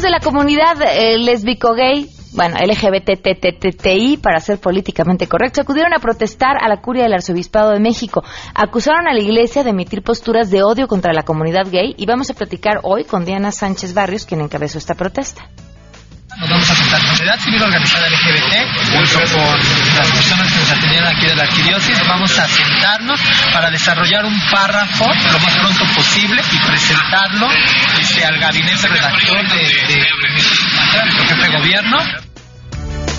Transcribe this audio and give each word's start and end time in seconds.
De 0.00 0.08
la 0.08 0.20
comunidad 0.20 0.80
eh, 0.80 1.18
lesbico-gay 1.18 2.08
bueno, 2.32 2.56
LGBTTTI, 2.58 4.16
para 4.16 4.40
ser 4.40 4.58
políticamente 4.58 5.26
correcto, 5.26 5.60
acudieron 5.60 5.92
a 5.92 5.98
protestar 5.98 6.56
a 6.58 6.68
la 6.68 6.80
curia 6.80 7.02
del 7.02 7.12
Arzobispado 7.12 7.72
de 7.72 7.80
México. 7.80 8.22
Acusaron 8.54 9.08
a 9.08 9.12
la 9.12 9.20
Iglesia 9.20 9.64
de 9.64 9.70
emitir 9.70 10.02
posturas 10.02 10.48
de 10.50 10.62
odio 10.62 10.86
contra 10.86 11.12
la 11.12 11.24
comunidad 11.24 11.66
gay 11.70 11.94
y 11.98 12.06
vamos 12.06 12.30
a 12.30 12.34
platicar 12.34 12.80
hoy 12.82 13.04
con 13.04 13.24
Diana 13.24 13.52
Sánchez 13.52 13.92
Barrios, 13.92 14.24
quien 14.24 14.40
encabezó 14.40 14.78
esta 14.78 14.94
protesta. 14.94 15.50
Nos 16.38 16.48
vamos 16.48 16.70
a 16.70 16.74
sentar 16.74 17.00
con 17.00 17.10
Sociedad 17.10 17.38
Civil 17.40 17.62
Organizada 17.62 18.06
LGBT, 18.08 18.52
junto 18.92 19.34
con 19.34 19.58
las 19.96 20.10
personas 20.12 20.52
que 20.52 20.58
nos 20.60 20.70
atendieron 20.70 21.08
aquí 21.08 21.26
de 21.26 21.34
la 21.34 21.42
arquidiócesis. 21.42 22.08
Vamos 22.08 22.38
a 22.38 22.46
sentarnos 22.46 23.20
para 23.52 23.70
desarrollar 23.70 24.24
un 24.24 24.40
párrafo 24.50 25.06
lo 25.06 25.38
más 25.40 25.58
pronto 25.58 25.84
posible 25.94 26.40
y 26.52 26.66
presentarlo 26.68 27.48
este, 28.00 28.24
al 28.24 28.38
gabinete 28.38 28.88
redactor 28.88 29.48
de, 29.48 29.58
de, 29.58 29.94
de, 29.94 31.26
jefe 31.26 31.42
de 31.42 31.58
gobierno. 31.58 31.98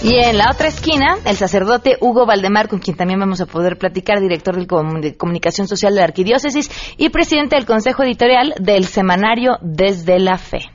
Y 0.03 0.15
en 0.15 0.37
la 0.37 0.49
otra 0.49 0.69
esquina, 0.69 1.17
el 1.25 1.35
sacerdote 1.35 1.97
Hugo 1.99 2.25
Valdemar, 2.25 2.69
con 2.69 2.79
quien 2.79 2.97
también 2.97 3.19
vamos 3.19 3.41
a 3.41 3.45
poder 3.45 3.77
platicar, 3.77 4.19
director 4.19 4.55
de 4.55 5.15
Comunicación 5.17 5.67
Social 5.67 5.93
de 5.93 5.99
la 5.99 6.05
Arquidiócesis 6.05 6.71
y 6.97 7.09
presidente 7.09 7.55
del 7.55 7.65
Consejo 7.65 8.03
Editorial 8.03 8.53
del 8.57 8.85
Semanario 8.85 9.57
Desde 9.61 10.17
la 10.17 10.37
Fe. 10.37 10.71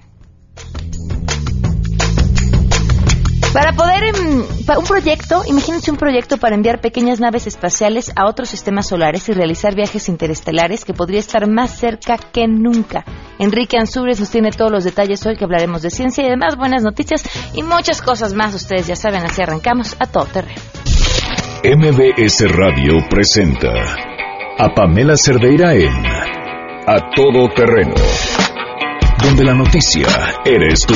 Para 3.56 3.73
poder, 3.73 4.05
em, 4.05 4.42
un 4.42 4.84
proyecto, 4.84 5.42
imagínense 5.46 5.91
un 5.91 5.96
proyecto 5.96 6.37
para 6.37 6.55
enviar 6.55 6.83
pequeñas 6.83 7.20
naves 7.20 7.46
espaciales 7.46 8.12
a 8.15 8.29
otros 8.29 8.51
sistemas 8.51 8.87
solares 8.87 9.27
y 9.30 9.32
realizar 9.32 9.74
viajes 9.74 10.10
interestelares 10.10 10.85
que 10.85 10.93
podría 10.93 11.21
estar 11.21 11.48
más 11.48 11.71
cerca 11.71 12.18
que 12.18 12.46
nunca. 12.46 13.07
Enrique 13.38 13.79
Ansúrez 13.79 14.21
nos 14.21 14.29
tiene 14.29 14.51
todos 14.51 14.71
los 14.71 14.85
detalles 14.85 15.24
hoy 15.24 15.37
que 15.37 15.45
hablaremos 15.45 15.80
de 15.80 15.88
ciencia 15.88 16.23
y 16.23 16.29
demás 16.29 16.59
buenas 16.59 16.82
noticias 16.82 17.24
y 17.54 17.63
muchas 17.63 18.02
cosas 18.02 18.35
más. 18.35 18.54
Ustedes 18.54 18.88
ya 18.88 18.95
saben, 18.95 19.24
así 19.24 19.40
arrancamos 19.40 19.96
a 20.01 20.04
todo 20.04 20.26
terreno. 20.26 20.60
MBS 21.65 22.45
Radio 22.51 23.09
presenta 23.09 23.73
a 24.59 24.68
Pamela 24.74 25.16
Cerdeira 25.16 25.73
en 25.73 26.04
A 26.87 27.10
Todo 27.16 27.48
Terreno, 27.54 27.95
donde 29.24 29.45
la 29.45 29.54
noticia 29.54 30.09
eres 30.45 30.85
tú. 30.87 30.95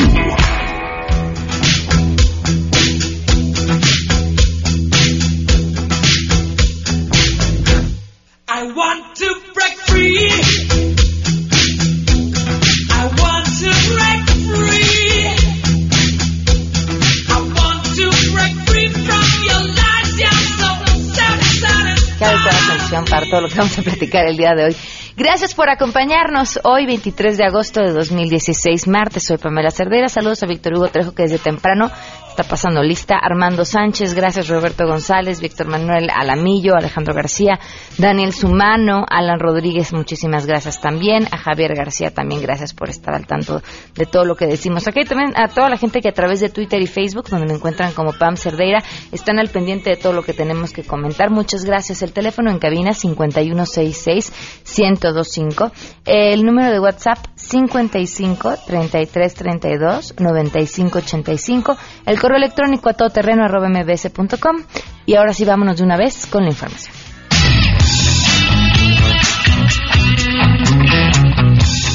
Vamos 23.57 23.79
a 23.79 23.83
platicar 23.83 24.27
el 24.27 24.37
día 24.37 24.55
de 24.55 24.65
hoy. 24.65 24.77
Gracias 25.17 25.55
por 25.55 25.69
acompañarnos 25.69 26.61
hoy, 26.65 26.87
23 26.87 27.37
de 27.37 27.45
agosto 27.45 27.81
de 27.81 27.93
2016, 27.93 28.89
martes. 28.89 29.25
Soy 29.27 29.39
Pamela 29.39 29.71
Cervera. 29.71 30.09
Saludos 30.09 30.43
a 30.43 30.47
Víctor 30.47 30.75
Hugo 30.75 30.89
Trejo, 30.89 31.13
que 31.13 31.25
desde 31.25 31.39
temprano 31.39 31.91
está 32.31 32.45
pasando 32.45 32.83
lista. 32.83 33.17
Armando 33.21 33.65
Sánchez, 33.65 34.15
gracias 34.15 34.49
Roberto 34.49 34.87
González, 34.87 35.41
Víctor 35.41 35.67
Manuel 35.67 36.09
Alamillo, 36.15 36.77
Alejandro 36.77 37.13
García, 37.13 37.59
Daniel 37.99 38.33
Sumano, 38.33 39.05
Alan 39.09 39.41
Rodríguez, 39.41 39.93
muchísimas 39.93 40.47
gracias 40.47 40.81
también. 40.81 41.27
A 41.33 41.37
Javier 41.37 41.75
García 41.75 42.11
también, 42.11 42.41
gracias 42.41 42.73
por 42.73 42.89
estar 42.89 43.15
al 43.15 43.27
tanto 43.27 43.63
de 43.95 44.07
todo 44.07 44.25
lo 44.25 44.37
que 44.37 44.47
decimos. 44.47 44.87
Aquí 44.87 45.05
también 45.05 45.33
a 45.37 45.49
toda 45.49 45.69
la 45.69 45.77
gente 45.77 46.01
que 46.01 46.09
a 46.09 46.13
través 46.13 46.41
de 46.41 46.49
Twitter 46.49 46.81
y 46.81 46.87
Facebook, 46.87 47.29
donde 47.29 47.47
me 47.47 47.55
encuentran 47.55 47.93
como 47.93 48.13
Pam 48.13 48.37
Cerdeira, 48.37 48.83
están 49.11 49.39
al 49.39 49.49
pendiente 49.49 49.91
de 49.91 49.97
todo 49.97 50.13
lo 50.13 50.23
que 50.23 50.33
tenemos 50.33 50.73
que 50.73 50.85
comentar. 50.85 51.31
Muchas 51.31 51.65
gracias. 51.65 52.03
El 52.03 52.13
teléfono 52.13 52.51
en 52.51 52.59
cabina 52.59 52.95
5166 52.95 54.33
1025. 54.79 55.73
El 56.05 56.45
número 56.45 56.71
de 56.71 56.79
WhatsApp 56.79 57.19
55 57.51 58.59
33 58.65 59.35
32 59.35 60.15
95 60.19 60.99
85. 60.99 61.77
El 62.07 62.21
correo 62.21 62.37
electrónico 62.39 62.89
a 62.89 62.95
todoterreno 62.95 63.45
arroba 63.45 63.69
mbs.com. 63.69 64.63
Y 65.07 65.17
ahora 65.17 65.33
sí, 65.33 65.45
vámonos 65.45 65.79
de 65.79 65.85
una 65.85 65.97
vez 65.97 66.27
con 66.27 66.45
la 66.45 66.51
información. 66.51 66.95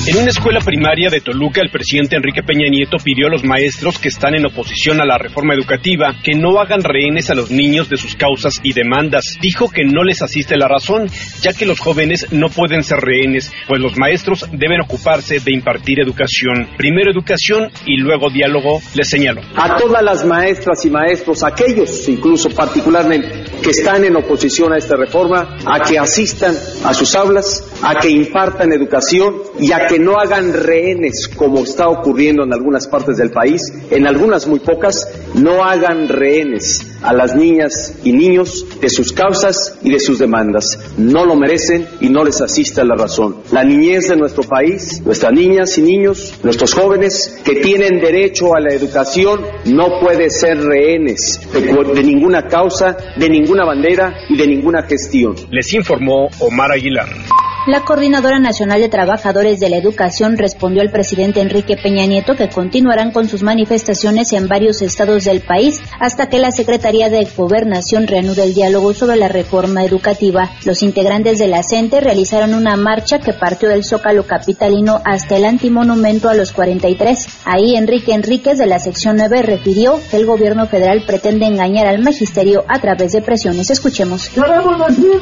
En 0.07 0.17
una 0.17 0.29
escuela 0.29 0.59
primaria 0.59 1.09
de 1.09 1.19
Toluca, 1.19 1.61
el 1.61 1.71
presidente 1.71 2.15
Enrique 2.15 2.43
Peña 2.43 2.69
Nieto 2.69 2.97
pidió 3.03 3.25
a 3.25 3.31
los 3.31 3.43
maestros 3.43 3.97
que 3.97 4.09
están 4.09 4.35
en 4.35 4.45
oposición 4.45 5.01
a 5.01 5.05
la 5.05 5.17
reforma 5.17 5.55
educativa 5.55 6.13
que 6.23 6.35
no 6.35 6.59
hagan 6.59 6.83
rehenes 6.83 7.31
a 7.31 7.33
los 7.33 7.49
niños 7.49 7.89
de 7.89 7.97
sus 7.97 8.15
causas 8.15 8.59
y 8.61 8.73
demandas. 8.73 9.35
Dijo 9.41 9.67
que 9.67 9.83
no 9.83 10.03
les 10.03 10.21
asiste 10.21 10.57
la 10.57 10.67
razón, 10.67 11.07
ya 11.41 11.53
que 11.53 11.65
los 11.65 11.79
jóvenes 11.79 12.27
no 12.31 12.49
pueden 12.49 12.83
ser 12.83 12.99
rehenes, 12.99 13.51
pues 13.67 13.81
los 13.81 13.97
maestros 13.97 14.47
deben 14.51 14.81
ocuparse 14.81 15.39
de 15.39 15.51
impartir 15.51 15.99
educación. 15.99 16.69
Primero 16.77 17.09
educación 17.09 17.71
y 17.87 17.97
luego 17.97 18.29
diálogo, 18.29 18.81
les 18.93 19.09
señaló. 19.09 19.41
A 19.55 19.75
todas 19.75 20.03
las 20.03 20.23
maestras 20.23 20.85
y 20.85 20.91
maestros, 20.91 21.43
aquellos 21.43 22.07
incluso 22.07 22.51
particularmente 22.51 23.44
que 23.61 23.71
están 23.71 24.03
en 24.03 24.15
oposición 24.15 24.73
a 24.73 24.77
esta 24.77 24.95
reforma, 24.95 25.57
a 25.65 25.79
que 25.79 25.97
asistan 25.97 26.55
a 26.83 26.93
sus 26.93 27.15
aulas, 27.15 27.63
a 27.81 27.95
que 27.95 28.09
impartan 28.09 28.71
educación 28.71 29.35
y 29.59 29.71
a 29.71 29.87
que 29.87 29.99
no 29.99 30.17
hagan 30.17 30.53
rehenes 30.53 31.27
como 31.27 31.59
está 31.59 31.87
ocurriendo 31.89 32.43
en 32.43 32.53
algunas 32.53 32.87
partes 32.87 33.17
del 33.17 33.31
país, 33.31 33.61
en 33.89 34.07
algunas 34.07 34.47
muy 34.47 34.59
pocas, 34.59 35.07
no 35.33 35.63
hagan 35.63 36.07
rehenes 36.07 36.85
a 37.01 37.13
las 37.13 37.35
niñas 37.35 37.93
y 38.03 38.13
niños 38.13 38.65
de 38.81 38.89
sus 38.89 39.11
causas 39.11 39.77
y 39.83 39.91
de 39.91 39.99
sus 39.99 40.19
demandas. 40.19 40.79
No 40.97 41.25
lo 41.25 41.35
merecen 41.35 41.87
y 42.01 42.09
no 42.09 42.23
les 42.23 42.41
asista 42.41 42.83
la 42.83 42.95
razón. 42.95 43.37
La 43.51 43.63
niñez 43.63 44.07
de 44.09 44.15
nuestro 44.15 44.43
país, 44.43 45.01
nuestras 45.05 45.33
niñas 45.33 45.77
y 45.77 45.81
niños, 45.81 46.33
nuestros 46.43 46.73
jóvenes 46.73 47.41
que 47.43 47.55
tienen 47.55 47.99
derecho 47.99 48.55
a 48.55 48.59
la 48.59 48.73
educación, 48.73 49.41
no 49.65 49.99
puede 49.99 50.29
ser 50.29 50.59
rehenes 50.63 51.39
de, 51.53 51.61
de 51.61 52.03
ninguna 52.03 52.47
causa, 52.47 52.97
de 53.17 53.29
ninguna 53.29 53.44
bandera 53.65 54.13
y 54.29 54.37
de 54.37 54.47
ninguna 54.47 54.83
gestión. 54.83 55.35
Les 55.51 55.73
informó 55.73 56.29
Omar 56.39 56.71
Aguilar. 56.71 57.07
La 57.67 57.81
Coordinadora 57.81 58.37
Nacional 58.37 58.79
de 58.79 58.89
Trabajadores 58.89 59.59
de 59.59 59.69
la 59.69 59.77
Educación 59.77 60.37
respondió 60.37 60.83
al 60.83 60.91
presidente 60.91 61.41
Enrique 61.41 61.75
Peña 61.75 62.05
Nieto 62.05 62.35
que 62.35 62.47
continuarán 62.47 63.11
con 63.11 63.27
sus 63.27 63.41
manifestaciones 63.41 64.33
en 64.33 64.47
varios 64.47 64.83
estados 64.83 65.23
del 65.23 65.41
país 65.41 65.81
hasta 65.99 66.29
que 66.29 66.37
la 66.37 66.51
Secretaría 66.51 67.09
de 67.09 67.27
Gobernación 67.35 68.05
reanude 68.05 68.43
el 68.43 68.53
diálogo 68.53 68.93
sobre 68.93 69.15
la 69.15 69.29
reforma 69.29 69.83
educativa. 69.83 70.51
Los 70.63 70.83
integrantes 70.83 71.39
de 71.39 71.47
la 71.47 71.63
realizaron 72.01 72.53
una 72.53 72.77
marcha 72.77 73.17
que 73.17 73.33
partió 73.33 73.67
del 73.69 73.83
Zócalo 73.83 74.27
capitalino 74.27 75.01
hasta 75.03 75.35
el 75.35 75.45
antimonumento 75.45 76.29
a 76.29 76.35
los 76.35 76.51
43. 76.51 77.27
Ahí 77.45 77.75
Enrique 77.75 78.13
Enríquez 78.13 78.59
de 78.59 78.67
la 78.67 78.77
sección 78.77 79.17
9 79.17 79.41
refirió 79.41 79.99
que 80.11 80.17
el 80.17 80.27
gobierno 80.27 80.67
federal 80.67 81.03
pretende 81.07 81.47
engañar 81.47 81.87
al 81.87 82.03
magisterio 82.03 82.63
a 82.67 82.79
través 82.79 83.13
de 83.13 83.23
presiones. 83.23 83.71
Escuchemos. 83.71 84.29
Queremos 84.29 84.77
que 84.85 84.91
es 84.91 85.21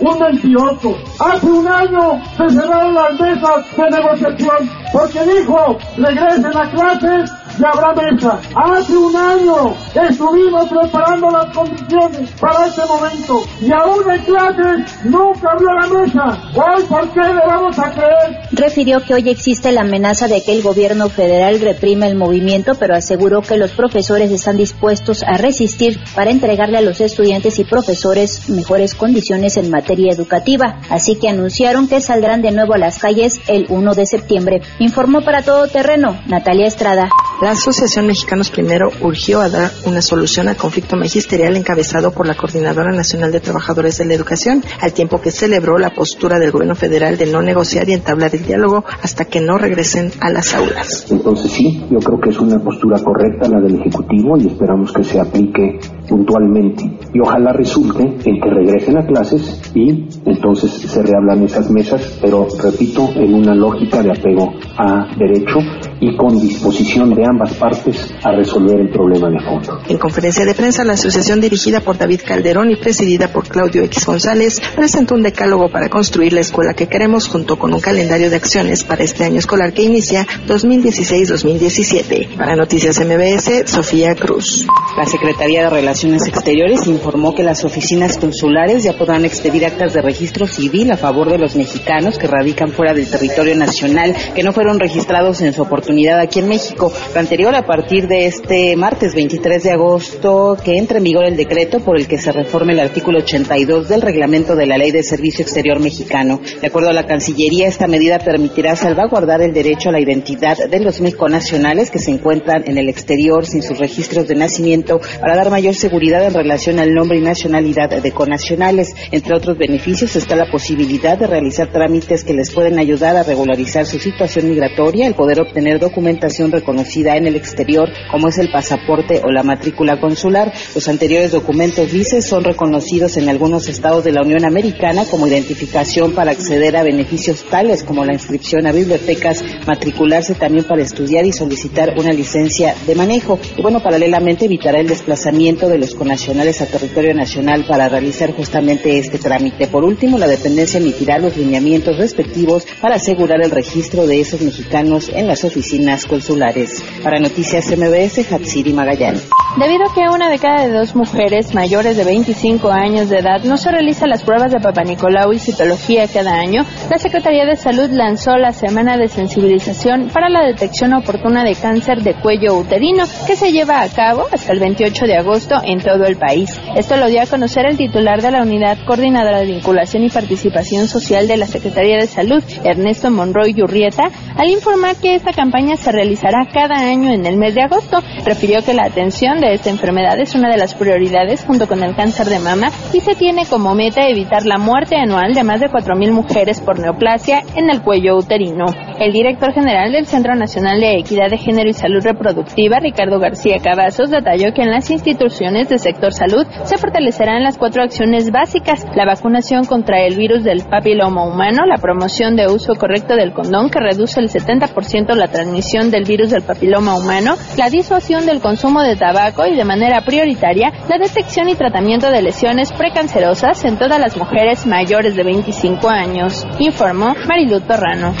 un 0.00 1.33
Hace 1.34 1.50
un 1.50 1.66
año 1.66 2.22
se 2.36 2.48
cerraron 2.48 2.94
las 2.94 3.20
mesas 3.20 3.76
de 3.76 3.90
negociación 3.90 4.70
porque 4.92 5.20
dijo, 5.24 5.78
regresen 5.96 6.56
a 6.56 6.70
clases 6.70 7.32
y 7.58 7.64
habrá 7.64 7.92
mesa. 7.94 8.40
Hace 8.54 8.96
un 8.96 9.16
año 9.16 9.74
estuvimos 10.08 10.68
preparando 10.68 11.30
las 11.30 11.56
condiciones 11.56 12.30
para 12.40 12.66
este 12.66 12.82
momento 12.86 13.42
y 13.60 13.72
aún 13.72 14.10
en 14.10 14.24
clases 14.24 15.04
nunca 15.04 15.50
abrió 15.52 15.68
la 15.74 15.86
mesa. 15.86 16.42
Hoy, 16.54 16.84
¿por 16.84 17.10
qué 17.12 17.20
le 17.20 17.46
vamos 17.46 17.78
a 17.78 17.90
creer? 17.92 18.48
Refirió 18.52 19.02
que 19.02 19.14
hoy 19.14 19.28
existe 19.28 19.72
la 19.72 19.82
amenaza 19.82 20.28
de 20.28 20.42
que 20.42 20.52
el 20.52 20.62
gobierno 20.62 21.08
federal 21.08 21.60
reprime 21.60 22.06
el 22.06 22.16
movimiento, 22.16 22.72
pero 22.78 22.94
aseguró 22.94 23.42
que 23.42 23.56
los 23.56 23.72
profesores 23.72 24.30
están 24.30 24.56
dispuestos 24.56 25.22
a 25.22 25.36
resistir 25.36 25.98
para 26.14 26.30
entregarle 26.30 26.78
a 26.78 26.82
los 26.82 27.00
estudiantes 27.00 27.58
y 27.58 27.64
profesores 27.64 28.48
mejores 28.48 28.94
condiciones 28.94 29.56
en 29.56 29.70
materia 29.70 30.12
educativa. 30.12 30.80
Así 30.90 31.16
que 31.16 31.28
anunciaron 31.28 31.88
que 31.88 32.00
saldrán 32.00 32.42
de 32.42 32.52
nuevo 32.52 32.74
a 32.74 32.78
las 32.78 32.98
calles 32.98 33.40
el 33.48 33.66
1 33.68 33.94
de 33.94 34.06
septiembre. 34.06 34.62
Informó 34.78 35.22
para 35.22 35.42
todo 35.42 35.66
terreno 35.68 36.18
Natalia 36.26 36.66
Estrada. 36.66 37.08
La 37.42 37.50
Asociación 37.50 38.06
Mexicanos 38.06 38.50
Primero 38.50 38.90
urgió 39.02 39.40
a 39.40 39.48
dar 39.48 39.70
una 39.86 40.00
solución 40.00 40.48
al 40.48 40.56
conflicto 40.56 40.96
magisterial 40.96 41.56
encabezado 41.56 42.12
por 42.12 42.28
la 42.28 42.36
Coordinadora 42.36 42.92
Nacional 42.92 43.32
de 43.32 43.40
Trabajadores 43.40 43.98
de 43.98 44.04
la 44.04 44.14
Educación, 44.14 44.62
al 44.80 44.92
tiempo 44.92 45.20
que 45.20 45.32
celebró 45.32 45.76
la 45.76 45.90
postura 45.90 46.38
del 46.38 46.52
gobierno 46.52 46.76
federal 46.76 47.18
de 47.18 47.26
no 47.26 47.42
negociar 47.42 47.88
y 47.88 47.92
entablar 47.92 48.34
el 48.34 48.44
diálogo 48.44 48.84
hasta 49.02 49.24
que 49.24 49.40
no 49.40 49.58
regresen 49.58 50.12
a 50.20 50.30
las 50.30 50.54
aulas. 50.54 51.06
Entonces 51.10 51.50
sí, 51.50 51.84
yo 51.90 51.98
creo 51.98 52.20
que 52.20 52.30
es 52.30 52.38
una 52.38 52.58
postura 52.60 52.98
correcta 53.02 53.48
la 53.48 53.60
del 53.60 53.80
Ejecutivo 53.80 54.38
y 54.38 54.46
esperamos 54.46 54.92
que 54.92 55.02
se 55.02 55.20
aplique 55.20 55.80
puntualmente. 56.08 56.84
Y 57.12 57.20
ojalá 57.20 57.52
resulte 57.52 58.02
en 58.02 58.40
que 58.40 58.50
regresen 58.50 58.98
a 58.98 59.06
clases 59.06 59.60
y 59.74 60.06
entonces 60.24 60.70
se 60.72 61.02
reablan 61.02 61.42
esas 61.44 61.70
mesas, 61.70 62.18
pero 62.20 62.46
repito, 62.62 63.08
en 63.14 63.34
una 63.34 63.54
lógica 63.54 64.02
de 64.02 64.10
apego 64.10 64.52
a 64.76 65.06
derecho 65.16 65.58
y 66.00 66.16
con 66.16 66.38
disposición 66.40 67.14
de 67.14 67.24
ambas 67.24 67.54
partes 67.54 68.12
a 68.22 68.32
resolver 68.32 68.80
el 68.80 68.90
problema 68.90 69.30
de 69.30 69.40
fondo. 69.40 69.78
En 69.88 69.98
conferencia 69.98 70.44
de 70.44 70.54
prensa, 70.54 70.84
la 70.84 70.94
asociación 70.94 71.40
dirigida 71.40 71.80
por 71.80 71.96
David 71.96 72.20
Calderón 72.26 72.70
y 72.70 72.76
presidida 72.76 73.32
por 73.32 73.48
Claudio 73.48 73.82
X 73.84 74.04
González 74.06 74.60
presentó 74.74 75.14
un 75.14 75.22
decálogo 75.22 75.70
para 75.70 75.88
construir 75.88 76.32
la 76.32 76.40
escuela 76.40 76.74
que 76.74 76.88
queremos 76.88 77.28
junto 77.28 77.58
con 77.58 77.72
un 77.72 77.80
calendario 77.80 78.30
de 78.30 78.36
acciones 78.36 78.84
para 78.84 79.04
este 79.04 79.24
año 79.24 79.38
escolar 79.38 79.72
que 79.72 79.82
inicia 79.82 80.26
2016-2017. 80.46 82.36
Para 82.36 82.56
Noticias 82.56 83.00
MBS, 83.00 83.70
Sofía 83.70 84.14
Cruz. 84.14 84.66
La 84.96 85.06
Secretaría 85.06 85.62
de 85.64 85.70
Relaciones 85.70 85.93
Exteriores 86.02 86.88
informó 86.88 87.36
que 87.36 87.44
las 87.44 87.64
oficinas 87.64 88.18
consulares 88.18 88.82
ya 88.82 88.94
podrán 88.94 89.24
expedir 89.24 89.64
actas 89.64 89.94
de 89.94 90.02
registro 90.02 90.48
civil 90.48 90.90
a 90.90 90.96
favor 90.96 91.30
de 91.30 91.38
los 91.38 91.54
mexicanos 91.54 92.18
que 92.18 92.26
radican 92.26 92.72
fuera 92.72 92.92
del 92.92 93.08
territorio 93.08 93.54
nacional, 93.54 94.12
que 94.34 94.42
no 94.42 94.52
fueron 94.52 94.80
registrados 94.80 95.40
en 95.40 95.52
su 95.52 95.62
oportunidad 95.62 96.18
aquí 96.18 96.40
en 96.40 96.48
México. 96.48 96.92
Lo 97.14 97.20
anterior 97.20 97.54
a 97.54 97.64
partir 97.64 98.08
de 98.08 98.26
este 98.26 98.74
martes 98.74 99.14
23 99.14 99.62
de 99.62 99.70
agosto, 99.70 100.56
que 100.64 100.78
entre 100.78 100.98
en 100.98 101.04
vigor 101.04 101.26
el 101.26 101.36
decreto 101.36 101.78
por 101.78 101.96
el 101.96 102.08
que 102.08 102.18
se 102.18 102.32
reforme 102.32 102.72
el 102.72 102.80
artículo 102.80 103.20
82 103.20 103.88
del 103.88 104.02
reglamento 104.02 104.56
de 104.56 104.66
la 104.66 104.76
Ley 104.76 104.90
de 104.90 105.04
Servicio 105.04 105.44
Exterior 105.44 105.78
mexicano. 105.78 106.40
De 106.60 106.66
acuerdo 106.66 106.90
a 106.90 106.92
la 106.92 107.06
Cancillería, 107.06 107.68
esta 107.68 107.86
medida 107.86 108.18
permitirá 108.18 108.74
salvaguardar 108.74 109.42
el 109.42 109.52
derecho 109.52 109.90
a 109.90 109.92
la 109.92 110.00
identidad 110.00 110.58
de 110.68 110.80
los 110.80 111.00
mexiconacionales 111.00 111.92
que 111.92 112.00
se 112.00 112.10
encuentran 112.10 112.64
en 112.66 112.78
el 112.78 112.88
exterior 112.88 113.46
sin 113.46 113.62
sus 113.62 113.78
registros 113.78 114.26
de 114.26 114.34
nacimiento 114.34 115.00
para 115.20 115.36
dar 115.36 115.50
mayor 115.50 115.76
seguridad 115.84 116.24
en 116.24 116.32
relación 116.32 116.78
al 116.78 116.94
nombre 116.94 117.18
y 117.18 117.20
nacionalidad 117.20 117.90
de 117.90 118.10
conacionales. 118.10 118.94
Entre 119.10 119.36
otros 119.36 119.58
beneficios 119.58 120.16
está 120.16 120.34
la 120.34 120.50
posibilidad 120.50 121.18
de 121.18 121.26
realizar 121.26 121.70
trámites 121.70 122.24
que 122.24 122.32
les 122.32 122.54
pueden 122.54 122.78
ayudar 122.78 123.18
a 123.18 123.22
regularizar 123.22 123.84
su 123.84 123.98
situación 123.98 124.48
migratoria, 124.48 125.06
el 125.06 125.12
poder 125.12 125.42
obtener 125.42 125.78
documentación 125.78 126.50
reconocida 126.52 127.18
en 127.18 127.26
el 127.26 127.36
exterior 127.36 127.90
como 128.10 128.28
es 128.28 128.38
el 128.38 128.50
pasaporte 128.50 129.20
o 129.26 129.30
la 129.30 129.42
matrícula 129.42 130.00
consular. 130.00 130.54
Los 130.74 130.88
anteriores 130.88 131.32
documentos 131.32 131.92
vices 131.92 132.24
son 132.24 132.44
reconocidos 132.44 133.18
en 133.18 133.28
algunos 133.28 133.68
estados 133.68 134.04
de 134.04 134.12
la 134.12 134.22
Unión 134.22 134.46
Americana 134.46 135.04
como 135.10 135.26
identificación 135.26 136.12
para 136.12 136.30
acceder 136.30 136.78
a 136.78 136.82
beneficios 136.82 137.44
tales 137.44 137.82
como 137.82 138.06
la 138.06 138.14
inscripción 138.14 138.66
a 138.66 138.72
bibliotecas, 138.72 139.44
matricularse 139.66 140.34
también 140.34 140.64
para 140.64 140.80
estudiar 140.80 141.26
y 141.26 141.32
solicitar 141.34 141.92
una 141.98 142.14
licencia 142.14 142.74
de 142.86 142.94
manejo. 142.94 143.38
Y 143.58 143.60
bueno, 143.60 143.82
paralelamente 143.82 144.46
evitará 144.46 144.80
el 144.80 144.88
desplazamiento 144.88 145.68
de 145.68 145.73
los 145.78 145.94
conacionales 145.94 146.60
a 146.60 146.66
territorio 146.66 147.14
nacional 147.14 147.64
para 147.68 147.88
realizar 147.88 148.32
justamente 148.32 148.98
este 148.98 149.18
trámite. 149.18 149.66
Por 149.66 149.84
último, 149.84 150.18
la 150.18 150.26
dependencia 150.26 150.80
emitirá 150.80 151.18
los 151.18 151.36
lineamientos 151.36 151.96
respectivos 151.96 152.66
para 152.80 152.96
asegurar 152.96 153.42
el 153.42 153.50
registro 153.50 154.06
de 154.06 154.20
esos 154.20 154.40
mexicanos 154.40 155.08
en 155.08 155.26
las 155.26 155.44
oficinas 155.44 156.06
consulares. 156.06 156.82
Para 157.02 157.20
Noticias 157.20 157.66
MBS, 157.76 158.30
Hatsiri 158.30 158.72
Magallanes. 158.72 159.28
Debido 159.56 159.84
a 159.88 159.94
que 159.94 160.12
una 160.12 160.30
de 160.30 160.40
cada 160.40 160.68
dos 160.68 160.96
mujeres 160.96 161.54
mayores 161.54 161.96
de 161.96 162.02
25 162.02 162.72
años 162.72 163.08
de 163.08 163.18
edad 163.18 163.44
no 163.44 163.56
se 163.56 163.70
realiza 163.70 164.08
las 164.08 164.24
pruebas 164.24 164.50
de 164.50 164.58
Papa 164.58 164.82
Nicolau 164.82 165.32
y 165.32 165.38
citología 165.38 166.08
cada 166.08 166.34
año, 166.34 166.64
la 166.90 166.98
Secretaría 166.98 167.46
de 167.46 167.54
Salud 167.54 167.88
lanzó 167.90 168.36
la 168.36 168.52
Semana 168.52 168.96
de 168.96 169.06
Sensibilización 169.06 170.08
para 170.12 170.28
la 170.28 170.44
Detección 170.44 170.92
Oportuna 170.94 171.44
de 171.44 171.54
Cáncer 171.54 172.02
de 172.02 172.14
Cuello 172.14 172.56
Uterino, 172.56 173.04
que 173.28 173.36
se 173.36 173.52
lleva 173.52 173.82
a 173.82 173.88
cabo 173.88 174.26
hasta 174.32 174.52
el 174.52 174.58
28 174.58 175.06
de 175.06 175.16
agosto 175.18 175.54
en 175.66 175.80
todo 175.80 176.04
el 176.04 176.16
país. 176.16 176.60
Esto 176.76 176.96
lo 176.96 177.06
dio 177.06 177.22
a 177.22 177.26
conocer 177.26 177.66
el 177.66 177.76
titular 177.76 178.22
de 178.22 178.30
la 178.30 178.42
Unidad 178.42 178.78
Coordinadora 178.86 179.40
de 179.40 179.46
Vinculación 179.46 180.04
y 180.04 180.10
Participación 180.10 180.88
Social 180.88 181.28
de 181.28 181.36
la 181.36 181.46
Secretaría 181.46 181.96
de 181.96 182.06
Salud, 182.06 182.42
Ernesto 182.64 183.10
Monroy 183.10 183.54
Yurrieta, 183.54 184.10
al 184.36 184.48
informar 184.50 184.96
que 184.96 185.14
esta 185.14 185.32
campaña 185.32 185.76
se 185.76 185.92
realizará 185.92 186.46
cada 186.52 186.76
año 186.76 187.12
en 187.12 187.26
el 187.26 187.36
mes 187.36 187.54
de 187.54 187.62
agosto. 187.62 188.00
Refirió 188.24 188.62
que 188.62 188.74
la 188.74 188.84
atención 188.84 189.40
de 189.40 189.54
esta 189.54 189.70
enfermedad 189.70 190.18
es 190.18 190.34
una 190.34 190.50
de 190.50 190.58
las 190.58 190.74
prioridades 190.74 191.44
junto 191.44 191.66
con 191.66 191.82
el 191.82 191.94
cáncer 191.94 192.26
de 192.26 192.38
mama 192.38 192.68
y 192.92 193.00
se 193.00 193.14
tiene 193.14 193.46
como 193.46 193.74
meta 193.74 194.08
evitar 194.08 194.44
la 194.46 194.58
muerte 194.58 194.96
anual 194.96 195.34
de 195.34 195.44
más 195.44 195.60
de 195.60 195.70
4.000 195.70 196.10
mujeres 196.12 196.60
por 196.60 196.78
neoplasia 196.78 197.42
en 197.56 197.70
el 197.70 197.82
cuello 197.82 198.16
uterino. 198.16 198.66
El 198.98 199.12
director 199.12 199.52
general 199.52 199.92
del 199.92 200.06
Centro 200.06 200.34
Nacional 200.34 200.80
de 200.80 200.98
Equidad 200.98 201.30
de 201.30 201.38
Género 201.38 201.68
y 201.68 201.72
Salud 201.72 202.02
Reproductiva, 202.02 202.78
Ricardo 202.80 203.18
García 203.18 203.58
Cavazos, 203.62 204.10
detalló 204.10 204.52
que 204.54 204.62
en 204.62 204.70
las 204.70 204.90
instituciones 204.90 205.53
del 205.54 205.78
sector 205.78 206.12
salud 206.12 206.46
se 206.64 206.76
fortalecerán 206.78 207.44
las 207.44 207.58
cuatro 207.58 207.82
acciones 207.82 208.30
básicas, 208.32 208.84
la 208.96 209.06
vacunación 209.06 209.64
contra 209.64 210.04
el 210.04 210.16
virus 210.16 210.42
del 210.42 210.64
papiloma 210.64 211.24
humano, 211.24 211.64
la 211.64 211.78
promoción 211.78 212.34
de 212.34 212.48
uso 212.48 212.74
correcto 212.74 213.14
del 213.14 213.32
condón 213.32 213.70
que 213.70 213.78
reduce 213.78 214.18
el 214.18 214.28
70% 214.28 215.14
la 215.14 215.28
transmisión 215.28 215.90
del 215.90 216.04
virus 216.04 216.30
del 216.30 216.42
papiloma 216.42 216.96
humano, 216.96 217.36
la 217.56 217.70
disuasión 217.70 218.26
del 218.26 218.40
consumo 218.40 218.82
de 218.82 218.96
tabaco 218.96 219.46
y 219.46 219.54
de 219.54 219.64
manera 219.64 220.00
prioritaria 220.00 220.72
la 220.88 220.98
detección 220.98 221.48
y 221.48 221.54
tratamiento 221.54 222.10
de 222.10 222.22
lesiones 222.22 222.72
precancerosas 222.72 223.64
en 223.64 223.78
todas 223.78 224.00
las 224.00 224.16
mujeres 224.16 224.66
mayores 224.66 225.14
de 225.14 225.22
25 225.22 225.88
años, 225.88 226.44
informó 226.58 227.14
Marilu 227.28 227.60
Torrano. 227.60 228.14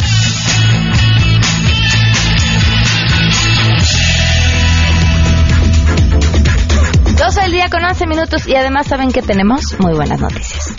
Día 7.54 7.68
con 7.70 7.84
11 7.84 8.08
minutos 8.08 8.48
y 8.48 8.56
además 8.56 8.88
saben 8.88 9.12
que 9.12 9.22
tenemos 9.22 9.78
muy 9.78 9.94
buenas 9.94 10.20
noticias. 10.20 10.74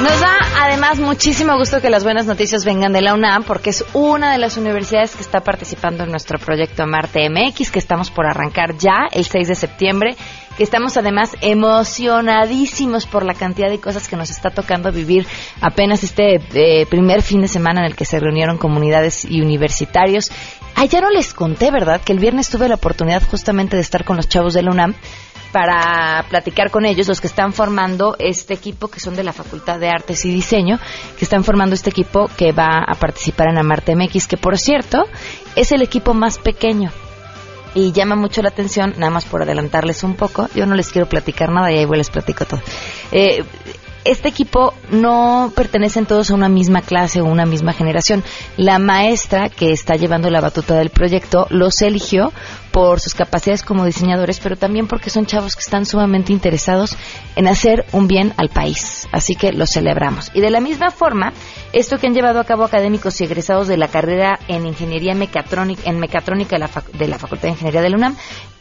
Nos 0.00 0.20
da 0.20 0.38
además 0.60 1.00
muchísimo 1.00 1.56
gusto 1.58 1.80
que 1.80 1.90
las 1.90 2.04
buenas 2.04 2.26
noticias 2.26 2.64
vengan 2.64 2.92
de 2.92 3.02
la 3.02 3.14
UNAM 3.14 3.42
porque 3.42 3.70
es 3.70 3.84
una 3.92 4.30
de 4.30 4.38
las 4.38 4.56
universidades 4.56 5.16
que 5.16 5.22
está 5.22 5.40
participando 5.40 6.04
en 6.04 6.10
nuestro 6.10 6.38
proyecto 6.38 6.86
Marte 6.86 7.28
MX 7.28 7.72
que 7.72 7.80
estamos 7.80 8.12
por 8.12 8.24
arrancar 8.26 8.76
ya 8.76 9.08
el 9.10 9.24
6 9.24 9.48
de 9.48 9.54
septiembre 9.56 10.16
estamos 10.62 10.96
además 10.96 11.36
emocionadísimos 11.40 13.06
por 13.06 13.24
la 13.24 13.34
cantidad 13.34 13.70
de 13.70 13.80
cosas 13.80 14.08
que 14.08 14.16
nos 14.16 14.30
está 14.30 14.50
tocando 14.50 14.92
vivir 14.92 15.26
apenas 15.60 16.04
este 16.04 16.40
eh, 16.54 16.86
primer 16.86 17.22
fin 17.22 17.40
de 17.40 17.48
semana 17.48 17.80
en 17.80 17.86
el 17.86 17.96
que 17.96 18.04
se 18.04 18.20
reunieron 18.20 18.58
comunidades 18.58 19.24
y 19.24 19.40
universitarios. 19.40 20.30
Ah, 20.74 20.84
ya 20.84 21.00
no 21.00 21.10
les 21.10 21.34
conté, 21.34 21.70
¿verdad? 21.70 22.00
Que 22.00 22.12
el 22.12 22.18
viernes 22.18 22.50
tuve 22.50 22.68
la 22.68 22.76
oportunidad 22.76 23.22
justamente 23.28 23.76
de 23.76 23.82
estar 23.82 24.04
con 24.04 24.16
los 24.16 24.28
chavos 24.28 24.54
de 24.54 24.62
la 24.62 24.70
UNAM 24.70 24.94
para 25.52 26.24
platicar 26.28 26.70
con 26.70 26.86
ellos, 26.86 27.08
los 27.08 27.20
que 27.20 27.26
están 27.26 27.52
formando 27.52 28.14
este 28.18 28.54
equipo, 28.54 28.88
que 28.88 29.00
son 29.00 29.16
de 29.16 29.24
la 29.24 29.32
Facultad 29.32 29.80
de 29.80 29.88
Artes 29.88 30.24
y 30.24 30.32
Diseño, 30.32 30.78
que 31.18 31.24
están 31.24 31.42
formando 31.42 31.74
este 31.74 31.90
equipo 31.90 32.30
que 32.36 32.52
va 32.52 32.84
a 32.86 32.94
participar 32.94 33.48
en 33.48 33.58
Amarte 33.58 33.96
MX, 33.96 34.28
que 34.28 34.36
por 34.36 34.58
cierto 34.58 35.06
es 35.56 35.72
el 35.72 35.82
equipo 35.82 36.14
más 36.14 36.38
pequeño 36.38 36.92
y 37.74 37.92
llama 37.92 38.16
mucho 38.16 38.42
la 38.42 38.48
atención, 38.48 38.94
nada 38.96 39.10
más 39.10 39.24
por 39.24 39.42
adelantarles 39.42 40.02
un 40.02 40.14
poco, 40.14 40.48
yo 40.54 40.66
no 40.66 40.74
les 40.74 40.90
quiero 40.90 41.08
platicar 41.08 41.50
nada 41.50 41.70
y 41.72 41.78
ahí 41.78 41.86
les 41.86 42.10
platico 42.10 42.44
todo. 42.44 42.60
Eh, 43.12 43.44
este 44.04 44.28
equipo 44.28 44.74
no 44.90 45.52
pertenecen 45.54 46.06
todos 46.06 46.30
a 46.30 46.34
una 46.34 46.48
misma 46.48 46.82
clase 46.82 47.20
o 47.20 47.26
una 47.26 47.46
misma 47.46 47.72
generación. 47.72 48.24
La 48.56 48.78
maestra 48.78 49.48
que 49.48 49.72
está 49.72 49.94
llevando 49.94 50.30
la 50.30 50.40
batuta 50.40 50.74
del 50.74 50.90
proyecto 50.90 51.46
los 51.50 51.82
eligió 51.82 52.32
por 52.70 53.00
sus 53.00 53.14
capacidades 53.14 53.62
como 53.62 53.84
diseñadores, 53.84 54.40
pero 54.40 54.56
también 54.56 54.86
porque 54.86 55.10
son 55.10 55.26
chavos 55.26 55.56
que 55.56 55.62
están 55.62 55.86
sumamente 55.86 56.32
interesados 56.32 56.96
en 57.36 57.48
hacer 57.48 57.84
un 57.92 58.06
bien 58.06 58.32
al 58.36 58.48
país. 58.48 59.08
Así 59.12 59.34
que 59.34 59.52
los 59.52 59.70
celebramos. 59.70 60.30
Y 60.34 60.40
de 60.40 60.50
la 60.50 60.60
misma 60.60 60.90
forma, 60.90 61.32
esto 61.72 61.98
que 61.98 62.06
han 62.06 62.14
llevado 62.14 62.40
a 62.40 62.44
cabo 62.44 62.64
académicos 62.64 63.20
y 63.20 63.24
egresados 63.24 63.68
de 63.68 63.76
la 63.76 63.88
carrera 63.88 64.38
en 64.48 64.66
Ingeniería 64.66 65.14
Mecatrónica, 65.14 65.82
en 65.90 65.98
Mecatrónica 65.98 66.56
de 66.56 67.08
la, 67.08 67.18
Facultad 67.18 67.42
de 67.42 67.50
Ingeniería 67.50 67.82
de 67.82 67.90
la 67.90 67.96
UNAM, 67.96 68.16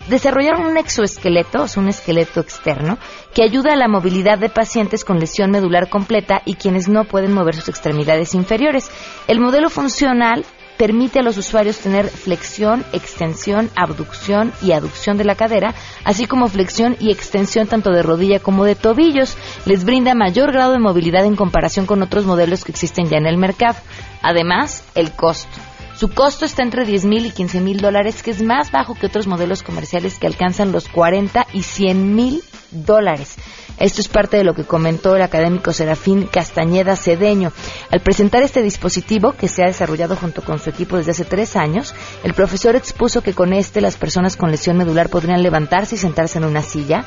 desarrollaron 0.10 0.66
un 0.66 0.78
exoesqueleto, 0.78 1.68
sea, 1.68 1.82
un 1.82 1.90
esqueleto 1.90 2.42
externo, 2.42 2.98
que 3.34 3.44
ayuda 3.44 3.74
a 3.74 3.78
la 3.78 3.88
movilidad 3.88 4.40
de 4.40 4.50
pacientes 4.50 5.06
con 5.06 5.20
lesión 5.20 5.52
medular 5.52 5.90
completa 5.90 6.42
y 6.46 6.56
quienes 6.56 6.90
no 6.90 7.06
pueden 7.06 7.34
mover 7.34 7.56
sus 7.56 7.70
extremidades 7.70 8.34
inferiores. 8.34 8.92
El 9.28 9.40
modelo 9.40 9.70
funcional 9.70 10.46
permite 10.80 11.20
a 11.20 11.24
los 11.24 11.38
usuarios 11.38 11.78
tener 11.80 12.08
flexión, 12.08 12.86
extensión, 12.94 13.70
abducción 13.76 14.54
y 14.62 14.72
aducción 14.72 15.18
de 15.18 15.26
la 15.26 15.36
cadera, 15.36 15.76
así 16.06 16.26
como 16.26 16.48
flexión 16.48 16.96
y 17.02 17.12
extensión 17.12 17.68
tanto 17.68 17.92
de 17.92 18.02
rodilla 18.02 18.40
como 18.40 18.64
de 18.64 18.76
tobillos. 18.76 19.38
Les 19.66 19.84
brinda 19.84 20.16
mayor 20.16 20.54
grado 20.54 20.72
de 20.72 20.80
movilidad 20.80 21.26
en 21.26 21.36
comparación 21.36 21.86
con 21.86 22.02
otros 22.02 22.26
modelos 22.26 22.64
que 22.64 22.72
existen 22.72 23.10
ya 23.10 23.18
en 23.18 23.28
el 23.28 23.38
mercado. 23.38 23.78
Además, 24.22 24.86
el 24.96 25.12
costo. 25.12 25.69
Su 26.00 26.08
costo 26.08 26.46
está 26.46 26.64
entre 26.64 26.86
10 26.86 27.04
mil 27.04 27.26
y 27.26 27.32
15 27.32 27.60
mil 27.60 27.82
dólares, 27.82 28.24
que 28.24 28.32
es 28.32 28.42
más 28.42 28.72
bajo 28.72 28.96
que 28.96 29.08
otros 29.08 29.28
modelos 29.28 29.64
comerciales 29.64 30.18
que 30.18 30.28
alcanzan 30.28 30.72
los 30.72 30.88
40 30.88 31.48
y 31.52 31.64
100 31.64 32.16
mil 32.16 32.42
dólares. 32.72 33.36
Esto 33.80 34.00
es 34.00 34.08
parte 34.08 34.38
de 34.38 34.46
lo 34.46 34.54
que 34.54 34.64
comentó 34.64 35.18
el 35.18 35.22
académico 35.22 35.74
Serafín 35.74 36.28
Castañeda 36.28 36.96
Cedeño. 36.96 37.52
Al 37.92 38.00
presentar 38.00 38.44
este 38.44 38.62
dispositivo, 38.62 39.34
que 39.34 39.50
se 39.50 39.62
ha 39.62 39.68
desarrollado 39.68 40.16
junto 40.16 40.42
con 40.42 40.60
su 40.60 40.70
equipo 40.70 40.96
desde 40.96 41.12
hace 41.12 41.26
tres 41.26 41.58
años, 41.58 41.94
el 42.24 42.34
profesor 42.34 42.78
expuso 42.78 43.22
que 43.22 43.34
con 43.34 43.52
este 43.52 43.82
las 43.82 43.98
personas 43.98 44.38
con 44.38 44.52
lesión 44.52 44.78
medular 44.78 45.10
podrían 45.10 45.44
levantarse 45.44 45.96
y 45.96 45.98
sentarse 45.98 46.38
en 46.38 46.46
una 46.46 46.62
silla, 46.62 47.04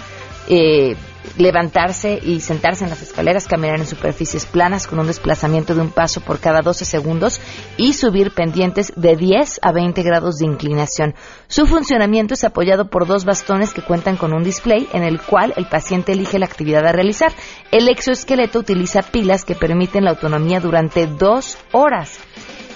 eh, 0.48 0.96
levantarse 1.38 2.18
y 2.22 2.40
sentarse 2.40 2.84
en 2.84 2.90
las 2.90 3.02
escaleras, 3.02 3.46
caminar 3.46 3.78
en 3.78 3.86
superficies 3.86 4.46
planas 4.46 4.86
con 4.86 4.98
un 4.98 5.06
desplazamiento 5.06 5.74
de 5.74 5.80
un 5.80 5.90
paso 5.90 6.20
por 6.20 6.40
cada 6.40 6.60
12 6.60 6.84
segundos 6.84 7.40
y 7.76 7.92
subir 7.94 8.32
pendientes 8.32 8.92
de 8.96 9.16
10 9.16 9.60
a 9.62 9.72
20 9.72 10.02
grados 10.02 10.36
de 10.36 10.46
inclinación. 10.46 11.14
Su 11.48 11.66
funcionamiento 11.66 12.34
es 12.34 12.44
apoyado 12.44 12.88
por 12.88 13.06
dos 13.06 13.24
bastones 13.24 13.72
que 13.72 13.82
cuentan 13.82 14.16
con 14.16 14.32
un 14.32 14.42
display 14.42 14.88
en 14.92 15.04
el 15.04 15.20
cual 15.20 15.54
el 15.56 15.66
paciente 15.66 16.12
elige 16.12 16.38
la 16.38 16.46
actividad 16.46 16.86
a 16.86 16.92
realizar. 16.92 17.32
El 17.70 17.88
exoesqueleto 17.88 18.58
utiliza 18.58 19.02
pilas 19.02 19.44
que 19.44 19.54
permiten 19.54 20.04
la 20.04 20.10
autonomía 20.10 20.60
durante 20.60 21.06
dos 21.06 21.56
horas. 21.72 22.18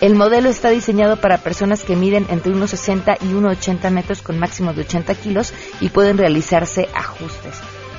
El 0.01 0.15
modelo 0.15 0.49
está 0.51 0.71
diseñado 0.71 1.21
para 1.21 1.39
personas 1.39 1.83
que 1.83 1.97
miden 1.97 2.27
entre 2.29 2.53
1,60 2.53 3.19
y 3.23 3.33
1,80 3.33 3.91
metros 3.91 4.21
con 4.23 4.39
máximo 4.39 4.73
de 4.75 4.83
80 4.83 5.15
kilos 5.15 5.55
y 5.81 5.89
pueden 5.89 6.19
realizarse 6.19 6.89
ajustes. 6.95 7.55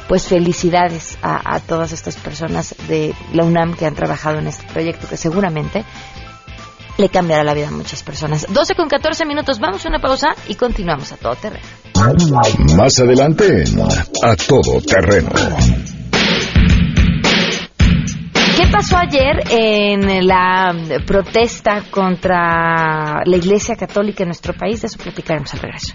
Pues 0.08 0.28
felicidades 0.28 1.18
a, 1.22 1.60
todas 1.60 1.92
estas 1.92 2.16
personas 2.16 2.76
de 2.88 3.14
la 3.34 3.44
UNAM 3.44 3.76
que 3.76 3.86
han 3.86 3.96
trabajado 3.96 4.40
en 4.40 4.48
este 4.48 4.66
proyecto 4.72 5.08
que 5.08 5.18
seguramente 5.18 5.84
le 6.98 7.10
cambiará 7.10 7.44
la 7.44 7.54
vida 7.54 7.68
a 7.68 7.72
muchas 7.72 8.04
personas. 8.04 8.46
12 8.50 8.76
con 8.76 8.88
14 8.88 9.26
minutos, 9.26 9.60
vamos 9.60 9.86
a 9.86 9.90
una 9.90 10.00
pausa 10.00 10.30
y 10.48 10.56
continuamos 10.56 11.12
a 11.12 11.18
todo 11.18 11.36
terreno. 11.36 11.66
Más 12.76 13.00
adelante 13.00 13.66
A 14.24 14.36
Todo 14.36 14.80
Terreno. 14.82 15.30
¿Qué 18.58 18.66
pasó 18.70 18.98
ayer 18.98 19.44
en 19.52 20.26
la 20.26 20.74
protesta 21.06 21.84
contra 21.92 23.22
la 23.24 23.38
Iglesia 23.38 23.76
Católica 23.76 24.24
en 24.24 24.30
nuestro 24.30 24.56
país? 24.56 24.82
De 24.82 24.88
eso 24.88 24.98
platicaremos 24.98 25.54
al 25.54 25.60
regreso. 25.60 25.94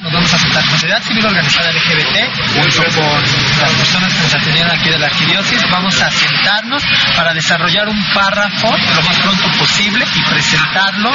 Nos 0.00 0.12
vamos 0.12 0.32
a 0.32 0.38
sentar 0.38 0.62
sociedad 0.62 1.02
civil 1.02 1.26
organizada 1.26 1.72
LGBT, 1.72 2.16
junto 2.54 2.84
con 2.94 3.22
las 3.60 3.72
personas 3.72 4.14
que 4.14 4.22
nos 4.22 4.34
atendieron 4.36 4.70
aquí 4.70 4.88
de 4.88 4.98
la 5.00 5.06
arquidiócesis. 5.06 5.62
Vamos 5.68 6.00
a 6.00 6.08
sentarnos 6.12 6.84
para 7.16 7.34
desarrollar 7.34 7.88
un 7.88 8.00
párrafo 8.14 8.70
lo 8.70 9.02
más 9.02 9.18
pronto 9.18 9.58
posible 9.58 10.04
y 10.14 10.30
presentarlo 10.30 11.10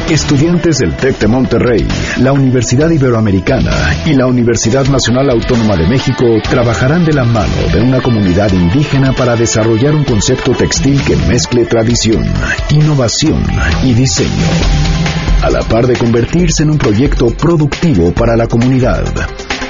Estudiantes 0.08 0.78
del 0.78 0.96
TEC 0.96 1.18
de 1.18 1.28
Monterrey, 1.28 1.88
la 2.20 2.32
Universidad 2.32 2.92
Iberoamericana 2.92 3.96
y 4.06 4.14
la 4.14 4.28
Universidad 4.28 4.86
Nacional 4.86 5.32
Autónoma 5.32 5.76
de 5.76 5.88
México 5.88 6.26
trabajarán 6.48 7.04
de 7.06 7.14
la 7.14 7.24
mano 7.24 7.70
de 7.74 7.82
una 7.82 8.02
comunidad 8.02 8.52
indígena 8.54 9.14
para 9.14 9.36
desarrollar 9.36 9.96
un 9.96 10.04
concepto 10.04 10.52
textil 10.52 11.02
que 11.04 11.16
mezcle 11.16 11.66
tradición, 11.66 12.24
innovación 12.70 13.44
y 13.84 13.96
diseño 13.96 15.21
a 15.42 15.50
la 15.50 15.62
par 15.62 15.88
de 15.88 15.96
convertirse 15.96 16.64
en 16.64 16.72
un 16.72 16.78
proyecto 16.78 17.28
productivo 17.28 18.12
para 18.14 18.36
la 18.36 18.48
comunidad. 18.48 19.06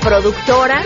Productora 0.00 0.82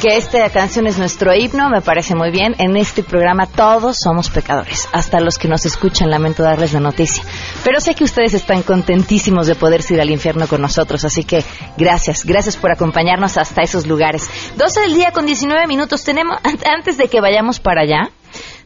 que 0.00 0.16
esta 0.16 0.50
canción 0.50 0.88
es 0.88 0.98
nuestro 0.98 1.32
himno, 1.32 1.70
me 1.70 1.80
parece 1.80 2.16
muy 2.16 2.30
bien. 2.30 2.56
En 2.58 2.76
este 2.76 3.04
programa 3.04 3.46
todos 3.46 3.98
somos 4.02 4.30
pecadores, 4.30 4.88
hasta 4.92 5.20
los 5.20 5.38
que 5.38 5.46
nos 5.46 5.64
escuchan, 5.64 6.10
lamento 6.10 6.42
darles 6.42 6.72
la 6.72 6.80
noticia. 6.80 7.22
Pero 7.62 7.80
sé 7.80 7.94
que 7.94 8.02
ustedes 8.02 8.34
están 8.34 8.62
contentísimos 8.62 9.46
de 9.46 9.54
poder 9.54 9.80
ir 9.90 10.00
al 10.00 10.10
infierno 10.10 10.48
con 10.48 10.60
nosotros, 10.60 11.04
así 11.04 11.22
que 11.22 11.44
gracias, 11.76 12.24
gracias 12.24 12.56
por 12.56 12.72
acompañarnos 12.72 13.38
hasta 13.38 13.62
esos 13.62 13.86
lugares. 13.86 14.28
12 14.56 14.80
del 14.80 14.94
día 14.94 15.12
con 15.12 15.24
19 15.24 15.68
minutos 15.68 16.02
tenemos, 16.02 16.36
antes 16.42 16.98
de 16.98 17.06
que 17.06 17.20
vayamos 17.20 17.60
para 17.60 17.82
allá, 17.82 18.10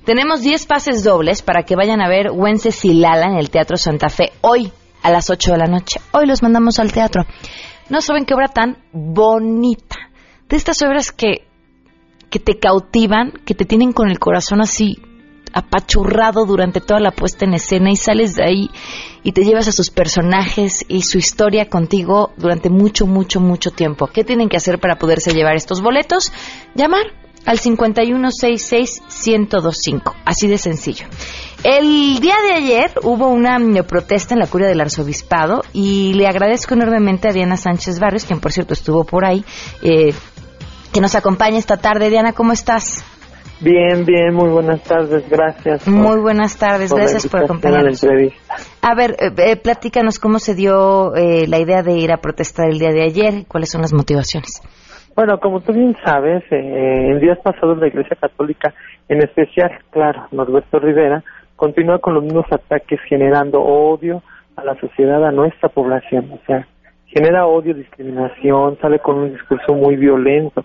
tenemos 0.07 0.41
10 0.41 0.65
pases 0.67 1.05
dobles 1.05 1.43
para 1.43 1.65
que 1.65 1.77
vayan 1.77 2.01
a 2.01 2.09
ver 2.09 2.31
Wences 2.33 2.83
y 2.87 2.95
Lala 2.95 3.27
en 3.27 3.37
el 3.37 3.51
Teatro 3.51 3.77
Santa 3.77 4.09
Fe 4.09 4.33
hoy 4.41 4.73
a 5.03 5.11
las 5.11 5.31
8 5.31 5.53
de 5.53 5.59
la 5.59 5.67
noche. 5.67 6.01
Hoy 6.13 6.27
los 6.27 6.43
mandamos 6.43 6.79
al 6.79 6.93
teatro. 6.93 7.25
No 7.89 8.01
saben 8.01 8.25
qué 8.25 8.35
obra 8.35 8.49
tan 8.49 8.79
bonita. 8.93 9.97
De 10.49 10.57
estas 10.57 10.83
obras 10.83 11.13
que, 11.13 11.47
que 12.31 12.39
te 12.39 12.59
cautivan, 12.59 13.33
que 13.45 13.55
te 13.55 13.65
tienen 13.65 13.93
con 13.93 14.09
el 14.09 14.19
corazón 14.19 14.61
así 14.61 14.99
apachurrado 15.53 16.45
durante 16.45 16.83
toda 16.83 17.01
la 17.01 17.13
puesta 17.13 17.47
en 17.47 17.55
escena 17.55 17.91
y 17.91 17.97
sales 17.97 18.35
de 18.35 18.45
ahí 18.45 18.71
y 19.23 19.33
te 19.33 19.43
llevas 19.43 19.69
a 19.69 19.73
sus 19.73 19.91
personajes 19.91 20.85
y 20.87 21.03
su 21.03 21.17
historia 21.17 21.71
contigo 21.71 22.35
durante 22.37 22.69
mucho, 22.69 23.07
mucho, 23.07 23.41
mucho 23.41 23.71
tiempo. 23.71 24.07
¿Qué 24.07 24.23
tienen 24.23 24.51
que 24.51 24.59
hacer 24.59 24.79
para 24.79 24.99
poderse 24.99 25.33
llevar 25.33 25.57
estos 25.57 25.81
boletos? 25.81 26.31
Llamar 26.75 27.07
al 27.47 27.59
5166-1025. 27.59 30.15
Así 30.27 30.47
de 30.47 30.59
sencillo. 30.59 31.07
El 31.65 32.21
día 32.21 32.35
de 32.47 32.55
ayer 32.55 32.91
hubo 33.03 33.29
una 33.29 33.59
protesta 33.83 34.35
en 34.35 34.41
la 34.41 34.47
curia 34.47 34.69
del 34.69 34.81
arzobispado 34.81 35.63
y 35.73 36.15
le 36.15 36.27
agradezco 36.29 36.75
enormemente 36.75 37.29
a 37.29 37.33
Diana 37.33 37.57
Sánchez 37.57 37.99
Barrios, 37.99 38.25
quien 38.25 38.41
por 38.41 38.53
cierto 38.53 38.75
estuvo 38.75 39.05
por 39.05 39.25
ahí, 39.25 39.45
eh, 39.83 40.13
que 40.93 41.01
nos 41.01 41.15
acompaña 41.15 41.59
esta 41.59 41.77
tarde. 41.77 42.11
Diana, 42.11 42.33
¿cómo 42.33 42.53
estás? 42.53 43.05
Bien, 43.61 44.05
bien, 44.05 44.35
muy 44.35 44.51
buenas 44.51 44.83
tardes, 44.83 45.29
gracias. 45.31 45.89
Muy 45.89 46.21
buenas 46.21 46.59
tardes, 46.59 46.93
gracias 46.93 47.27
por 47.27 47.45
acompañarnos. 47.45 48.05
A 48.83 48.95
ver, 48.95 49.17
eh, 49.19 49.33
eh, 49.39 49.57
platícanos 49.57 50.19
cómo 50.19 50.39
se 50.39 50.55
dio 50.55 51.15
eh, 51.17 51.47
la 51.49 51.59
idea 51.59 51.83
de 51.83 51.93
ir 51.93 52.13
a 52.13 52.19
protestar 52.19 52.69
el 52.69 52.79
día 52.79 52.91
de 52.91 53.03
ayer, 53.03 53.47
cuáles 53.49 53.71
son 53.71 53.81
las 53.81 53.95
motivaciones. 53.95 54.61
Bueno, 55.17 55.41
como 55.41 55.61
tú 55.63 55.73
bien 55.73 55.97
sabes, 56.05 56.45
eh, 56.51 57.11
en 57.11 57.19
días 57.21 57.39
pasados 57.43 57.79
la 57.79 57.89
Iglesia 57.89 58.19
Católica, 58.21 58.75
en 59.09 59.23
especial, 59.23 59.71
claro, 59.91 60.29
Norberto 60.31 60.79
Rivera, 60.79 61.25
continúa 61.57 61.99
con 61.99 62.15
los 62.15 62.23
mismos 62.23 62.47
ataques 62.51 63.01
generando 63.09 63.61
odio 63.61 64.23
a 64.57 64.65
la 64.65 64.79
sociedad, 64.79 65.25
a 65.25 65.33
nuestra 65.33 65.69
población. 65.69 66.31
O 66.33 66.39
sea, 66.47 66.67
genera 67.07 67.47
odio, 67.47 67.75
discriminación, 67.75 68.79
sale 68.81 68.99
con 68.99 69.17
un 69.17 69.33
discurso 69.33 69.75
muy 69.75 69.97
violento. 69.97 70.65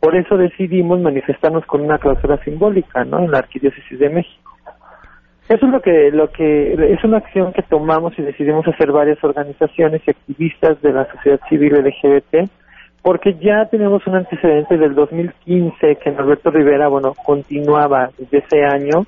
Por 0.00 0.14
eso 0.14 0.36
decidimos 0.36 1.00
manifestarnos 1.00 1.64
con 1.66 1.80
una 1.80 1.98
clausura 1.98 2.42
simbólica, 2.44 3.04
¿no? 3.04 3.20
En 3.20 3.30
la 3.30 3.38
Arquidiócesis 3.38 3.98
de 3.98 4.10
México. 4.10 4.52
Eso 5.48 5.66
es 5.66 5.72
lo 5.72 5.80
que, 5.80 6.10
lo 6.10 6.30
que, 6.30 6.74
es 6.92 7.04
una 7.04 7.18
acción 7.18 7.52
que 7.52 7.62
tomamos 7.62 8.18
y 8.18 8.22
decidimos 8.22 8.66
hacer 8.66 8.90
varias 8.90 9.22
organizaciones 9.22 10.02
y 10.04 10.10
activistas 10.10 10.82
de 10.82 10.92
la 10.92 11.06
sociedad 11.12 11.40
civil 11.48 11.72
LGBT, 11.72 12.50
porque 13.00 13.34
ya 13.34 13.64
tenemos 13.66 14.04
un 14.08 14.16
antecedente 14.16 14.76
del 14.76 14.96
2015 14.96 15.96
que 16.02 16.10
Norberto 16.10 16.50
Rivera, 16.50 16.88
bueno, 16.88 17.14
continuaba 17.24 18.10
desde 18.18 18.38
ese 18.38 18.64
año 18.64 19.06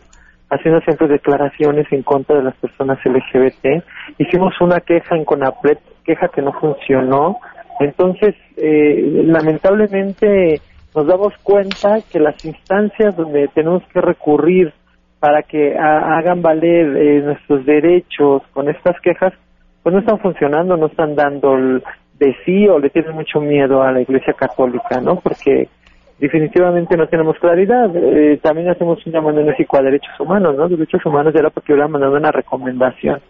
haciendo 0.51 0.81
siempre 0.81 1.09
declaraciones 1.09 1.87
en 1.93 2.03
contra 2.03 2.37
de 2.37 2.45
las 2.45 2.57
personas 2.57 2.99
LGBT. 3.05 3.85
Hicimos 4.19 4.61
una 4.61 4.81
queja 4.81 5.17
en 5.17 5.25
CONAPRED, 5.25 5.79
queja 6.05 6.29
que 6.29 6.43
no 6.43 6.53
funcionó. 6.53 7.39
Entonces, 7.81 8.35
eh, 8.57 9.23
lamentablemente, 9.25 10.61
nos 10.95 11.07
damos 11.07 11.35
cuenta 11.43 11.99
que 12.11 12.19
las 12.19 12.43
instancias 12.45 13.17
donde 13.17 13.49
tenemos 13.49 13.83
que 13.93 14.01
recurrir 14.01 14.73
para 15.21 15.43
que 15.43 15.77
hagan 15.77 16.43
valer 16.43 16.97
eh, 16.97 17.21
nuestros 17.23 17.67
derechos 17.67 18.43
con 18.53 18.69
estas 18.69 19.01
quejas, 19.01 19.33
pues 19.83 19.93
no 19.93 20.01
están 20.01 20.19
funcionando, 20.21 20.77
no 20.77 20.87
están 20.87 21.15
dando 21.15 21.55
el 21.55 21.83
de 22.19 22.37
sí 22.45 22.67
o 22.69 22.79
le 22.79 22.91
tienen 22.91 23.15
mucho 23.15 23.41
miedo 23.41 23.83
a 23.83 23.93
la 23.93 24.01
Iglesia 24.01 24.33
Católica, 24.33 25.01
¿no? 25.01 25.17
Porque 25.21 25.69
definitivamente 26.19 26.97
no 26.97 27.07
tenemos 27.09 27.39
claridad. 27.39 27.91
Eh, 27.95 28.39
también 28.43 28.69
hacemos 28.69 29.05
un 29.07 29.13
llamado 29.13 29.41
enérgico 29.41 29.79
a 29.79 29.83
derechos 29.83 30.19
humanos, 30.21 30.57
¿no? 30.57 30.69
Derechos 30.69 31.05
humanos 31.07 31.35
era 31.35 31.51
porque 31.51 31.73
hubiera 31.73 31.89
mandado 31.89 32.17
una 32.17 32.33
recomendación 32.33 33.21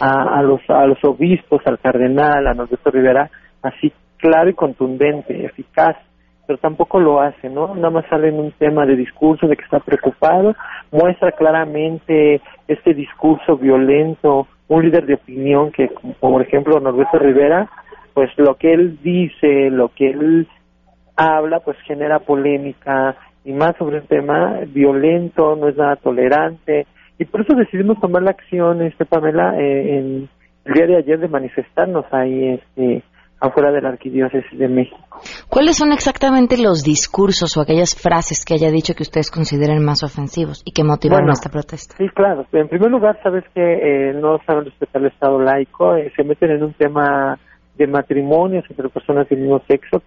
a, 0.00 0.38
a, 0.38 0.42
los, 0.42 0.60
a 0.68 0.86
los 0.86 1.02
obispos, 1.04 1.62
al 1.66 1.78
cardenal, 1.78 2.46
a 2.46 2.54
Norberto 2.54 2.90
Rivera, 2.90 3.30
así 3.62 3.92
claro 4.18 4.50
y 4.50 4.54
contundente, 4.54 5.44
eficaz, 5.44 5.96
pero 6.46 6.58
tampoco 6.58 7.00
lo 7.00 7.20
hace, 7.20 7.48
¿no? 7.48 7.74
Nada 7.74 7.90
más 7.90 8.06
sale 8.08 8.28
en 8.28 8.38
un 8.38 8.52
tema 8.52 8.86
de 8.86 8.96
discurso, 8.96 9.46
de 9.46 9.56
que 9.56 9.64
está 9.64 9.80
preocupado, 9.80 10.54
muestra 10.92 11.32
claramente 11.32 12.40
este 12.68 12.94
discurso 12.94 13.56
violento, 13.56 14.46
un 14.68 14.84
líder 14.84 15.06
de 15.06 15.14
opinión 15.14 15.70
que, 15.72 15.90
por 16.20 16.42
ejemplo 16.42 16.80
Norberto 16.80 17.18
Rivera, 17.18 17.68
pues 18.14 18.30
lo 18.38 18.54
que 18.54 18.72
él 18.72 18.98
dice, 19.02 19.70
lo 19.70 19.88
que 19.88 20.10
él 20.10 20.48
habla, 21.16 21.60
pues 21.60 21.76
genera 21.86 22.18
polémica 22.20 23.16
y 23.44 23.52
más 23.52 23.76
sobre 23.78 24.00
un 24.00 24.06
tema 24.06 24.60
violento, 24.66 25.56
no 25.56 25.68
es 25.68 25.76
nada 25.76 25.96
tolerante, 25.96 26.86
y 27.18 27.24
por 27.24 27.40
eso 27.40 27.54
decidimos 27.54 28.00
tomar 28.00 28.22
la 28.22 28.30
acción, 28.30 28.82
este 28.82 29.06
Pamela, 29.06 29.58
eh, 29.58 29.98
en 29.98 30.28
el 30.64 30.74
día 30.74 30.86
de 30.86 30.96
ayer 30.98 31.18
de 31.18 31.28
manifestarnos 31.28 32.04
ahí, 32.12 32.54
este, 32.54 33.02
afuera 33.40 33.70
de 33.70 33.80
la 33.80 33.90
Arquidiócesis 33.90 34.58
de 34.58 34.68
México. 34.68 34.98
¿Cuáles 35.48 35.76
son 35.76 35.92
exactamente 35.92 36.56
los 36.58 36.82
discursos 36.82 37.56
o 37.56 37.60
aquellas 37.60 37.94
frases 37.94 38.44
que 38.44 38.54
haya 38.54 38.70
dicho 38.70 38.94
que 38.94 39.02
ustedes 39.02 39.30
consideren 39.30 39.84
más 39.84 40.02
ofensivos 40.02 40.62
y 40.64 40.72
que 40.72 40.84
motivaron 40.84 41.30
esta 41.30 41.50
protesta? 41.50 41.94
Sí, 41.96 42.08
claro. 42.14 42.46
En 42.52 42.68
primer 42.68 42.90
lugar, 42.90 43.18
sabes 43.22 43.44
que 43.54 43.62
eh, 43.62 44.12
no 44.14 44.38
saben 44.46 44.64
respetar 44.64 45.02
el 45.02 45.08
Estado 45.08 45.40
laico, 45.40 45.96
eh, 45.96 46.12
se 46.16 46.24
meten 46.24 46.50
en 46.50 46.64
un 46.64 46.72
tema 46.74 47.38
de 47.76 47.86
matrimonios 47.86 48.64
entre 48.68 48.88
personas 48.88 49.28
del 49.28 49.40
mismo 49.40 49.60
sexo. 49.68 50.02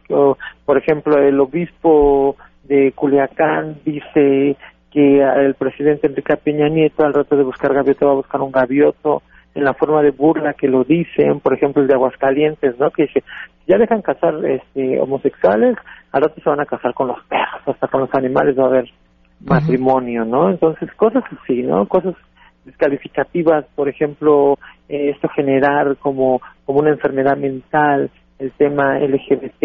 por 0.65 0.77
ejemplo, 0.77 1.17
el 1.17 1.39
obispo 1.39 2.35
de 2.63 2.91
Culiacán 2.93 3.77
dice 3.85 4.57
que 4.91 5.21
el 5.21 5.55
presidente 5.55 6.07
Enrique 6.07 6.35
Peña 6.37 6.67
Nieto 6.67 7.03
al 7.03 7.13
rato 7.13 7.35
de 7.35 7.43
buscar 7.43 7.73
gavioto 7.73 8.05
va 8.07 8.11
a 8.13 8.15
buscar 8.15 8.41
un 8.41 8.51
gavioto 8.51 9.21
en 9.55 9.63
la 9.63 9.73
forma 9.73 10.01
de 10.01 10.11
burla 10.11 10.53
que 10.53 10.67
lo 10.67 10.83
dicen, 10.83 11.39
por 11.39 11.53
ejemplo 11.53 11.81
el 11.81 11.87
de 11.87 11.95
Aguascalientes, 11.95 12.77
¿no? 12.79 12.91
Que 12.91 13.03
dice, 13.03 13.23
ya 13.67 13.77
dejan 13.77 14.01
casar 14.01 14.33
este, 14.45 14.99
homosexuales, 14.99 15.77
al 16.11 16.21
rato 16.21 16.41
se 16.41 16.49
van 16.49 16.59
a 16.59 16.65
casar 16.65 16.93
con 16.93 17.07
los 17.07 17.23
perros, 17.25 17.61
hasta 17.65 17.87
con 17.87 18.01
los 18.01 18.13
animales 18.13 18.57
va 18.57 18.63
a 18.63 18.67
haber 18.67 18.89
matrimonio, 19.41 20.25
¿no? 20.25 20.49
Entonces, 20.49 20.91
cosas 20.95 21.23
así, 21.41 21.63
¿no? 21.63 21.87
Cosas 21.87 22.15
descalificativas, 22.69 23.65
por 23.75 23.89
ejemplo, 23.89 24.57
eh, 24.87 25.11
esto 25.11 25.27
generar 25.29 25.97
como, 25.97 26.41
como 26.65 26.79
una 26.79 26.91
enfermedad 26.91 27.37
mental, 27.37 28.09
el 28.39 28.51
tema 28.51 28.97
LGBT, 28.99 29.63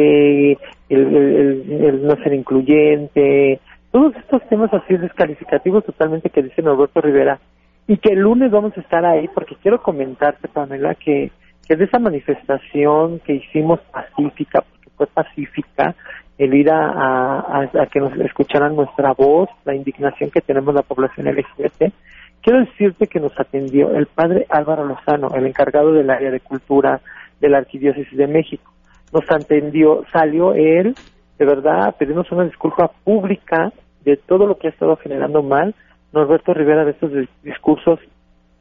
el, 0.89 2.01
no 2.03 2.17
ser 2.17 2.35
incluyente, 2.35 3.61
todos 3.91 4.15
estos 4.17 4.43
temas 4.49 4.73
así 4.75 4.97
descalificativos 4.97 5.85
totalmente 5.85 6.31
que 6.31 6.43
dice 6.43 6.63
Norberto 6.63 7.01
Rivera, 7.01 7.39
y 7.87 7.99
que 7.99 8.15
el 8.15 8.21
lunes 8.21 8.51
vamos 8.51 8.77
a 8.77 8.81
estar 8.81 9.05
ahí 9.05 9.29
porque 9.29 9.57
quiero 9.63 9.81
comentarte, 9.81 10.49
Pamela, 10.49 10.95
que, 10.95 11.31
que 11.69 11.77
de 11.77 11.85
esa 11.85 11.99
manifestación 11.99 13.21
que 13.21 13.35
hicimos 13.35 13.81
pacífica, 13.93 14.63
porque 14.63 14.91
fue 14.97 15.07
pacífica, 15.07 15.95
el 16.37 16.55
ir 16.55 16.71
a, 16.71 17.61
a, 17.63 17.87
que 17.87 18.01
nos 18.01 18.13
escucharan 18.19 18.75
nuestra 18.75 19.13
voz, 19.13 19.49
la 19.65 19.75
indignación 19.75 20.31
que 20.31 20.41
tenemos 20.41 20.75
la 20.75 20.83
población 20.83 21.27
LGBT, 21.29 21.93
quiero 22.45 22.61
decirte 22.61 23.07
que 23.07 23.21
nos 23.21 23.33
atendió 23.41 23.97
el 23.97 24.07
padre 24.07 24.47
Álvaro 24.51 24.85
Lozano, 24.85 25.31
el 25.35 25.47
encargado 25.47 25.93
del 25.93 26.11
área 26.11 26.31
de 26.31 26.41
cultura 26.41 27.01
de 27.41 27.49
la 27.49 27.59
Arquidiócesis 27.59 28.17
de 28.17 28.27
México. 28.27 28.71
Nos 29.13 29.25
atendió, 29.31 30.05
salió 30.13 30.53
él, 30.53 30.95
de 31.39 31.45
verdad, 31.47 31.97
pedimos 31.99 32.31
una 32.31 32.45
disculpa 32.45 32.91
pública 33.03 33.73
de 34.05 34.19
todo 34.19 34.47
lo 34.47 34.59
que 34.59 34.69
ha 34.69 34.71
estado 34.71 34.97
generando 34.97 35.43
mal, 35.43 35.75
Norberto 36.13 36.53
Rivera 36.53 36.85
de 36.85 36.93
estos 36.93 37.11
discursos 37.43 37.99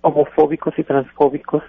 homofóbicos 0.01 0.73
y 0.79 0.83
transfóbicos 0.83 1.61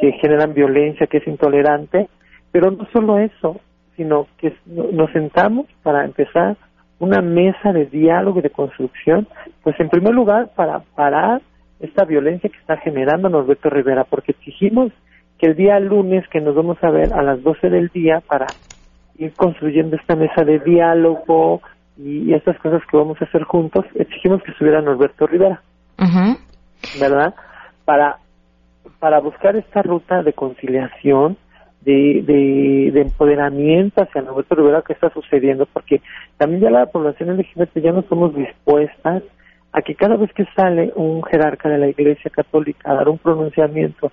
que 0.00 0.12
generan 0.12 0.54
violencia, 0.54 1.08
que 1.08 1.18
es 1.18 1.26
intolerante, 1.26 2.08
pero 2.52 2.70
no 2.70 2.86
solo 2.92 3.18
eso, 3.18 3.60
sino 3.96 4.28
que 4.38 4.54
nos 4.66 5.10
sentamos 5.10 5.66
para 5.82 6.04
empezar 6.04 6.56
una 6.98 7.20
mesa 7.22 7.72
de 7.72 7.86
diálogo 7.86 8.40
y 8.40 8.42
de 8.42 8.50
construcción, 8.50 9.28
pues 9.62 9.78
en 9.80 9.88
primer 9.88 10.14
lugar 10.14 10.50
para 10.54 10.80
parar 10.80 11.42
esta 11.80 12.04
violencia 12.04 12.50
que 12.50 12.58
está 12.58 12.76
generando 12.78 13.28
Norberto 13.28 13.70
Rivera, 13.70 14.04
porque 14.04 14.32
exigimos 14.32 14.92
que 15.38 15.46
el 15.50 15.56
día 15.56 15.78
lunes 15.78 16.26
que 16.28 16.40
nos 16.40 16.56
vamos 16.56 16.78
a 16.82 16.90
ver 16.90 17.12
a 17.12 17.22
las 17.22 17.42
12 17.42 17.70
del 17.70 17.88
día 17.88 18.20
para 18.26 18.56
ir 19.16 19.32
construyendo 19.34 19.96
esta 19.96 20.16
mesa 20.16 20.42
de 20.44 20.58
diálogo, 20.58 21.60
y, 21.98 22.32
estas 22.32 22.58
cosas 22.58 22.82
que 22.90 22.96
vamos 22.96 23.20
a 23.20 23.24
hacer 23.24 23.42
juntos, 23.42 23.84
exigimos 23.94 24.42
que 24.42 24.52
estuviera 24.52 24.80
Norberto 24.80 25.26
Rivera, 25.26 25.60
¿verdad? 27.00 27.34
Para, 27.84 28.18
para 28.98 29.20
buscar 29.20 29.56
esta 29.56 29.82
ruta 29.82 30.22
de 30.22 30.32
conciliación, 30.32 31.36
de, 31.82 32.90
de, 32.92 33.00
empoderamiento 33.00 34.02
hacia 34.02 34.22
Norberto 34.22 34.54
Rivera 34.54 34.82
que 34.82 34.92
está 34.92 35.10
sucediendo, 35.10 35.66
porque 35.72 36.02
también 36.36 36.62
ya 36.62 36.70
la 36.70 36.86
población 36.86 37.36
LGBT 37.36 37.78
ya 37.78 37.92
no 37.92 38.02
somos 38.02 38.34
dispuestas 38.34 39.22
a 39.72 39.82
que 39.82 39.94
cada 39.94 40.16
vez 40.16 40.32
que 40.32 40.44
sale 40.56 40.92
un 40.96 41.22
jerarca 41.22 41.68
de 41.68 41.78
la 41.78 41.88
Iglesia 41.88 42.30
Católica 42.30 42.90
a 42.90 42.94
dar 42.94 43.08
un 43.08 43.18
pronunciamiento 43.18 44.10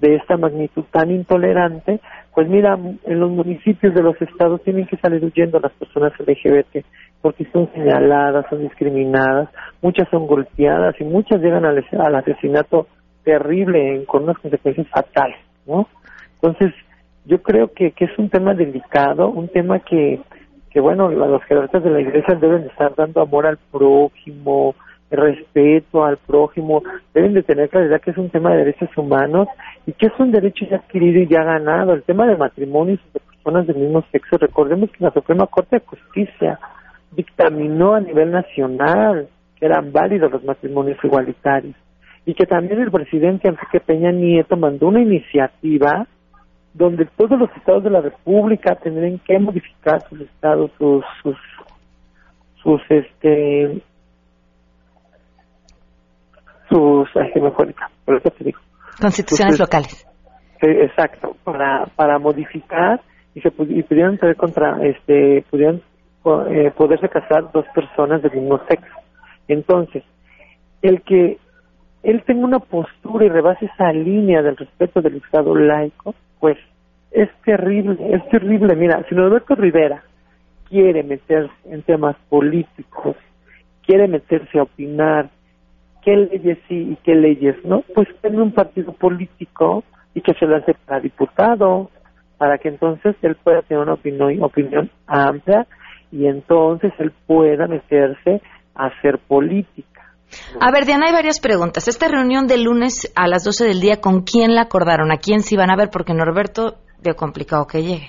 de 0.00 0.16
esta 0.16 0.36
magnitud 0.36 0.84
tan 0.90 1.10
intolerante, 1.10 2.00
pues 2.34 2.48
mira, 2.48 2.76
en 3.04 3.20
los 3.20 3.30
municipios 3.30 3.94
de 3.94 4.02
los 4.02 4.20
estados 4.20 4.62
tienen 4.62 4.86
que 4.86 4.96
salir 4.96 5.24
huyendo 5.24 5.60
las 5.60 5.72
personas 5.72 6.12
LGBT 6.18 6.84
porque 7.20 7.46
son 7.52 7.70
señaladas, 7.72 8.46
son 8.50 8.62
discriminadas, 8.62 9.48
muchas 9.80 10.08
son 10.10 10.26
golpeadas 10.26 11.00
y 11.00 11.04
muchas 11.04 11.40
llegan 11.40 11.64
al, 11.64 11.78
asesinato 12.16 12.88
terrible 13.22 14.04
con 14.06 14.24
unas 14.24 14.38
consecuencias 14.38 14.88
fatales, 14.88 15.38
¿no? 15.66 15.86
Entonces, 16.42 16.74
yo 17.24 17.40
creo 17.40 17.72
que, 17.72 17.92
que 17.92 18.06
es 18.06 18.18
un 18.18 18.28
tema 18.28 18.52
delicado, 18.52 19.28
un 19.30 19.46
tema 19.48 19.78
que, 19.78 20.20
que 20.70 20.80
bueno, 20.80 21.08
los 21.08 21.42
jerarcas 21.44 21.84
de 21.84 21.90
la 21.90 22.00
iglesia 22.00 22.34
deben 22.34 22.64
estar 22.64 22.94
dando 22.96 23.20
amor 23.20 23.46
al 23.46 23.58
prójimo, 23.70 24.74
respeto 25.08 26.04
al 26.04 26.16
prójimo, 26.16 26.82
deben 27.14 27.34
de 27.34 27.44
tener 27.44 27.68
claridad 27.68 28.00
que 28.00 28.10
es 28.10 28.18
un 28.18 28.30
tema 28.30 28.50
de 28.50 28.58
derechos 28.58 28.88
humanos 28.96 29.46
y 29.86 29.92
que 29.92 30.06
es 30.06 30.12
un 30.18 30.32
derecho 30.32 30.66
ya 30.68 30.78
adquirido 30.78 31.20
y 31.20 31.28
ya 31.28 31.44
ganado. 31.44 31.92
El 31.92 32.02
tema 32.02 32.26
de 32.26 32.36
matrimonios 32.36 32.98
de 33.14 33.20
personas 33.20 33.66
del 33.68 33.76
mismo 33.76 34.02
sexo, 34.10 34.36
recordemos 34.38 34.90
que 34.90 35.04
la 35.04 35.12
Suprema 35.12 35.46
Corte 35.46 35.76
de 35.76 35.86
Justicia 35.86 36.58
dictaminó 37.12 37.94
a 37.94 38.00
nivel 38.00 38.32
nacional 38.32 39.28
que 39.60 39.66
eran 39.66 39.92
válidos 39.92 40.32
los 40.32 40.42
matrimonios 40.42 40.98
igualitarios 41.04 41.76
y 42.24 42.34
que 42.34 42.46
también 42.46 42.80
el 42.80 42.90
presidente 42.90 43.48
Enrique 43.48 43.80
Peña 43.80 44.10
Nieto 44.10 44.56
mandó 44.56 44.88
una 44.88 45.02
iniciativa 45.02 46.06
donde 46.74 47.06
todos 47.16 47.38
los 47.38 47.50
estados 47.56 47.84
de 47.84 47.90
la 47.90 48.00
República 48.00 48.74
tendrían 48.76 49.18
que 49.18 49.38
modificar 49.38 50.02
sus 50.08 50.20
estados, 50.22 50.70
sus, 50.78 51.04
sus, 51.22 51.36
sus 52.62 52.80
este, 52.88 53.82
sus, 56.68 57.08
por 58.04 58.16
eso 58.16 58.30
te 58.30 58.44
digo. 58.44 58.58
Constituciones 59.00 59.58
locales. 59.58 60.06
exacto, 60.60 61.36
para, 61.44 61.86
para 61.96 62.18
modificar 62.18 63.00
y 63.34 63.40
se 63.40 63.48
y 63.48 63.82
pudieran 63.82 64.18
tener 64.18 64.36
contra, 64.36 64.78
este, 64.82 65.44
pudieran 65.50 65.80
eh, 66.50 66.72
poderse 66.76 67.08
casar 67.08 67.50
dos 67.52 67.66
personas 67.74 68.22
del 68.22 68.32
mismo 68.32 68.60
sexo. 68.68 68.94
Entonces, 69.48 70.04
el 70.82 71.02
que 71.02 71.38
él 72.02 72.22
tenga 72.26 72.44
una 72.44 72.58
postura 72.58 73.24
y 73.24 73.28
rebase 73.28 73.66
esa 73.66 73.92
línea 73.92 74.42
del 74.42 74.56
respeto 74.56 75.00
del 75.00 75.16
Estado 75.16 75.54
laico, 75.54 76.14
pues 76.42 76.58
es 77.12 77.28
terrible, 77.44 77.96
es 78.10 78.28
terrible. 78.30 78.74
Mira, 78.74 79.06
si 79.08 79.14
Norberto 79.14 79.54
Rivera 79.54 80.02
quiere 80.68 81.04
meterse 81.04 81.52
en 81.66 81.82
temas 81.82 82.16
políticos, 82.28 83.14
quiere 83.86 84.08
meterse 84.08 84.58
a 84.58 84.64
opinar, 84.64 85.30
qué 86.04 86.16
leyes 86.16 86.58
sí 86.66 86.94
y 86.94 86.96
qué 87.04 87.14
leyes 87.14 87.54
no, 87.64 87.84
pues 87.94 88.08
tiene 88.20 88.42
un 88.42 88.50
partido 88.50 88.92
político 88.92 89.84
y 90.14 90.20
que 90.20 90.34
se 90.34 90.46
lo 90.46 90.56
hace 90.56 90.74
para 90.74 90.98
diputado, 90.98 91.92
para 92.38 92.58
que 92.58 92.70
entonces 92.70 93.14
él 93.22 93.36
pueda 93.36 93.62
tener 93.62 93.84
una 93.84 93.92
opinión, 93.92 94.42
opinión 94.42 94.90
amplia 95.06 95.68
y 96.10 96.26
entonces 96.26 96.92
él 96.98 97.12
pueda 97.24 97.68
meterse 97.68 98.42
a 98.74 98.86
hacer 98.86 99.18
política. 99.28 99.91
A 100.60 100.70
ver, 100.70 100.84
Diana, 100.84 101.06
hay 101.06 101.12
varias 101.12 101.40
preguntas. 101.40 101.88
Esta 101.88 102.08
reunión 102.08 102.46
del 102.46 102.64
lunes 102.64 103.12
a 103.16 103.28
las 103.28 103.44
12 103.44 103.64
del 103.64 103.80
día, 103.80 104.00
¿con 104.00 104.22
quién 104.22 104.54
la 104.54 104.62
acordaron? 104.62 105.10
¿A 105.10 105.18
quién 105.18 105.40
se 105.40 105.54
iban 105.54 105.70
a 105.70 105.76
ver? 105.76 105.90
Porque 105.90 106.14
Norberto 106.14 106.74
veo 107.02 107.14
complicado 107.14 107.66
que 107.66 107.82
llegue. 107.82 108.08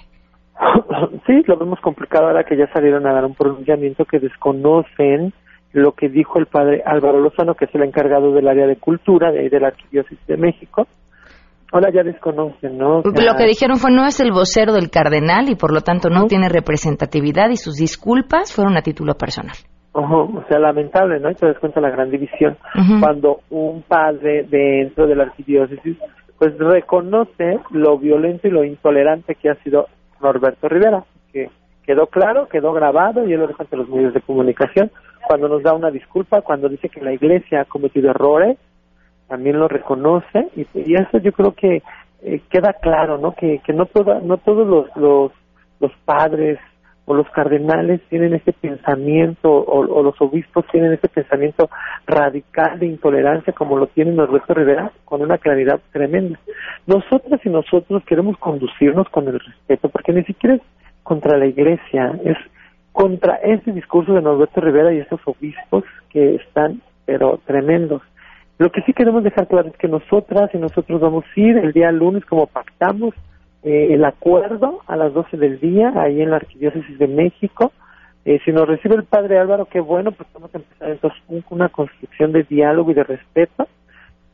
sí, 1.27 1.43
lo 1.47 1.57
vemos 1.57 1.79
complicado 1.81 2.27
ahora 2.27 2.43
que 2.43 2.57
ya 2.57 2.67
salieron 2.73 3.05
a 3.07 3.13
dar 3.13 3.25
un 3.25 3.35
pronunciamiento 3.35 4.05
que 4.05 4.19
desconocen 4.19 5.33
lo 5.71 5.93
que 5.93 6.07
dijo 6.07 6.37
el 6.37 6.45
padre 6.45 6.83
Álvaro 6.85 7.19
Lozano, 7.19 7.55
que 7.55 7.65
es 7.65 7.75
el 7.75 7.83
encargado 7.83 8.31
del 8.31 8.47
área 8.47 8.67
de 8.67 8.77
cultura 8.77 9.31
de, 9.31 9.49
de 9.49 9.59
la 9.59 9.69
Arquidiócesis 9.69 10.25
de 10.27 10.37
México. 10.37 10.87
Ahora 11.71 11.89
ya 11.91 12.03
desconocen, 12.03 12.77
¿no? 12.77 12.99
O 12.99 13.01
sea, 13.01 13.33
Lo 13.33 13.35
que 13.35 13.47
dijeron 13.47 13.77
fue 13.77 13.89
no 13.91 14.05
es 14.05 14.19
el 14.19 14.31
vocero 14.31 14.73
del 14.73 14.91
cardenal 14.91 15.49
y 15.49 15.55
por 15.55 15.73
lo 15.73 15.81
tanto 15.81 16.09
no 16.09 16.27
tiene 16.27 16.47
representatividad 16.47 17.49
y 17.49 17.57
sus 17.57 17.77
disculpas 17.77 18.53
fueron 18.53 18.77
a 18.77 18.83
título 18.83 19.15
personal. 19.15 19.55
Ojo, 19.93 20.31
o 20.37 20.43
sea, 20.47 20.57
lamentable, 20.59 21.19
¿no? 21.19 21.29
Y 21.29 21.35
te 21.35 21.45
das 21.45 21.59
cuenta 21.59 21.79
la 21.79 21.91
gran 21.91 22.09
división 22.09 22.57
cuando 22.99 23.41
un 23.51 23.83
padre 23.83 24.43
dentro 24.43 25.05
de 25.05 25.15
la 25.15 25.23
arquidiócesis 25.23 25.97
pues 26.39 26.57
reconoce 26.57 27.59
lo 27.69 27.97
violento 27.99 28.47
y 28.47 28.51
lo 28.51 28.63
intolerante 28.63 29.35
que 29.35 29.49
ha 29.49 29.55
sido 29.63 29.87
Norberto 30.19 30.67
Rivera, 30.67 31.03
que 31.31 31.49
quedó 31.85 32.07
claro, 32.07 32.47
quedó 32.49 32.73
grabado 32.73 33.27
y 33.27 33.33
él 33.33 33.39
lo 33.39 33.47
deja 33.47 33.63
ante 33.63 33.77
los 33.77 33.87
medios 33.87 34.13
de 34.13 34.21
comunicación 34.21 34.91
cuando 35.27 35.47
nos 35.47 35.61
da 35.61 35.73
una 35.73 35.91
disculpa, 35.91 36.41
cuando 36.41 36.69
dice 36.69 36.89
que 36.89 37.01
la 37.01 37.13
iglesia 37.13 37.61
ha 37.61 37.65
cometido 37.65 38.09
errores, 38.09 38.57
también 39.27 39.59
lo 39.59 39.67
reconoce 39.67 40.49
y, 40.55 40.65
y 40.73 40.95
eso 40.95 41.19
yo 41.19 41.31
creo 41.33 41.53
que 41.53 41.83
eh, 42.23 42.41
queda 42.49 42.73
claro, 42.73 43.19
¿no? 43.19 43.33
Que, 43.35 43.59
que 43.59 43.73
no 43.73 43.85
toda, 43.85 44.19
no 44.21 44.37
todos 44.37 44.67
los, 44.67 44.95
los 44.97 45.31
los 45.83 45.91
padres 46.05 46.59
o 47.05 47.13
los 47.13 47.29
cardenales 47.31 48.01
tienen 48.09 48.33
ese 48.33 48.53
pensamiento 48.53 49.51
o, 49.51 49.79
o 49.79 50.03
los 50.03 50.19
obispos 50.21 50.65
tienen 50.71 50.93
ese 50.93 51.09
pensamiento 51.09 51.69
radical 52.07 52.79
de 52.79 52.87
intolerancia 52.87 53.53
como 53.53 53.77
lo 53.77 53.87
tiene 53.87 54.11
Norberto 54.11 54.53
Rivera 54.53 54.91
con 55.05 55.21
una 55.21 55.37
claridad 55.37 55.79
tremenda. 55.91 56.39
Nosotras 56.87 57.41
y 57.43 57.49
nosotros 57.49 58.03
queremos 58.05 58.37
conducirnos 58.37 59.09
con 59.09 59.27
el 59.27 59.39
respeto 59.39 59.89
porque 59.89 60.13
ni 60.13 60.23
siquiera 60.23 60.55
es 60.55 60.61
contra 61.03 61.37
la 61.37 61.45
iglesia, 61.45 62.17
es 62.23 62.37
contra 62.93 63.35
ese 63.35 63.71
discurso 63.71 64.13
de 64.13 64.21
Norberto 64.21 64.61
Rivera 64.61 64.93
y 64.93 64.99
esos 64.99 65.19
obispos 65.25 65.83
que 66.09 66.35
están 66.35 66.81
pero 67.05 67.39
tremendos. 67.45 68.01
Lo 68.59 68.71
que 68.71 68.81
sí 68.83 68.93
queremos 68.93 69.23
dejar 69.23 69.47
claro 69.47 69.67
es 69.67 69.77
que 69.77 69.87
nosotras 69.87 70.49
y 70.53 70.57
nosotros 70.57 71.01
vamos 71.01 71.25
a 71.25 71.39
ir 71.39 71.57
el 71.57 71.73
día 71.73 71.91
lunes 71.91 72.23
como 72.25 72.47
pactamos 72.47 73.13
eh, 73.63 73.93
el 73.93 74.03
acuerdo 74.05 74.79
a 74.87 74.95
las 74.95 75.13
12 75.13 75.37
del 75.37 75.59
día 75.59 75.93
ahí 75.95 76.21
en 76.21 76.29
la 76.31 76.37
Arquidiócesis 76.37 76.97
de 76.99 77.07
México. 77.07 77.71
Eh, 78.25 78.39
si 78.45 78.51
nos 78.51 78.67
recibe 78.67 78.95
el 78.95 79.03
padre 79.03 79.37
Álvaro, 79.37 79.65
qué 79.65 79.79
bueno, 79.79 80.11
pues 80.11 80.29
vamos 80.33 80.53
a 80.53 80.57
empezar 80.57 80.89
entonces 80.89 81.19
un- 81.27 81.43
una 81.49 81.69
construcción 81.69 82.31
de 82.31 82.43
diálogo 82.43 82.91
y 82.91 82.93
de 82.93 83.03
respeto. 83.03 83.67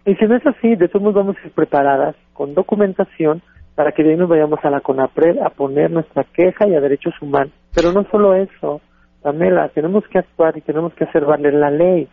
Y 0.05 0.15
si 0.15 0.25
no 0.25 0.35
es 0.35 0.45
así, 0.45 0.75
de 0.75 0.87
todos 0.87 1.01
modos 1.01 1.15
vamos 1.15 1.35
a 1.37 1.47
ir 1.47 1.51
preparadas 1.53 2.15
con 2.33 2.53
documentación 2.53 3.41
para 3.75 3.91
que 3.91 4.03
de 4.03 4.11
ahí 4.11 4.17
nos 4.17 4.29
vayamos 4.29 4.59
a 4.63 4.69
la 4.69 4.81
CONAPRED 4.81 5.39
a 5.39 5.49
poner 5.49 5.89
nuestra 5.91 6.23
queja 6.23 6.67
y 6.67 6.75
a 6.75 6.81
derechos 6.81 7.13
humanos. 7.21 7.53
Pero 7.73 7.91
no 7.91 8.05
solo 8.11 8.35
eso, 8.35 8.81
Pamela, 9.21 9.69
tenemos 9.69 10.07
que 10.07 10.19
actuar 10.19 10.57
y 10.57 10.61
tenemos 10.61 10.93
que 10.93 11.05
hacer 11.05 11.25
valer 11.25 11.53
la 11.53 11.69
ley. 11.71 12.07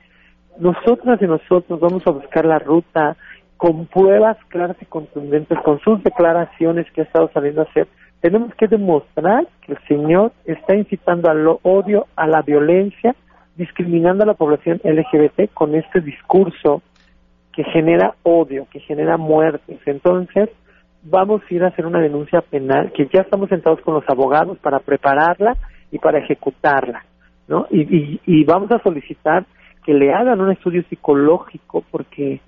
Nosotras 0.58 1.20
y 1.20 1.26
nosotros 1.26 1.78
vamos 1.80 2.06
a 2.06 2.10
buscar 2.10 2.44
la 2.46 2.58
ruta 2.58 3.16
con 3.56 3.86
pruebas 3.86 4.36
claras 4.48 4.76
y 4.80 4.86
contundentes, 4.86 5.58
con 5.60 5.80
sus 5.80 6.02
declaraciones 6.02 6.90
que 6.92 7.02
ha 7.02 7.04
estado 7.04 7.30
saliendo 7.32 7.62
a 7.62 7.64
hacer. 7.64 7.88
Tenemos 8.20 8.54
que 8.54 8.68
demostrar 8.68 9.46
que 9.62 9.72
el 9.72 9.78
Señor 9.88 10.32
está 10.44 10.74
incitando 10.74 11.30
al 11.30 11.46
odio, 11.62 12.06
a 12.16 12.26
la 12.26 12.42
violencia, 12.42 13.14
discriminando 13.56 14.24
a 14.24 14.26
la 14.26 14.34
población 14.34 14.80
LGBT 14.84 15.52
con 15.54 15.74
este 15.74 16.00
discurso 16.00 16.82
que 17.52 17.64
genera 17.64 18.14
odio, 18.22 18.66
que 18.70 18.80
genera 18.80 19.16
muertes. 19.16 19.78
Entonces, 19.86 20.50
vamos 21.02 21.40
a 21.48 21.54
ir 21.54 21.64
a 21.64 21.68
hacer 21.68 21.86
una 21.86 22.00
denuncia 22.00 22.42
penal, 22.42 22.92
que 22.92 23.08
ya 23.12 23.22
estamos 23.22 23.48
sentados 23.48 23.80
con 23.80 23.94
los 23.94 24.04
abogados 24.08 24.58
para 24.58 24.80
prepararla 24.80 25.56
y 25.90 25.98
para 25.98 26.18
ejecutarla, 26.18 27.04
¿no? 27.48 27.66
Y, 27.70 27.80
y, 27.82 28.20
y 28.26 28.44
vamos 28.44 28.70
a 28.72 28.82
solicitar 28.82 29.46
que 29.84 29.94
le 29.94 30.12
hagan 30.12 30.40
un 30.40 30.50
estudio 30.50 30.82
psicológico, 30.90 31.84
porque, 31.90 32.40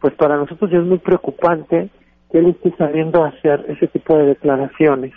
pues 0.00 0.14
para 0.14 0.36
nosotros 0.36 0.70
ya 0.70 0.78
es 0.78 0.84
muy 0.84 0.98
preocupante 0.98 1.90
que 2.30 2.38
él 2.38 2.48
esté 2.48 2.74
saliendo 2.76 3.24
a 3.24 3.28
hacer 3.28 3.64
ese 3.68 3.86
tipo 3.88 4.16
de 4.16 4.26
declaraciones. 4.26 5.12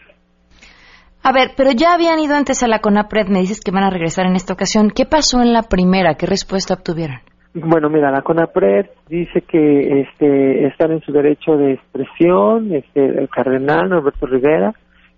A 1.21 1.33
ver, 1.33 1.49
pero 1.57 1.71
ya 1.71 1.93
habían 1.93 2.19
ido 2.19 2.35
antes 2.35 2.63
a 2.63 2.67
la 2.67 2.79
CONAPRED, 2.79 3.27
me 3.27 3.39
dices 3.39 3.59
que 3.59 3.71
van 3.71 3.83
a 3.83 3.89
regresar 3.89 4.25
en 4.25 4.35
esta 4.35 4.53
ocasión. 4.53 4.89
¿Qué 4.89 5.05
pasó 5.05 5.41
en 5.41 5.51
la 5.51 5.63
primera? 5.63 6.15
¿Qué 6.15 6.25
respuesta 6.25 6.75
obtuvieron? 6.75 7.17
Bueno, 7.53 7.89
mira, 7.89 8.11
la 8.11 8.21
CONAPRED 8.21 8.85
dice 9.09 9.41
que 9.41 10.01
este, 10.01 10.67
están 10.67 10.91
en 10.91 11.01
su 11.01 11.11
derecho 11.11 11.57
de 11.57 11.73
expresión, 11.73 12.73
este, 12.73 13.05
el 13.05 13.27
cardenal 13.27 13.89
Norberto 13.89 14.27
Rivera, 14.27 14.73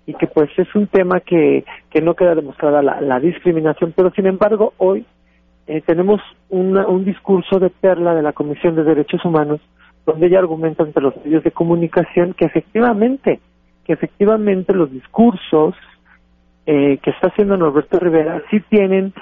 y 0.07 0.13
que 0.15 0.27
pues 0.27 0.49
es 0.57 0.73
un 0.75 0.87
tema 0.87 1.19
que, 1.19 1.63
que 1.91 2.01
no 2.01 2.15
queda 2.15 2.33
demostrada 2.33 2.81
la, 2.81 2.99
la 3.01 3.19
discriminación, 3.19 3.93
pero 3.95 4.11
sin 4.11 4.25
embargo 4.25 4.73
hoy 4.77 5.05
eh, 5.67 5.81
tenemos 5.81 6.21
una- 6.49 6.87
un 6.87 7.05
discurso 7.05 7.59
de 7.59 7.69
perla 7.69 8.13
de 8.15 8.23
la 8.23 8.33
Comisión 8.33 8.75
de 8.75 8.83
Derechos 8.83 9.23
Humanos 9.25 9.59
donde 10.05 10.27
ella 10.27 10.39
argumenta 10.39 10.83
ante 10.83 10.99
los 10.99 11.15
medios 11.23 11.43
de 11.43 11.51
comunicación 11.51 12.33
que 12.33 12.45
efectivamente, 12.45 13.39
que 13.85 13.93
efectivamente 13.93 14.73
los 14.73 14.91
discursos 14.91 15.75
eh, 16.65 16.97
que 17.01 17.09
está 17.11 17.27
haciendo 17.27 17.57
Norberto 17.57 17.99
Rivera 17.99 18.41
sí 18.49 18.59
tienen 18.69 19.13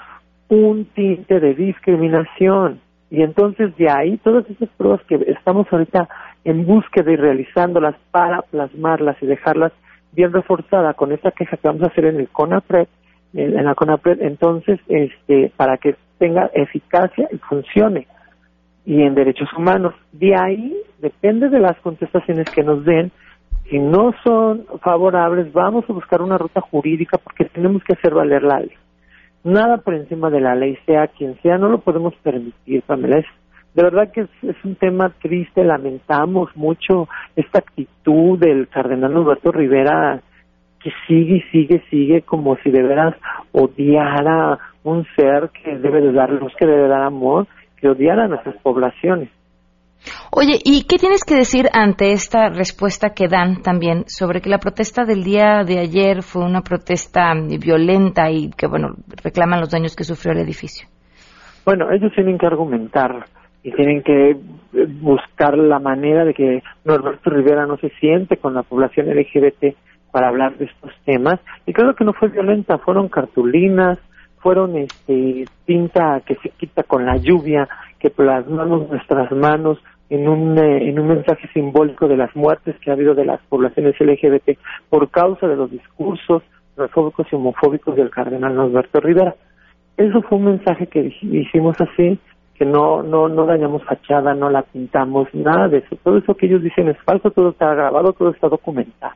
un 0.49 0.85
tinte 0.85 1.39
de 1.39 1.53
discriminación. 1.55 2.81
Y 3.11 3.23
entonces 3.23 3.75
de 3.77 3.89
ahí 3.89 4.17
todas 4.17 4.47
esas 4.49 4.69
pruebas 4.77 5.01
que 5.07 5.15
estamos 5.27 5.67
ahorita 5.71 6.07
en 6.43 6.65
búsqueda 6.65 7.11
y 7.11 7.15
realizándolas 7.15 7.95
para 8.11 8.41
plasmarlas 8.43 9.17
y 9.21 9.25
dejarlas 9.25 9.71
bien 10.11 10.31
reforzadas 10.33 10.95
con 10.95 11.11
esta 11.11 11.31
queja 11.31 11.57
que 11.57 11.67
vamos 11.67 11.83
a 11.83 11.87
hacer 11.87 12.05
en 12.05 12.19
el 12.19 12.29
CONAPRED, 12.29 12.87
en 13.33 13.65
la 13.65 13.75
CONAPRED, 13.75 14.21
entonces, 14.21 14.79
este, 14.87 15.51
para 15.55 15.77
que 15.77 15.95
tenga 16.17 16.49
eficacia 16.53 17.27
y 17.31 17.37
funcione. 17.37 18.07
Y 18.85 19.03
en 19.03 19.13
derechos 19.13 19.49
humanos, 19.55 19.93
de 20.11 20.35
ahí 20.35 20.75
depende 20.99 21.49
de 21.49 21.59
las 21.59 21.77
contestaciones 21.81 22.49
que 22.49 22.63
nos 22.63 22.83
den. 22.85 23.11
Si 23.69 23.77
no 23.77 24.13
son 24.23 24.65
favorables, 24.81 25.53
vamos 25.53 25.85
a 25.87 25.93
buscar 25.93 26.21
una 26.21 26.37
ruta 26.37 26.61
jurídica 26.61 27.17
porque 27.17 27.45
tenemos 27.45 27.83
que 27.83 27.93
hacer 27.93 28.13
valer 28.13 28.41
la 28.41 28.61
ley 28.61 28.71
nada 29.43 29.77
por 29.77 29.93
encima 29.93 30.29
de 30.29 30.41
la 30.41 30.55
ley, 30.55 30.77
sea 30.85 31.07
quien 31.07 31.39
sea, 31.41 31.57
no 31.57 31.69
lo 31.69 31.79
podemos 31.79 32.13
permitir, 32.23 32.81
Pamela. 32.83 33.19
Es, 33.19 33.25
de 33.73 33.83
verdad 33.83 34.11
que 34.11 34.21
es, 34.21 34.29
es 34.43 34.55
un 34.63 34.75
tema 34.75 35.11
triste, 35.21 35.63
lamentamos 35.63 36.55
mucho 36.55 37.07
esta 37.35 37.59
actitud 37.59 38.37
del 38.39 38.67
cardenal 38.67 39.15
Alberto 39.15 39.51
Rivera 39.51 40.21
que 40.81 40.91
sigue 41.07 41.37
y 41.37 41.41
sigue, 41.51 41.83
sigue 41.89 42.21
como 42.21 42.55
si 42.57 42.71
de 42.71 42.81
veras 42.81 43.15
odiara 43.51 44.57
un 44.83 45.05
ser 45.15 45.49
que 45.49 45.77
debe 45.77 46.01
de 46.01 46.13
dar 46.13 46.29
luz, 46.29 46.53
que 46.57 46.65
debe 46.65 46.87
dar 46.87 47.03
amor, 47.03 47.47
que 47.77 47.89
odiara 47.89 48.25
a 48.25 48.27
nuestras 48.27 48.55
poblaciones. 48.61 49.29
Oye, 50.31 50.59
¿y 50.63 50.85
qué 50.87 50.97
tienes 50.97 51.25
que 51.25 51.35
decir 51.35 51.65
ante 51.73 52.13
esta 52.13 52.49
respuesta 52.49 53.13
que 53.13 53.27
dan 53.27 53.61
también 53.61 54.05
sobre 54.07 54.39
que 54.41 54.49
la 54.49 54.59
protesta 54.59 55.03
del 55.03 55.23
día 55.23 55.63
de 55.65 55.79
ayer 55.79 56.21
fue 56.21 56.45
una 56.45 56.61
protesta 56.61 57.33
violenta 57.33 58.31
y 58.31 58.49
que, 58.51 58.67
bueno, 58.67 58.95
reclaman 59.21 59.59
los 59.59 59.71
daños 59.71 59.95
que 59.95 60.05
sufrió 60.05 60.31
el 60.31 60.39
edificio? 60.39 60.87
Bueno, 61.65 61.91
ellos 61.91 62.13
tienen 62.15 62.37
que 62.37 62.45
argumentar 62.45 63.25
y 63.63 63.71
tienen 63.73 64.01
que 64.01 64.31
eh, 64.31 64.37
buscar 65.01 65.57
la 65.57 65.79
manera 65.79 66.23
de 66.23 66.33
que 66.33 66.63
Norberto 66.85 67.29
Rivera 67.29 67.65
no 67.65 67.75
se 67.77 67.89
siente 67.99 68.37
con 68.37 68.53
la 68.53 68.63
población 68.63 69.07
LGBT 69.07 69.75
para 70.11 70.29
hablar 70.29 70.57
de 70.57 70.65
estos 70.65 70.91
temas. 71.05 71.39
Y 71.65 71.73
claro 71.73 71.95
que 71.95 72.05
no 72.05 72.13
fue 72.13 72.29
violenta, 72.29 72.77
fueron 72.77 73.09
cartulinas, 73.09 73.99
fueron 74.39 74.77
este, 74.77 75.45
tinta 75.65 76.21
que 76.25 76.35
se 76.35 76.49
quita 76.49 76.83
con 76.83 77.05
la 77.05 77.17
lluvia, 77.17 77.67
que 77.99 78.09
plasmamos 78.09 78.89
nuestras 78.89 79.31
manos 79.31 79.77
en 80.09 80.27
un, 80.27 80.57
eh, 80.57 80.89
en 80.89 80.99
un 80.99 81.07
mensaje 81.07 81.47
simbólico 81.53 82.07
de 82.07 82.17
las 82.17 82.35
muertes 82.35 82.75
que 82.79 82.89
ha 82.89 82.93
habido 82.93 83.13
de 83.13 83.25
las 83.25 83.41
poblaciones 83.47 83.95
LGBT 83.99 84.57
por 84.89 85.09
causa 85.09 85.47
de 85.47 85.55
los 85.55 85.69
discursos 85.69 86.43
transfóbicos 86.75 87.27
y 87.31 87.35
homofóbicos 87.35 87.95
del 87.95 88.09
cardenal 88.09 88.55
Norberto 88.55 88.99
Rivera. 88.99 89.35
Eso 89.97 90.21
fue 90.21 90.37
un 90.37 90.45
mensaje 90.45 90.87
que 90.87 91.13
hicimos 91.21 91.75
así, 91.81 92.17
que 92.55 92.65
no, 92.65 93.03
no, 93.03 93.27
no 93.27 93.45
dañamos 93.45 93.83
fachada, 93.83 94.33
no 94.33 94.49
la 94.49 94.63
pintamos, 94.63 95.27
nada 95.33 95.67
de 95.67 95.79
eso. 95.79 95.97
Todo 96.03 96.17
eso 96.17 96.35
que 96.35 96.45
ellos 96.45 96.63
dicen 96.63 96.87
es 96.87 96.97
falso, 97.03 97.31
todo 97.31 97.49
está 97.49 97.73
grabado, 97.73 98.13
todo 98.13 98.29
está 98.29 98.47
documentado. 98.47 99.13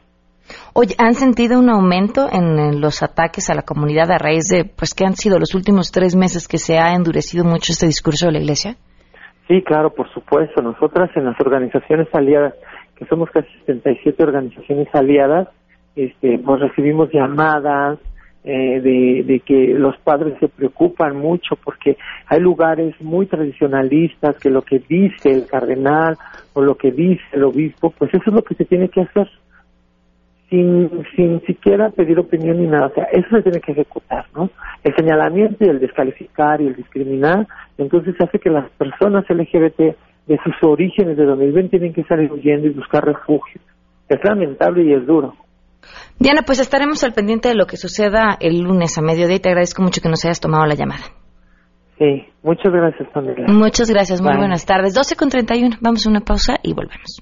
Oye, 0.73 0.95
¿han 0.97 1.13
sentido 1.13 1.59
un 1.59 1.69
aumento 1.69 2.27
en, 2.31 2.81
los 2.81 3.03
ataques 3.03 3.49
a 3.49 3.55
la 3.55 3.61
comunidad 3.61 4.11
a 4.11 4.17
raíz 4.17 4.47
de, 4.49 4.65
pues, 4.65 4.93
que 4.93 5.05
han 5.05 5.15
sido 5.15 5.39
los 5.39 5.55
últimos 5.55 5.91
tres 5.91 6.15
meses 6.15 6.47
que 6.47 6.57
se 6.57 6.77
ha 6.77 6.93
endurecido 6.93 7.45
mucho 7.45 7.71
este 7.71 7.85
discurso 7.85 8.27
de 8.27 8.33
la 8.33 8.39
Iglesia? 8.39 8.75
Sí, 9.47 9.61
claro, 9.61 9.93
por 9.93 10.11
supuesto. 10.13 10.61
Nosotras 10.61 11.09
en 11.15 11.25
las 11.25 11.39
organizaciones 11.39 12.07
aliadas, 12.13 12.53
que 12.95 13.05
somos 13.05 13.29
casi 13.29 13.47
77 13.65 14.23
organizaciones 14.23 14.87
aliadas, 14.93 15.47
este, 15.95 16.39
pues 16.39 16.59
recibimos 16.59 17.09
llamadas 17.11 17.99
eh, 18.43 18.81
de, 18.81 19.23
de 19.25 19.39
que 19.41 19.73
los 19.77 19.95
padres 19.99 20.33
se 20.39 20.49
preocupan 20.49 21.15
mucho 21.15 21.55
porque 21.63 21.97
hay 22.27 22.39
lugares 22.39 22.93
muy 22.99 23.25
tradicionalistas 23.27 24.37
que 24.37 24.49
lo 24.49 24.63
que 24.63 24.79
dice 24.79 25.31
el 25.31 25.45
cardenal 25.45 26.17
o 26.53 26.61
lo 26.61 26.75
que 26.75 26.91
dice 26.91 27.23
el 27.31 27.43
obispo, 27.43 27.93
pues 27.97 28.13
eso 28.13 28.23
es 28.27 28.33
lo 28.33 28.41
que 28.43 28.55
se 28.55 28.65
tiene 28.65 28.89
que 28.89 29.01
hacer. 29.01 29.29
Sin, 30.49 30.89
sin 31.15 31.41
siquiera 31.45 31.89
pedir 31.89 32.19
opinión 32.19 32.59
ni 32.59 32.67
nada. 32.67 32.87
O 32.87 32.93
sea, 32.93 33.05
eso 33.11 33.27
se 33.35 33.41
tiene 33.41 33.59
que 33.59 33.71
ejecutar, 33.71 34.25
¿no? 34.35 34.49
El 34.83 34.95
señalamiento 34.95 35.65
y 35.65 35.69
el 35.69 35.79
descalificar 35.79 36.61
y 36.61 36.67
el 36.67 36.75
discriminar, 36.75 37.47
entonces 37.77 38.15
hace 38.19 38.39
que 38.39 38.49
las 38.49 38.69
personas 38.71 39.25
LGBT 39.29 39.95
de 40.27 40.39
sus 40.43 40.55
orígenes, 40.61 41.17
de 41.17 41.25
donde 41.25 41.47
viven, 41.47 41.69
tienen 41.69 41.93
que 41.93 42.03
salir 42.03 42.31
huyendo 42.31 42.67
y 42.67 42.71
buscar 42.71 43.03
refugio. 43.03 43.61
Es 44.09 44.19
lamentable 44.23 44.83
y 44.83 44.93
es 44.93 45.05
duro. 45.05 45.33
Diana, 46.19 46.43
pues 46.45 46.59
estaremos 46.59 47.03
al 47.03 47.13
pendiente 47.13 47.49
de 47.49 47.55
lo 47.55 47.65
que 47.65 47.77
suceda 47.77 48.37
el 48.39 48.61
lunes 48.61 48.97
a 48.97 49.01
mediodía 49.01 49.35
y 49.35 49.39
te 49.39 49.49
agradezco 49.49 49.81
mucho 49.81 50.01
que 50.01 50.09
nos 50.09 50.23
hayas 50.23 50.39
tomado 50.39 50.65
la 50.65 50.75
llamada. 50.75 51.03
Sí, 51.97 52.25
muchas 52.41 52.71
gracias, 52.71 53.09
Pamela. 53.13 53.45
Muchas 53.47 53.89
gracias, 53.89 54.21
muy 54.21 54.35
buenas 54.37 54.65
tardes. 54.65 54.93
12 54.93 55.15
con 55.15 55.29
31, 55.29 55.77
vamos 55.81 56.05
a 56.05 56.09
una 56.09 56.21
pausa 56.21 56.55
y 56.63 56.73
volvemos. 56.73 57.21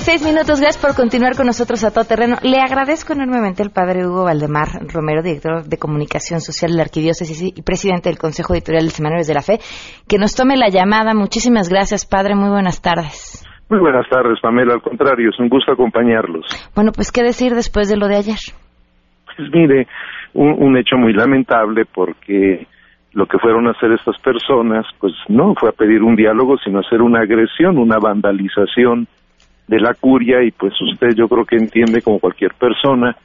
Seis 0.00 0.24
minutos. 0.24 0.60
Gracias 0.60 0.78
por 0.78 0.96
continuar 0.96 1.36
con 1.36 1.46
nosotros 1.46 1.84
a 1.84 1.92
todo 1.92 2.04
terreno. 2.04 2.36
Le 2.42 2.60
agradezco 2.60 3.12
enormemente 3.12 3.62
al 3.62 3.70
padre 3.70 4.06
Hugo 4.06 4.24
Valdemar 4.24 4.68
Romero, 4.92 5.22
director 5.22 5.64
de 5.64 5.78
comunicación 5.78 6.40
social 6.40 6.72
de 6.72 6.76
la 6.78 6.82
Arquidiócesis 6.82 7.40
y 7.56 7.62
presidente 7.62 8.08
del 8.08 8.18
Consejo 8.18 8.54
Editorial 8.54 8.84
de 8.84 8.90
Semanarios 8.90 9.26
de 9.26 9.34
la 9.34 9.42
Fe, 9.42 9.58
que 10.08 10.18
nos 10.18 10.34
tome 10.34 10.56
la 10.56 10.68
llamada. 10.68 11.14
Muchísimas 11.14 11.68
gracias, 11.68 12.04
padre. 12.06 12.34
Muy 12.34 12.48
buenas 12.48 12.82
tardes. 12.82 13.46
Muy 13.68 13.78
buenas 13.78 14.08
tardes, 14.08 14.40
Pamela. 14.40 14.74
Al 14.74 14.82
contrario, 14.82 15.30
es 15.30 15.38
un 15.38 15.48
gusto 15.48 15.72
acompañarlos. 15.72 16.44
Bueno, 16.74 16.90
pues, 16.92 17.12
¿qué 17.12 17.22
decir 17.22 17.54
después 17.54 17.88
de 17.88 17.96
lo 17.96 18.08
de 18.08 18.16
ayer? 18.16 18.38
Pues 19.36 19.48
mire, 19.52 19.86
un, 20.34 20.56
un 20.58 20.76
hecho 20.76 20.96
muy 20.96 21.12
lamentable 21.12 21.84
porque 21.84 22.66
lo 23.12 23.26
que 23.26 23.38
fueron 23.38 23.68
a 23.68 23.70
hacer 23.70 23.92
estas 23.92 24.18
personas, 24.20 24.86
pues 24.98 25.12
no 25.28 25.54
fue 25.54 25.68
a 25.68 25.72
pedir 25.72 26.02
un 26.02 26.16
diálogo, 26.16 26.56
sino 26.58 26.78
a 26.78 26.80
hacer 26.80 27.02
una 27.02 27.20
agresión, 27.20 27.78
una 27.78 27.98
vandalización 27.98 29.06
de 29.70 29.78
la 29.78 29.94
curia 29.94 30.42
y 30.42 30.50
pues 30.50 30.74
usted 30.80 31.14
yo 31.14 31.28
creo 31.28 31.44
que 31.44 31.54
entiende 31.54 32.02
como 32.02 32.18
cualquier 32.18 32.54
persona 32.54 33.16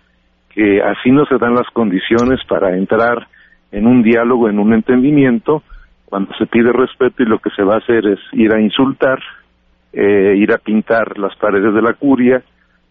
que 0.50 0.80
así 0.80 1.10
no 1.10 1.26
se 1.26 1.40
dan 1.40 1.56
las 1.56 1.68
condiciones 1.74 2.40
para 2.48 2.78
entrar 2.78 3.28
en 3.72 3.88
un 3.88 4.04
diálogo, 4.04 4.48
en 4.48 4.60
un 4.60 4.72
entendimiento, 4.74 5.64
cuando 6.06 6.32
se 6.36 6.46
pide 6.46 6.72
respeto 6.72 7.24
y 7.24 7.26
lo 7.26 7.40
que 7.40 7.50
se 7.50 7.64
va 7.64 7.74
a 7.74 7.80
hacer 7.80 8.06
es 8.06 8.20
ir 8.34 8.54
a 8.54 8.62
insultar, 8.62 9.18
eh, 9.92 10.36
ir 10.38 10.54
a 10.54 10.60
pintar 10.60 11.18
las 11.18 11.36
paredes 11.36 11.74
de 11.74 11.82
la 11.82 11.94
curia, 11.94 12.44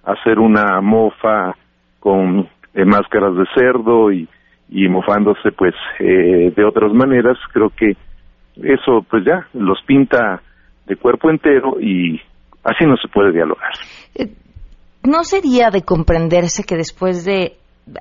hacer 0.02 0.40
una 0.40 0.80
mofa 0.80 1.54
con 2.00 2.48
eh, 2.74 2.84
máscaras 2.84 3.36
de 3.36 3.44
cerdo 3.54 4.10
y, 4.10 4.28
y 4.68 4.88
mofándose 4.88 5.52
pues 5.52 5.74
eh, 6.00 6.52
de 6.54 6.64
otras 6.64 6.92
maneras, 6.92 7.38
creo 7.52 7.70
que 7.70 7.96
eso 8.64 9.06
pues 9.08 9.24
ya 9.24 9.46
los 9.54 9.80
pinta 9.86 10.42
de 10.86 10.96
cuerpo 10.96 11.30
entero 11.30 11.76
y 11.80 12.20
Así 12.64 12.84
no 12.86 12.96
se 12.96 13.08
puede 13.08 13.32
dialogar. 13.32 13.72
Eh, 14.14 14.32
¿No 15.04 15.22
sería 15.22 15.70
de 15.70 15.82
comprenderse 15.82 16.64
que 16.64 16.76
después 16.76 17.24
de 17.24 17.52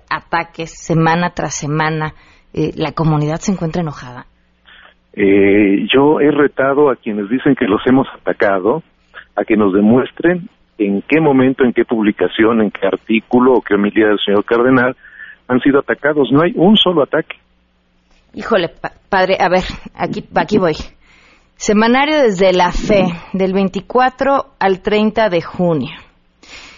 ataques 0.09 0.71
semana 0.71 1.31
tras 1.31 1.55
semana 1.55 2.13
eh, 2.53 2.71
la 2.75 2.93
comunidad 2.93 3.37
se 3.37 3.51
encuentra 3.51 3.81
enojada? 3.81 4.25
Eh, 5.13 5.85
yo 5.93 6.19
he 6.21 6.31
retado 6.31 6.89
a 6.89 6.95
quienes 6.95 7.29
dicen 7.29 7.55
que 7.55 7.65
los 7.65 7.81
hemos 7.85 8.07
atacado 8.15 8.81
a 9.35 9.43
que 9.43 9.57
nos 9.57 9.73
demuestren 9.73 10.49
en 10.77 11.03
qué 11.07 11.19
momento, 11.19 11.63
en 11.63 11.73
qué 11.73 11.85
publicación, 11.85 12.61
en 12.61 12.71
qué 12.71 12.87
artículo 12.87 13.53
o 13.53 13.61
qué 13.61 13.75
homilía 13.75 14.07
del 14.07 14.19
señor 14.25 14.45
Cardenal 14.45 14.95
han 15.47 15.59
sido 15.59 15.79
atacados. 15.79 16.29
No 16.31 16.41
hay 16.41 16.53
un 16.55 16.77
solo 16.77 17.03
ataque. 17.03 17.35
Híjole, 18.33 18.69
padre, 19.09 19.37
a 19.39 19.49
ver, 19.49 19.63
aquí, 19.93 20.23
aquí 20.35 20.57
voy. 20.57 20.73
Semanario 21.55 22.21
desde 22.21 22.51
la 22.51 22.71
fe, 22.71 23.05
del 23.31 23.53
24 23.53 24.55
al 24.59 24.81
30 24.81 25.29
de 25.29 25.41
junio. 25.41 25.91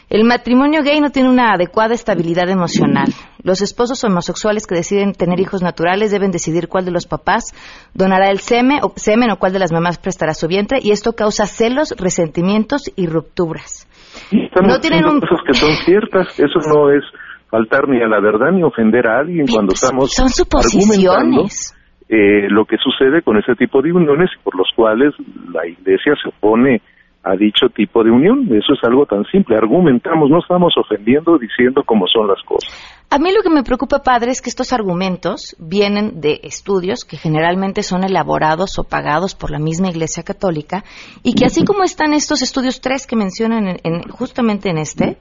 El 0.10 0.24
matrimonio 0.24 0.84
gay 0.84 1.02
no 1.02 1.10
tiene 1.10 1.30
una 1.30 1.54
adecuada 1.54 1.96
estabilidad 1.96 2.48
emocional. 2.50 3.08
Los 3.42 3.62
esposos 3.62 4.04
homosexuales 4.04 4.68
que 4.68 4.76
deciden 4.76 5.14
tener 5.14 5.40
hijos 5.40 5.64
naturales 5.64 6.12
deben 6.12 6.30
decidir 6.30 6.68
cuál 6.68 6.86
de 6.86 6.92
los 6.92 7.08
papás 7.08 7.54
donará 7.94 8.30
el 8.30 8.40
semen 8.40 8.80
o, 8.84 8.94
semen 8.96 9.32
o 9.32 9.38
cuál 9.38 9.54
de 9.54 9.60
las 9.60 9.72
mamás 9.72 9.98
prestará 9.98 10.34
su 10.34 10.48
vientre 10.48 10.78
y 10.82 10.92
esto 10.92 11.14
causa 11.14 11.48
celos, 11.48 11.96
resentimientos 11.98 12.92
y 12.96 13.08
rupturas. 13.08 13.88
no 14.32 14.80
tienen 14.80 15.04
cosas 15.04 15.40
que 15.48 15.54
son 15.56 15.72
ciertas. 15.84 16.40
Eso 16.40 16.60
no 16.70 16.92
es 16.92 17.04
faltar 17.50 17.90
ni 17.90 18.02
a 18.02 18.08
la 18.08 18.20
verdad 18.20 18.52
ni 18.52 18.62
ofender 18.62 19.08
a 19.08 19.20
alguien 19.20 19.48
cuando 19.48 19.72
pues, 19.72 19.84
estamos 19.84 20.14
son 20.14 20.30
suposiciones 20.30 21.74
eh, 22.08 22.48
lo 22.50 22.66
que 22.66 22.78
sucede 22.78 23.22
con 23.22 23.38
ese 23.38 23.56
tipo 23.56 23.82
de 23.82 23.92
uniones 23.92 24.30
por 24.44 24.56
los 24.56 24.70
cuales 24.76 25.14
la 25.52 25.66
Iglesia 25.66 26.14
se 26.22 26.30
opone 26.30 26.82
a 27.26 27.36
dicho 27.36 27.70
tipo 27.70 28.04
de 28.04 28.12
unión. 28.12 28.48
Eso 28.56 28.74
es 28.74 28.84
algo 28.84 29.08
tan 29.08 29.26
simple. 29.26 29.58
Argumentamos, 29.58 30.30
no 30.30 30.40
estamos 30.40 30.74
ofendiendo, 30.78 31.40
diciendo 31.40 31.82
cómo 31.84 32.06
son 32.08 32.28
las 32.28 32.42
cosas. 32.44 32.72
A 33.10 33.18
mí 33.18 33.32
lo 33.34 33.42
que 33.42 33.50
me 33.50 33.64
preocupa, 33.64 34.04
padre, 34.04 34.32
es 34.32 34.42
que 34.42 34.50
estos 34.50 34.74
argumentos 34.74 35.56
vienen 35.60 36.22
de 36.22 36.42
estudios 36.44 37.04
que 37.04 37.18
generalmente 37.18 37.82
son 37.82 38.04
elaborados 38.04 38.78
o 38.78 38.84
pagados 38.84 39.34
por 39.34 39.50
la 39.50 39.58
misma 39.58 39.90
Iglesia 39.90 40.22
Católica 40.24 40.84
y 41.24 41.34
que 41.34 41.46
así 41.46 41.66
como 41.66 41.84
están 41.84 42.14
estos 42.14 42.44
estudios 42.44 42.80
tres 42.80 43.08
que 43.08 43.16
mencionan 43.16 43.80
en, 43.84 44.04
justamente 44.04 44.70
en 44.70 44.78
este, 44.78 45.18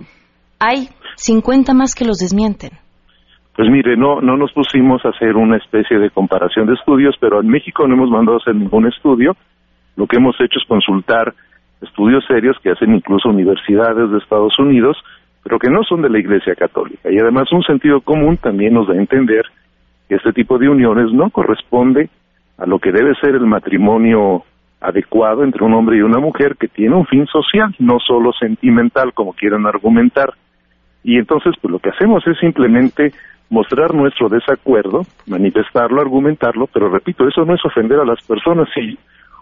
hay 0.59 0.90
50 1.16 1.73
más 1.73 1.94
que 1.94 2.05
los 2.05 2.18
desmienten. 2.18 2.84
Pues 3.56 3.70
mire, 3.70 3.96
no, 3.96 4.20
no 4.20 4.36
nos 4.36 4.52
pusimos 4.52 5.04
a 5.04 5.10
hacer 5.10 5.36
una 5.36 5.56
especie 5.56 5.98
de 5.98 6.10
comparación 6.10 6.66
de 6.66 6.74
estudios, 6.74 7.16
pero 7.20 7.40
en 7.40 7.48
México 7.48 7.86
no 7.86 7.94
hemos 7.94 8.10
mandado 8.10 8.38
a 8.38 8.40
hacer 8.40 8.56
ningún 8.56 8.86
estudio. 8.86 9.36
Lo 9.96 10.06
que 10.08 10.16
hemos 10.16 10.34
hecho 10.40 10.58
es 10.58 10.66
consultar 10.66 11.32
estudios 11.80 12.24
serios 12.26 12.56
que 12.62 12.70
hacen 12.70 12.94
incluso 12.94 13.28
universidades 13.28 14.10
de 14.10 14.18
Estados 14.18 14.58
Unidos, 14.58 14.96
pero 15.44 15.58
que 15.58 15.70
no 15.70 15.84
son 15.84 16.02
de 16.02 16.10
la 16.10 16.18
Iglesia 16.18 16.56
Católica. 16.56 17.12
Y 17.12 17.18
además 17.18 17.52
un 17.52 17.62
sentido 17.62 18.00
común 18.00 18.38
también 18.38 18.74
nos 18.74 18.88
da 18.88 18.94
a 18.94 18.98
entender 18.98 19.44
que 20.08 20.16
este 20.16 20.32
tipo 20.32 20.58
de 20.58 20.68
uniones 20.68 21.12
no 21.12 21.30
corresponde 21.30 22.08
a 22.58 22.66
lo 22.66 22.78
que 22.80 22.90
debe 22.90 23.14
ser 23.16 23.36
el 23.36 23.46
matrimonio 23.46 24.44
adecuado 24.80 25.44
entre 25.44 25.64
un 25.64 25.74
hombre 25.74 25.98
y 25.98 26.02
una 26.02 26.18
mujer 26.18 26.56
que 26.58 26.68
tiene 26.68 26.94
un 26.94 27.06
fin 27.06 27.26
social, 27.26 27.74
no 27.78 27.98
solo 28.00 28.32
sentimental 28.32 29.12
como 29.14 29.32
quieran 29.32 29.66
argumentar. 29.66 30.34
Y 31.02 31.18
entonces, 31.18 31.54
pues 31.60 31.70
lo 31.70 31.78
que 31.78 31.90
hacemos 31.90 32.26
es 32.26 32.38
simplemente 32.38 33.12
mostrar 33.50 33.94
nuestro 33.94 34.28
desacuerdo, 34.28 35.02
manifestarlo, 35.26 36.00
argumentarlo, 36.00 36.66
pero 36.72 36.88
repito, 36.88 37.26
eso 37.28 37.44
no 37.44 37.54
es 37.54 37.64
ofender 37.64 38.00
a 38.00 38.04
las 38.04 38.24
personas. 38.26 38.68
Si 38.74 38.98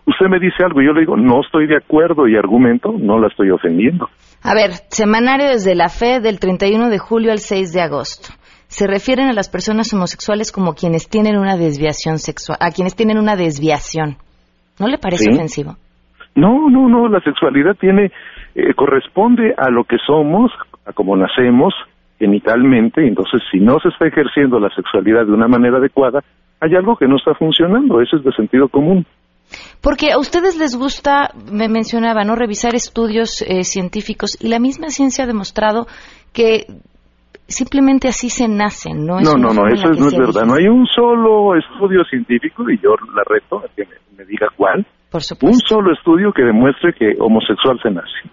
usted 0.06 0.26
me 0.28 0.38
dice 0.38 0.64
algo 0.64 0.80
y 0.80 0.86
yo 0.86 0.92
le 0.92 1.00
digo, 1.00 1.16
no 1.16 1.40
estoy 1.40 1.66
de 1.66 1.76
acuerdo 1.76 2.28
y 2.28 2.36
argumento, 2.36 2.94
no 2.98 3.18
la 3.18 3.28
estoy 3.28 3.50
ofendiendo. 3.50 4.08
A 4.42 4.54
ver, 4.54 4.70
semanario 4.90 5.48
desde 5.48 5.74
la 5.74 5.88
fe 5.88 6.20
del 6.20 6.40
31 6.40 6.90
de 6.90 6.98
julio 6.98 7.32
al 7.32 7.38
6 7.38 7.72
de 7.72 7.80
agosto. 7.80 8.28
Se 8.66 8.86
refieren 8.86 9.28
a 9.28 9.34
las 9.34 9.50
personas 9.50 9.92
homosexuales 9.92 10.50
como 10.50 10.74
quienes 10.74 11.08
tienen 11.08 11.36
una 11.36 11.56
desviación 11.56 12.18
sexual, 12.18 12.58
a 12.60 12.70
quienes 12.70 12.96
tienen 12.96 13.18
una 13.18 13.36
desviación. 13.36 14.16
¿No 14.80 14.88
le 14.88 14.98
parece 14.98 15.30
ofensivo? 15.30 15.76
No, 16.34 16.70
no, 16.70 16.88
no, 16.88 17.08
la 17.08 17.20
sexualidad 17.20 17.76
tiene, 17.78 18.10
eh, 18.54 18.74
corresponde 18.74 19.54
a 19.56 19.70
lo 19.70 19.84
que 19.84 19.98
somos, 20.06 20.50
a 20.86 20.92
cómo 20.92 21.16
nacemos, 21.16 21.74
genitalmente, 22.22 23.04
entonces 23.04 23.42
si 23.50 23.58
no 23.58 23.80
se 23.80 23.88
está 23.88 24.06
ejerciendo 24.06 24.60
la 24.60 24.68
sexualidad 24.76 25.26
de 25.26 25.32
una 25.32 25.48
manera 25.48 25.78
adecuada, 25.78 26.20
hay 26.60 26.76
algo 26.76 26.96
que 26.96 27.08
no 27.08 27.16
está 27.16 27.34
funcionando, 27.34 28.00
eso 28.00 28.16
es 28.16 28.22
de 28.22 28.30
sentido 28.32 28.68
común. 28.68 29.04
Porque 29.80 30.12
a 30.12 30.18
ustedes 30.18 30.56
les 30.56 30.76
gusta, 30.76 31.30
me 31.50 31.68
mencionaba, 31.68 32.22
¿no? 32.22 32.36
Revisar 32.36 32.76
estudios 32.76 33.42
eh, 33.42 33.64
científicos 33.64 34.38
y 34.40 34.48
la 34.48 34.60
misma 34.60 34.90
ciencia 34.90 35.24
ha 35.24 35.26
demostrado 35.26 35.86
que 36.32 36.66
simplemente 37.48 38.06
así 38.06 38.30
se 38.30 38.46
nacen, 38.46 39.04
¿no? 39.04 39.20
no, 39.20 39.34
no, 39.34 39.52
no, 39.52 39.66
eso 39.66 39.88
no 39.88 40.06
es 40.06 40.16
verdad. 40.16 40.44
No 40.46 40.54
hay 40.54 40.68
un 40.68 40.86
solo 40.86 41.56
estudio 41.56 42.04
científico, 42.04 42.70
y 42.70 42.78
yo 42.78 42.90
la 43.14 43.24
reto 43.26 43.58
a 43.58 43.68
que 43.74 43.82
me, 44.16 44.24
diga 44.24 44.46
cuál. 44.56 44.86
Por 45.10 45.20
Un 45.42 45.58
solo 45.58 45.92
estudio 45.92 46.32
que 46.32 46.42
demuestre 46.42 46.94
que 46.94 47.14
homosexual 47.18 47.78
se 47.82 47.90
nace. 47.90 48.30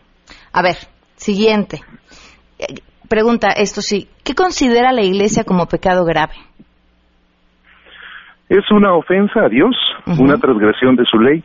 A 0.54 0.62
ver, 0.62 0.76
siguiente. 1.16 1.82
Pregunta, 3.10 3.48
esto 3.58 3.82
sí, 3.82 4.08
¿qué 4.24 4.36
considera 4.36 4.92
la 4.92 5.02
Iglesia 5.02 5.44
como 5.44 5.66
pecado 5.66 6.06
grave? 6.06 6.36
Es 8.48 8.70
una 8.72 8.94
ofensa 8.94 9.46
a 9.46 9.50
Dios, 9.50 9.76
una 10.20 10.38
transgresión 10.38 10.96
de 10.96 11.06
su 11.06 11.20
ley. 11.20 11.44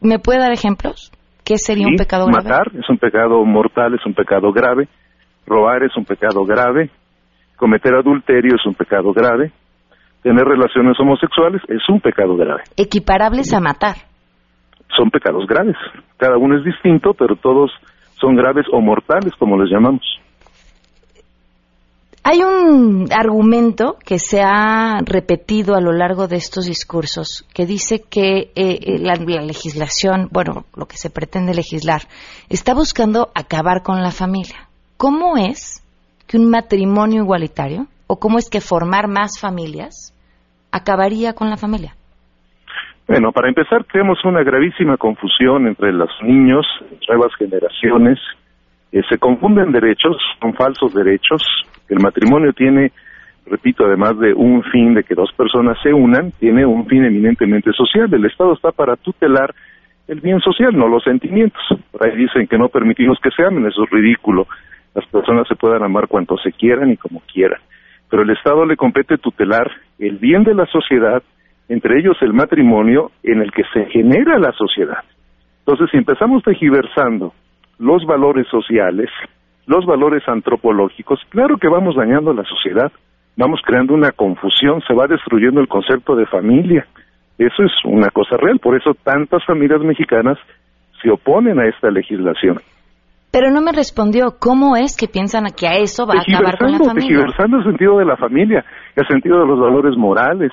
¿Me 0.00 0.18
puede 0.18 0.40
dar 0.40 0.52
ejemplos? 0.52 1.12
¿Qué 1.44 1.56
sería 1.56 1.86
un 1.86 1.94
pecado 1.94 2.26
grave? 2.26 2.48
Matar 2.48 2.66
es 2.74 2.88
un 2.90 2.98
pecado 2.98 3.44
mortal, 3.44 3.94
es 3.94 4.04
un 4.04 4.12
pecado 4.14 4.52
grave. 4.52 4.88
Robar 5.46 5.84
es 5.84 5.96
un 5.96 6.04
pecado 6.04 6.44
grave. 6.44 6.90
Cometer 7.56 7.94
adulterio 7.94 8.56
es 8.56 8.66
un 8.66 8.74
pecado 8.74 9.12
grave. 9.12 9.52
Tener 10.22 10.44
relaciones 10.44 10.98
homosexuales 10.98 11.62
es 11.68 11.88
un 11.88 12.00
pecado 12.00 12.36
grave. 12.36 12.62
Equiparables 12.76 13.52
a 13.52 13.60
matar. 13.60 13.96
Son 14.96 15.10
pecados 15.10 15.46
graves. 15.46 15.76
Cada 16.16 16.38
uno 16.38 16.58
es 16.58 16.64
distinto, 16.64 17.14
pero 17.14 17.36
todos 17.36 17.70
son 18.20 18.34
graves 18.34 18.66
o 18.72 18.80
mortales, 18.80 19.32
como 19.38 19.60
les 19.60 19.70
llamamos. 19.70 20.02
Hay 22.26 22.42
un 22.42 23.08
argumento 23.12 23.96
que 24.02 24.18
se 24.18 24.40
ha 24.40 24.96
repetido 25.04 25.74
a 25.74 25.82
lo 25.82 25.92
largo 25.92 26.26
de 26.26 26.36
estos 26.36 26.64
discursos 26.64 27.46
que 27.54 27.66
dice 27.66 28.00
que 28.10 28.50
eh, 28.56 28.78
eh, 28.80 28.98
la, 28.98 29.14
legislación, 29.16 30.28
bueno, 30.32 30.64
lo 30.74 30.86
que 30.86 30.96
se 30.96 31.10
pretende 31.10 31.52
legislar, 31.52 32.00
está 32.48 32.72
buscando 32.72 33.28
acabar 33.34 33.82
con 33.82 34.00
la 34.00 34.10
familia. 34.10 34.68
¿Cómo 34.96 35.36
es 35.36 35.84
que 36.26 36.38
un 36.38 36.48
matrimonio 36.48 37.22
igualitario 37.22 37.88
o 38.06 38.18
cómo 38.18 38.38
es 38.38 38.48
que 38.48 38.62
formar 38.62 39.06
más 39.06 39.38
familias 39.38 40.14
acabaría 40.72 41.34
con 41.34 41.50
la 41.50 41.58
familia? 41.58 41.94
Bueno, 43.06 43.32
para 43.32 43.48
empezar, 43.48 43.84
tenemos 43.92 44.24
una 44.24 44.42
gravísima 44.42 44.96
confusión 44.96 45.66
entre 45.66 45.92
los 45.92 46.08
niños, 46.22 46.64
nuevas 47.06 47.36
generaciones, 47.38 48.18
eh, 48.94 49.02
se 49.08 49.18
confunden 49.18 49.72
derechos, 49.72 50.16
son 50.40 50.54
falsos 50.54 50.94
derechos, 50.94 51.42
el 51.88 51.98
matrimonio 51.98 52.52
tiene, 52.52 52.92
repito, 53.44 53.84
además 53.84 54.16
de 54.20 54.32
un 54.32 54.62
fin 54.62 54.94
de 54.94 55.02
que 55.02 55.16
dos 55.16 55.32
personas 55.36 55.76
se 55.82 55.92
unan, 55.92 56.30
tiene 56.38 56.64
un 56.64 56.86
fin 56.86 57.04
eminentemente 57.04 57.72
social. 57.72 58.08
El 58.14 58.24
Estado 58.24 58.52
está 58.54 58.70
para 58.70 58.94
tutelar 58.94 59.52
el 60.06 60.20
bien 60.20 60.38
social, 60.38 60.76
no 60.76 60.86
los 60.86 61.02
sentimientos. 61.02 61.60
Por 61.90 62.06
ahí 62.06 62.16
dicen 62.16 62.46
que 62.46 62.56
no 62.56 62.68
permitimos 62.68 63.18
que 63.20 63.30
se 63.30 63.44
amen, 63.44 63.66
eso 63.66 63.82
es 63.82 63.90
ridículo. 63.90 64.46
Las 64.94 65.04
personas 65.06 65.48
se 65.48 65.56
puedan 65.56 65.82
amar 65.82 66.06
cuanto 66.06 66.36
se 66.38 66.52
quieran 66.52 66.92
y 66.92 66.96
como 66.96 67.20
quieran. 67.20 67.58
Pero 68.08 68.22
el 68.22 68.30
Estado 68.30 68.64
le 68.64 68.76
compete 68.76 69.18
tutelar 69.18 69.72
el 69.98 70.18
bien 70.18 70.44
de 70.44 70.54
la 70.54 70.66
sociedad, 70.66 71.20
entre 71.68 71.98
ellos 71.98 72.16
el 72.20 72.32
matrimonio, 72.32 73.10
en 73.24 73.42
el 73.42 73.50
que 73.50 73.64
se 73.72 73.86
genera 73.86 74.38
la 74.38 74.52
sociedad. 74.52 75.02
Entonces, 75.66 75.90
si 75.90 75.96
empezamos 75.96 76.44
tejiversando 76.44 77.34
los 77.78 78.04
valores 78.06 78.46
sociales, 78.48 79.10
los 79.66 79.86
valores 79.86 80.22
antropológicos, 80.28 81.20
claro 81.30 81.56
que 81.56 81.68
vamos 81.68 81.96
dañando 81.96 82.30
a 82.30 82.34
la 82.34 82.44
sociedad, 82.44 82.92
vamos 83.36 83.60
creando 83.64 83.94
una 83.94 84.12
confusión, 84.12 84.82
se 84.86 84.94
va 84.94 85.06
destruyendo 85.06 85.60
el 85.60 85.68
concepto 85.68 86.14
de 86.14 86.26
familia. 86.26 86.86
Eso 87.38 87.64
es 87.64 87.72
una 87.84 88.10
cosa 88.10 88.36
real, 88.36 88.58
por 88.60 88.76
eso 88.76 88.94
tantas 89.02 89.44
familias 89.44 89.80
mexicanas 89.80 90.38
se 91.02 91.10
oponen 91.10 91.58
a 91.58 91.66
esta 91.66 91.90
legislación. 91.90 92.60
Pero 93.32 93.50
no 93.50 93.60
me 93.60 93.72
respondió 93.72 94.36
cómo 94.38 94.76
es 94.76 94.96
que 94.96 95.08
piensan 95.08 95.46
que 95.58 95.66
a 95.66 95.76
eso 95.78 96.06
va 96.06 96.14
a 96.14 96.22
acabar 96.22 96.56
con 96.56 96.70
la 96.70 96.78
familia. 96.78 97.08
Tejiversando 97.08 97.56
el 97.58 97.64
sentido 97.64 97.98
de 97.98 98.04
la 98.04 98.16
familia, 98.16 98.64
el 98.94 99.06
sentido 99.08 99.40
de 99.40 99.46
los 99.46 99.58
valores 99.58 99.96
morales, 99.96 100.52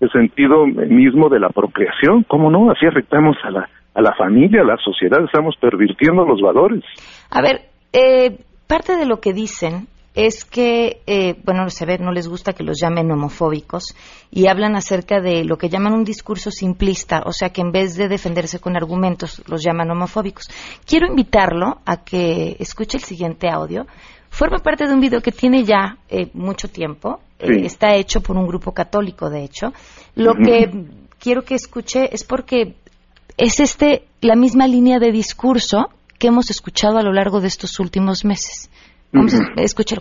el 0.00 0.10
sentido 0.10 0.66
mismo 0.66 1.28
de 1.28 1.38
la 1.38 1.50
procreación, 1.50 2.22
¿cómo 2.22 2.50
no? 2.50 2.70
Así 2.70 2.86
afectamos 2.86 3.36
a 3.44 3.50
la, 3.50 3.68
a 3.94 4.02
la 4.02 4.14
familia, 4.14 4.62
a 4.62 4.64
la 4.64 4.76
sociedad, 4.76 5.24
estamos 5.24 5.54
pervirtiendo 5.60 6.24
los 6.24 6.40
valores. 6.40 6.82
A 7.30 7.40
ver, 7.40 7.62
eh, 7.92 8.38
parte 8.66 8.96
de 8.96 9.06
lo 9.06 9.20
que 9.20 9.32
dicen 9.32 9.86
es 10.14 10.44
que, 10.44 11.00
eh, 11.06 11.34
bueno, 11.44 11.68
se 11.70 11.86
ve, 11.86 11.98
no 11.98 12.12
les 12.12 12.28
gusta 12.28 12.52
que 12.52 12.62
los 12.62 12.80
llamen 12.80 13.10
homofóbicos 13.10 13.96
y 14.30 14.46
hablan 14.46 14.76
acerca 14.76 15.20
de 15.20 15.44
lo 15.44 15.56
que 15.56 15.68
llaman 15.68 15.92
un 15.92 16.04
discurso 16.04 16.50
simplista, 16.50 17.22
o 17.26 17.32
sea 17.32 17.50
que 17.50 17.60
en 17.60 17.72
vez 17.72 17.96
de 17.96 18.08
defenderse 18.08 18.60
con 18.60 18.76
argumentos, 18.76 19.42
los 19.48 19.62
llaman 19.64 19.90
homofóbicos. 19.90 20.48
Quiero 20.86 21.08
invitarlo 21.08 21.78
a 21.84 22.04
que 22.04 22.56
escuche 22.60 22.98
el 22.98 23.02
siguiente 23.02 23.48
audio. 23.48 23.86
Forma 24.30 24.58
parte 24.58 24.86
de 24.86 24.94
un 24.94 25.00
video 25.00 25.20
que 25.20 25.32
tiene 25.32 25.64
ya 25.64 25.98
eh, 26.08 26.28
mucho 26.32 26.68
tiempo, 26.68 27.20
está 27.38 27.94
hecho 27.94 28.20
por 28.20 28.36
un 28.36 28.46
grupo 28.46 28.72
católico, 28.72 29.28
de 29.30 29.44
hecho. 29.44 29.72
Lo 30.16 30.34
que 30.34 30.70
quiero 31.18 31.42
que 31.42 31.54
escuche 31.54 32.08
es 32.12 32.24
porque 32.24 32.74
es 33.36 33.60
este 33.60 34.06
la 34.20 34.36
misma 34.36 34.66
línea 34.66 34.98
de 34.98 35.12
discurso 35.12 35.90
que 36.18 36.28
hemos 36.28 36.50
escuchado 36.50 36.98
a 36.98 37.02
lo 37.02 37.12
largo 37.12 37.40
de 37.40 37.48
estos 37.48 37.78
últimos 37.80 38.24
meses. 38.24 38.70
Vamos 39.12 39.34
a 39.34 39.38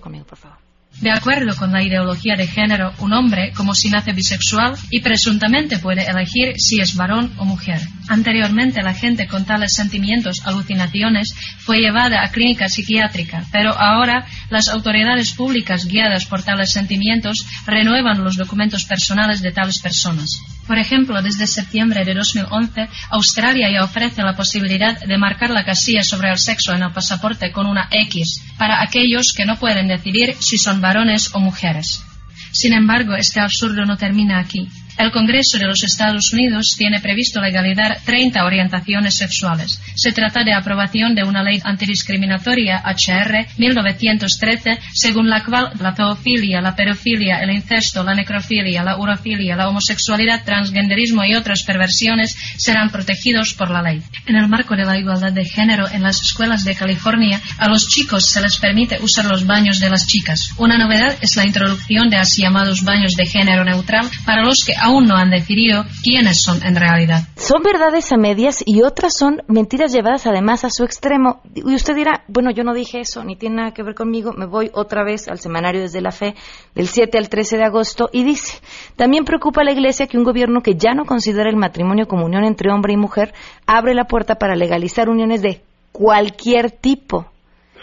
conmigo, 0.02 0.26
por 0.26 0.38
favor. 0.38 0.63
De 1.04 1.12
acuerdo 1.12 1.54
con 1.58 1.74
la 1.74 1.84
ideología 1.84 2.38
de 2.38 2.48
género, 2.48 2.94
un 3.00 3.12
hombre, 3.12 3.52
como 3.52 3.76
si 3.76 3.90
nace 3.90 4.14
bisexual, 4.14 4.78
y 4.90 5.02
presuntamente 5.02 5.78
puede 5.78 6.10
elegir 6.10 6.54
si 6.58 6.80
es 6.80 6.96
varón 6.96 7.30
o 7.36 7.44
mujer. 7.44 7.82
Anteriormente, 8.08 8.82
la 8.82 8.94
gente 8.94 9.28
con 9.28 9.44
tales 9.44 9.74
sentimientos, 9.74 10.42
alucinaciones, 10.46 11.36
fue 11.58 11.80
llevada 11.80 12.24
a 12.24 12.32
clínica 12.32 12.70
psiquiátrica, 12.70 13.44
pero 13.52 13.78
ahora 13.78 14.26
las 14.50 14.70
autoridades 14.70 15.34
públicas 15.34 15.88
guiadas 15.88 16.24
por 16.24 16.42
tales 16.42 16.72
sentimientos 16.72 17.46
renuevan 17.66 18.24
los 18.24 18.38
documentos 18.38 18.86
personales 18.86 19.42
de 19.42 19.52
tales 19.52 19.80
personas. 19.80 20.40
Por 20.68 20.78
ejemplo, 20.78 21.22
desde 21.22 21.46
septiembre 21.46 22.06
de 22.06 22.14
2011, 22.14 22.88
Australia 23.12 23.70
ya 23.70 23.84
ofrece 23.84 24.22
la 24.22 24.34
posibilidad 24.34 24.98
de 24.98 25.18
marcar 25.18 25.50
la 25.50 25.66
casilla 25.66 26.04
sobre 26.04 26.30
el 26.30 26.38
sexo 26.38 26.74
en 26.74 26.84
el 26.84 26.94
pasaporte 26.94 27.52
con 27.52 27.68
una 27.68 27.90
X 27.92 28.42
para 28.58 28.82
aquellos 28.82 29.34
que 29.36 29.46
no 29.46 29.58
pueden 29.58 29.90
decidir 29.90 30.38
si 30.40 30.58
son 30.58 30.80
varones 30.80 30.93
o 31.34 31.40
mujeres. 31.40 32.04
Sin 32.52 32.74
embargo, 32.74 33.16
este 33.16 33.40
absurdo 33.40 33.86
no 33.86 33.98
termina 33.98 34.40
aquí. 34.40 34.70
El 34.98 35.12
Congreso 35.12 35.58
de 35.58 35.66
los 35.66 35.84
Estados 35.84 36.32
Unidos 36.34 36.76
tiene 36.78 37.00
previsto 37.00 37.42
legalizar 37.42 38.00
30 38.06 38.44
orientaciones 38.44 39.16
sexuales. 39.16 39.82
Se 39.96 40.12
trata 40.12 40.44
de 40.44 40.54
aprobación 40.54 41.16
de 41.16 41.24
una 41.24 41.44
ley 41.44 41.60
antidiscriminatoria 41.64 42.84
HR 42.86 43.48
1913, 43.58 44.80
según 44.94 45.30
la 45.30 45.44
cual 45.44 45.72
la 45.80 45.96
zoofilia, 45.96 46.62
la 46.62 46.76
pedofilia, 46.76 47.40
el 47.42 47.52
incesto, 47.52 48.04
la 48.04 48.14
necrofilia, 48.14 48.84
la 48.84 48.98
urofilia, 48.98 49.56
la 49.56 49.70
homosexualidad, 49.70 50.44
transgenderismo 50.44 51.24
y 51.26 51.36
otras 51.36 51.64
perversiones 51.64 52.36
serán 52.58 52.90
protegidos 52.90 53.54
por 53.54 53.72
la 53.72 53.82
ley. 53.82 54.02
En 54.26 54.36
el 54.36 54.48
marco 54.48 54.76
de 54.76 54.86
la 54.86 54.98
igualdad 54.98 55.32
de 55.32 55.46
género 55.46 55.90
en 55.90 56.04
las 56.04 56.22
escuelas 56.22 56.64
de 56.64 56.76
California, 56.76 57.42
a 57.58 57.68
los 57.68 57.88
chicos 57.88 58.30
se 58.30 58.42
les 58.42 58.58
permite 58.58 59.00
usar 59.02 59.26
los 59.26 59.46
baños 59.46 59.80
de 59.80 59.90
las 59.90 60.08
chicas. 60.08 60.52
Una 60.58 60.78
novedad 60.78 61.16
es 61.22 61.36
la 61.36 61.46
introducción 61.46 62.10
de 62.10 62.18
así 62.18 62.42
llamados 62.42 62.84
baños 62.84 63.14
de 63.16 63.26
género 63.26 63.64
neutral 63.64 64.10
para 64.26 64.44
los 64.44 64.64
que 64.66 64.74
aún 64.84 65.08
no 65.08 65.16
han 65.16 65.30
decidido 65.30 65.86
quiénes 66.04 66.42
son 66.42 66.62
en 66.64 66.76
realidad. 66.76 67.22
Son 67.36 67.64
verdades 67.64 68.12
a 68.12 68.18
medias 68.18 68.64
y 68.66 68.84
otras 68.84 69.16
son 69.18 69.42
mentiras 69.48 69.94
llevadas 69.94 70.28
además 70.28 70.66
a 70.66 70.70
su 70.70 70.84
extremo. 70.84 71.42
Y 71.56 71.74
usted 71.74 71.96
dirá, 71.96 72.24
bueno, 72.28 72.52
yo 72.52 72.64
no 72.64 72.74
dije 72.74 73.00
eso, 73.00 73.24
ni 73.24 73.36
tiene 73.36 73.58
nada 73.58 73.72
que 73.72 73.84
ver 73.84 73.96
conmigo, 73.96 74.34
me 74.34 74.46
voy 74.46 74.70
otra 74.74 75.04
vez 75.04 75.28
al 75.28 75.40
semanario 75.40 75.82
desde 75.82 76.02
la 76.02 76.12
fe 76.12 76.36
del 76.76 76.88
7 76.88 77.18
al 77.18 77.30
13 77.30 77.58
de 77.58 77.64
agosto 77.64 78.10
y 78.12 78.24
dice, 78.24 78.60
también 78.96 79.24
preocupa 79.24 79.62
a 79.62 79.64
la 79.64 79.72
Iglesia 79.72 80.08
que 80.08 80.18
un 80.18 80.24
gobierno 80.24 80.62
que 80.62 80.76
ya 80.76 80.94
no 80.94 81.06
considera 81.06 81.50
el 81.50 81.56
matrimonio 81.56 82.08
como 82.08 82.26
unión 82.26 82.44
entre 82.44 82.72
hombre 82.72 82.94
y 82.94 82.98
mujer 82.98 83.34
abre 83.66 83.94
la 83.94 84.06
puerta 84.06 84.36
para 84.36 84.56
legalizar 84.56 85.10
uniones 85.10 85.42
de 85.42 85.62
cualquier 85.92 86.72
tipo 86.72 87.33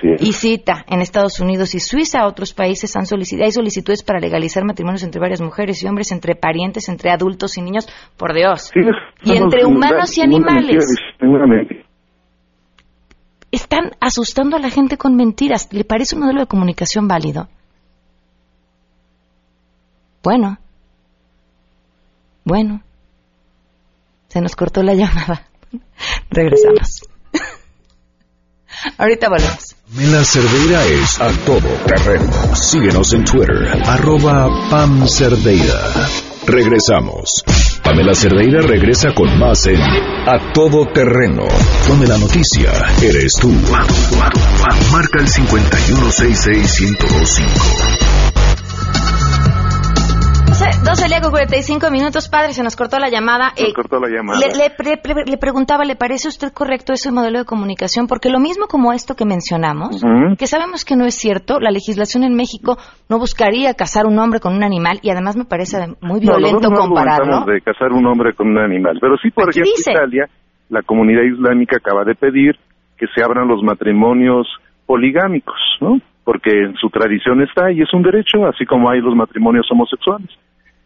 y 0.03 0.33
cita 0.33 0.85
en 0.89 1.01
Estados 1.01 1.41
Unidos 1.41 1.75
y 1.75 1.81
Suiza, 1.81 2.27
otros 2.27 2.55
países 2.55 2.95
han 2.97 3.07
solicitado, 3.07 3.47
hay 3.47 3.53
solicitudes 3.53 4.03
para 4.03 4.21
legalizar 4.21 4.65
matrimonios 4.65 5.03
entre 5.03 5.21
varias 5.21 5.41
mujeres 5.41 5.83
y 5.83 5.87
hombres, 5.87 6.13
entre 6.13 6.35
parientes, 6.35 6.89
entre 6.89 7.11
adultos 7.11 7.57
y 7.59 7.63
niños, 7.63 7.89
por 8.17 8.35
Dios. 8.35 8.71
y 9.23 9.37
entre 9.37 9.65
humanos 9.65 10.17
y 10.17 10.23
animales. 10.23 10.85
Están 13.53 13.91
asustando 14.01 14.57
a 14.57 14.61
la 14.61 14.71
gente 14.71 14.97
con 14.97 15.17
mentiras. 15.17 15.73
¿Le 15.73 15.85
parece 15.85 16.15
un 16.15 16.23
modelo 16.23 16.41
de 16.41 16.47
comunicación 16.47 17.09
válido? 17.09 17.49
Bueno. 20.23 20.59
Bueno. 22.45 22.83
Se 24.29 24.41
nos 24.41 24.55
cortó 24.55 24.83
la 24.83 24.95
llamada. 24.95 25.49
Regresamos. 26.31 27.09
Ahorita 28.99 29.29
volvemos. 29.29 29.77
Mela 29.93 30.25
Cerdeira 30.25 30.87
es 30.87 31.21
a 31.21 31.29
todo 31.45 31.67
terreno. 31.85 32.31
Síguenos 32.55 33.13
en 33.13 33.25
Twitter, 33.25 33.83
arroba 33.87 34.49
Pam 34.71 35.05
Cerdeira. 35.09 35.81
Regresamos. 36.47 37.43
Pamela 37.83 38.15
Cerdeira 38.15 38.63
regresa 38.63 39.13
con 39.13 39.37
más 39.37 39.67
en 39.67 39.81
A 39.81 40.53
Todo 40.53 40.87
Terreno, 40.93 41.43
donde 41.89 42.07
la 42.07 42.19
noticia 42.19 42.71
eres 43.03 43.33
tú. 43.41 43.53
Marca 44.93 45.19
el 45.19 45.27
5166125. 45.27 48.21
12, 50.81 50.91
12 50.91 51.09
día 51.09 51.21
con 51.21 51.31
45 51.31 51.91
minutos, 51.91 52.29
padre, 52.29 52.53
se 52.53 52.63
nos 52.63 52.75
cortó 52.77 52.99
la 52.99 53.09
llamada. 53.11 53.51
Se 53.55 53.69
Eh, 53.69 53.73
cortó 53.75 54.01
la 54.01 54.09
llamada. 54.09 54.39
Le, 54.41 54.47
le 54.57 54.71
pre- 54.71 54.97
pre- 54.97 55.25
le 55.27 55.37
preguntaba, 55.37 55.85
¿le 55.85 55.95
parece 55.97 56.29
a 56.29 56.31
usted 56.31 56.53
correcto 56.53 56.93
ese 56.93 57.13
modelo 57.13 57.39
de 57.39 57.45
comunicación? 57.45 58.07
Porque 58.07 58.31
lo 58.31 58.41
mismo 58.41 58.67
como 58.67 58.93
esto 58.93 59.15
que 59.15 59.25
mencionamos, 59.25 60.03
que 60.39 60.47
sabemos 60.47 60.85
que 60.85 60.97
no 60.97 61.05
es 61.05 61.15
cierto, 61.15 61.61
la 61.61 61.71
legislación 61.71 62.25
en 62.25 62.35
México 62.35 62.77
no 63.09 63.19
buscaría 63.19 63.75
casar 63.75 64.07
un 64.07 64.19
hombre 64.19 64.41
con 64.41 64.55
un 64.55 64.65
animal 64.65 64.99
y 65.03 65.11
además 65.11 65.37
me 65.37 65.45
parece 65.45 65.79
muy 66.01 66.21
No, 66.21 66.33
violento 66.37 66.69
nosotros 66.69 66.73
no 66.73 66.79
compararlo. 66.87 67.45
de 67.47 67.61
casar 67.61 67.93
un 67.93 68.07
hombre 68.07 68.35
con 68.35 68.49
un 68.49 68.59
animal, 68.59 68.99
pero 69.01 69.17
sí, 69.19 69.31
por 69.31 69.51
ejemplo, 69.51 69.71
dice. 69.77 69.93
Italia, 69.93 70.27
la 70.71 70.83
comunidad 70.83 71.23
islámica 71.23 71.77
acaba 71.77 72.05
de 72.05 72.15
pedir 72.15 72.57
que 72.97 73.07
se 73.15 73.23
abran 73.23 73.49
los 73.49 73.63
matrimonios 73.63 74.47
poligámicos, 74.87 75.57
¿no? 75.81 76.01
Porque 76.25 76.51
en 76.51 76.75
su 76.77 76.89
tradición 76.91 77.43
está 77.43 77.71
y 77.73 77.81
es 77.83 77.93
un 77.95 78.03
derecho, 78.03 78.45
así 78.47 78.65
como 78.67 78.91
hay 78.91 79.01
los 79.01 79.15
matrimonios 79.15 79.67
homosexuales. 79.71 80.29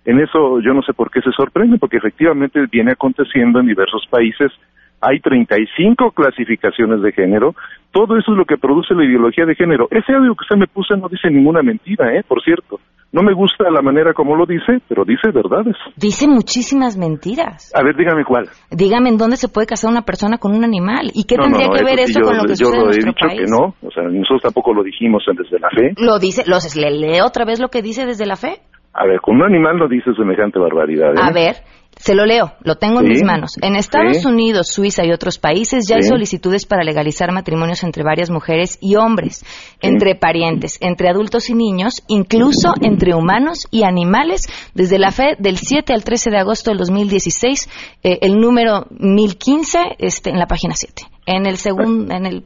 En 0.04 0.20
eso 0.20 0.60
yo 0.60 0.74
no 0.74 0.82
sé 0.82 0.92
por 0.92 1.10
qué 1.10 1.20
se 1.22 1.32
sorprende, 1.32 1.78
porque 1.78 1.96
efectivamente 1.96 2.60
viene 2.70 2.92
aconteciendo 2.92 3.60
en 3.60 3.66
diversos 3.66 4.04
países. 4.10 4.52
Hay 5.00 5.20
35 5.20 6.12
clasificaciones 6.12 7.02
de 7.02 7.12
género. 7.12 7.54
Todo 7.92 8.16
eso 8.16 8.32
es 8.32 8.38
lo 8.38 8.44
que 8.44 8.56
produce 8.56 8.94
la 8.94 9.04
ideología 9.04 9.44
de 9.44 9.54
género. 9.54 9.86
Ese 9.90 10.12
audio 10.12 10.34
que 10.34 10.44
usted 10.44 10.56
me 10.56 10.66
puso 10.66 10.96
no 10.96 11.08
dice 11.08 11.30
ninguna 11.30 11.62
mentira, 11.62 12.14
¿eh? 12.16 12.22
Por 12.26 12.42
cierto. 12.42 12.80
No 13.12 13.22
me 13.22 13.32
gusta 13.32 13.70
la 13.70 13.80
manera 13.80 14.12
como 14.12 14.34
lo 14.34 14.44
dice, 14.44 14.80
pero 14.88 15.04
dice 15.04 15.30
verdades. 15.30 15.76
Dice 15.96 16.26
muchísimas 16.26 16.96
mentiras. 16.96 17.70
A 17.72 17.82
ver, 17.84 17.94
dígame 17.96 18.24
cuál. 18.24 18.48
Dígame 18.72 19.10
en 19.10 19.18
dónde 19.18 19.36
se 19.36 19.48
puede 19.48 19.68
casar 19.68 19.90
una 19.90 20.02
persona 20.02 20.38
con 20.38 20.52
un 20.52 20.64
animal 20.64 21.12
y 21.14 21.22
qué 21.24 21.36
No, 21.36 21.44
tendría 21.44 21.68
no, 21.68 21.74
no, 21.74 21.78
que 21.78 21.84
ver 21.84 22.00
eso 22.00 22.18
yo, 22.20 22.26
con 22.26 22.36
lo 22.38 22.42
que 22.42 22.56
yo 22.56 22.66
sucede 22.66 22.80
lo 22.80 22.90
en 22.90 22.98
he 22.98 23.04
nuestro 23.04 23.12
dicho 23.12 23.26
país. 23.28 23.40
que 23.40 23.46
no. 23.50 23.74
O 23.86 23.90
sea, 23.92 24.02
nosotros 24.04 24.42
tampoco 24.42 24.74
lo 24.74 24.82
dijimos 24.82 25.22
en 25.28 25.36
desde 25.36 25.60
la 25.60 25.70
fe. 25.70 25.92
Lo 25.96 26.18
dice, 26.18 26.42
los, 26.48 26.74
le 26.76 26.90
lee 26.90 27.20
otra 27.20 27.44
vez 27.44 27.60
lo 27.60 27.68
que 27.68 27.82
dice 27.82 28.04
desde 28.04 28.26
la 28.26 28.34
fe. 28.34 28.58
A 28.94 29.06
ver, 29.06 29.20
con 29.20 29.36
un 29.36 29.42
animal 29.42 29.76
no 29.76 29.88
dice 29.88 30.14
semejante 30.14 30.58
barbaridad. 30.58 31.10
¿eh? 31.16 31.20
A 31.20 31.32
ver, 31.32 31.56
se 31.96 32.14
lo 32.14 32.26
leo, 32.26 32.52
lo 32.62 32.76
tengo 32.76 33.00
en 33.00 33.06
Sí, 33.06 33.10
mis 33.10 33.22
manos. 33.24 33.56
En 33.60 33.76
Estados 33.76 34.18
sí. 34.22 34.28
Unidos, 34.28 34.68
Suiza 34.68 35.04
y 35.04 35.12
otros 35.12 35.38
países 35.38 35.86
ya 35.88 35.96
hay 35.96 36.02
solicitudes 36.02 36.66
para 36.66 36.84
legalizar 36.84 37.32
matrimonios 37.32 37.82
entre 37.82 38.02
varias 38.02 38.30
mujeres 38.30 38.78
y 38.80 38.96
hombres, 38.96 39.44
entre 39.80 40.14
parientes, 40.14 40.78
entre 40.80 41.08
adultos 41.08 41.50
y 41.50 41.54
niños, 41.54 42.02
incluso 42.08 42.72
entre 42.82 43.14
humanos 43.14 43.66
y 43.70 43.84
animales, 43.84 44.42
desde 44.74 44.98
la 44.98 45.10
fe 45.10 45.36
del 45.38 45.56
7 45.56 45.92
al 45.92 46.04
13 46.04 46.30
de 46.30 46.38
agosto 46.38 46.70
del 46.70 46.78
2016, 46.78 47.68
eh, 48.02 48.18
el 48.22 48.38
número 48.38 48.86
1015 48.90 49.96
este, 49.98 50.30
en 50.30 50.38
la 50.38 50.46
página 50.46 50.74
7. 50.74 51.02
En 51.26 51.46
el 51.46 51.56
segundo, 51.56 52.14
en 52.14 52.26
el... 52.26 52.44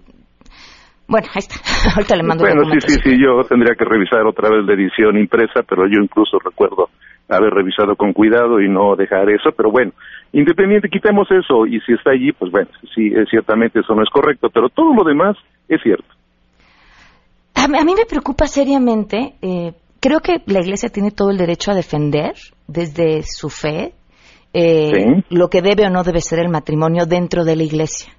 Bueno, 1.09 1.27
ahí 1.35 1.39
está. 1.41 1.57
Ahorita 1.97 2.15
le 2.17 2.23
mando 2.23 2.45
Bueno, 2.45 2.63
sí, 2.71 2.79
sí, 2.87 3.01
sí, 3.03 3.11
yo 3.21 3.43
tendría 3.49 3.75
que 3.75 3.85
revisar 3.85 4.27
otra 4.27 4.51
vez 4.51 4.65
la 4.67 4.75
edición 4.75 5.17
impresa, 5.19 5.63
pero 5.69 5.87
yo 5.87 6.01
incluso 6.03 6.39
recuerdo 6.39 6.91
haber 7.31 7.51
revisado 7.53 7.97
con 7.97 8.13
cuidado 8.13 8.61
y 8.61 8.69
no 8.69 8.95
dejar 8.97 9.29
eso, 9.31 9.51
pero 9.57 9.71
bueno, 9.71 9.93
independiente, 10.33 10.89
quitemos 10.89 11.27
eso 11.31 11.67
y 11.67 11.81
si 11.81 11.93
está 11.93 12.11
allí, 12.13 12.33
pues 12.33 12.51
bueno, 12.51 12.69
sí, 12.95 13.11
ciertamente 13.31 13.81
eso 13.81 13.95
no 13.95 14.03
es 14.03 14.09
correcto, 14.11 14.49
pero 14.53 14.69
todo 14.71 14.95
lo 14.95 15.05
demás 15.05 15.37
es 15.69 15.81
cierto. 15.83 16.07
A, 17.55 17.69
mí- 17.69 17.79
a 17.79 17.85
mí 17.85 17.95
me 17.95 18.07
preocupa 18.07 18.47
seriamente. 18.47 19.35
eh, 19.43 19.73
creo 20.01 20.21
que 20.21 20.43
la 20.47 20.61
Iglesia 20.61 20.89
tiene 20.91 21.11
todo 21.11 21.31
el 21.31 21.37
derecho 21.39 21.71
a 21.71 21.75
defender 21.75 22.35
desde 22.67 23.23
su 23.25 23.49
fe 23.51 23.93
eh, 24.55 24.93
Sí. 24.95 25.25
lo 25.37 25.49
que 25.51 25.61
debe 25.61 25.87
o 25.87 25.91
no 25.91 26.03
debe 26.05 26.21
ser 26.21 26.39
el 26.39 26.49
matrimonio 26.49 27.05
dentro 27.05 27.45
de 27.45 27.57
la 27.57 27.63
Iglesia. 27.65 28.13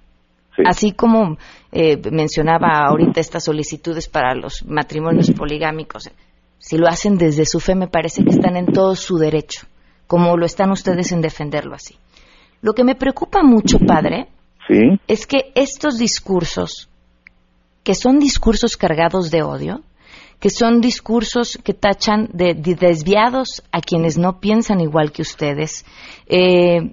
Así 0.66 0.92
como 0.94 1.38
eh, 1.72 1.98
mencionaba 2.12 2.86
ahorita 2.88 3.20
estas 3.20 3.44
solicitudes 3.44 4.08
para 4.08 4.36
los 4.36 4.66
matrimonios 4.66 5.32
poligámicos, 5.32 6.10
si 6.58 6.78
lo 6.78 6.88
hacen 6.88 7.18
desde 7.18 7.46
su 7.46 7.60
fe 7.60 7.76
me 7.76 7.88
parece 7.88 8.24
que 8.24 8.32
están 8.32 8.58
en 8.58 8.68
todo 8.68 8.96
su 8.96 9.18
derecho, 9.18 9.68
como 10.08 10.36
lo 10.38 10.46
están 10.46 10.72
ustedes 10.72 11.12
en 11.12 11.22
defenderlo 11.22 11.76
así. 11.76 11.96
Lo 12.62 12.74
que 12.74 12.84
me 12.84 12.96
preocupa 12.96 13.44
mucho, 13.44 13.80
padre, 13.80 14.28
Sí, 14.68 15.00
es 15.08 15.26
que 15.26 15.52
estos 15.56 15.98
discursos, 15.98 16.90
que 17.84 17.96
son 17.96 18.20
discursos 18.20 18.78
cargados 18.78 19.32
de 19.32 19.42
odio, 19.42 19.82
que 20.40 20.50
son 20.50 20.80
discursos 20.80 21.60
que 21.64 21.74
tachan 21.74 22.30
de, 22.32 22.54
de 22.54 22.76
desviados 22.76 23.64
a 23.72 23.82
quienes 23.82 24.18
no 24.18 24.40
piensan 24.40 24.80
igual 24.80 25.12
que 25.12 25.22
ustedes, 25.24 25.86
eh, 26.28 26.92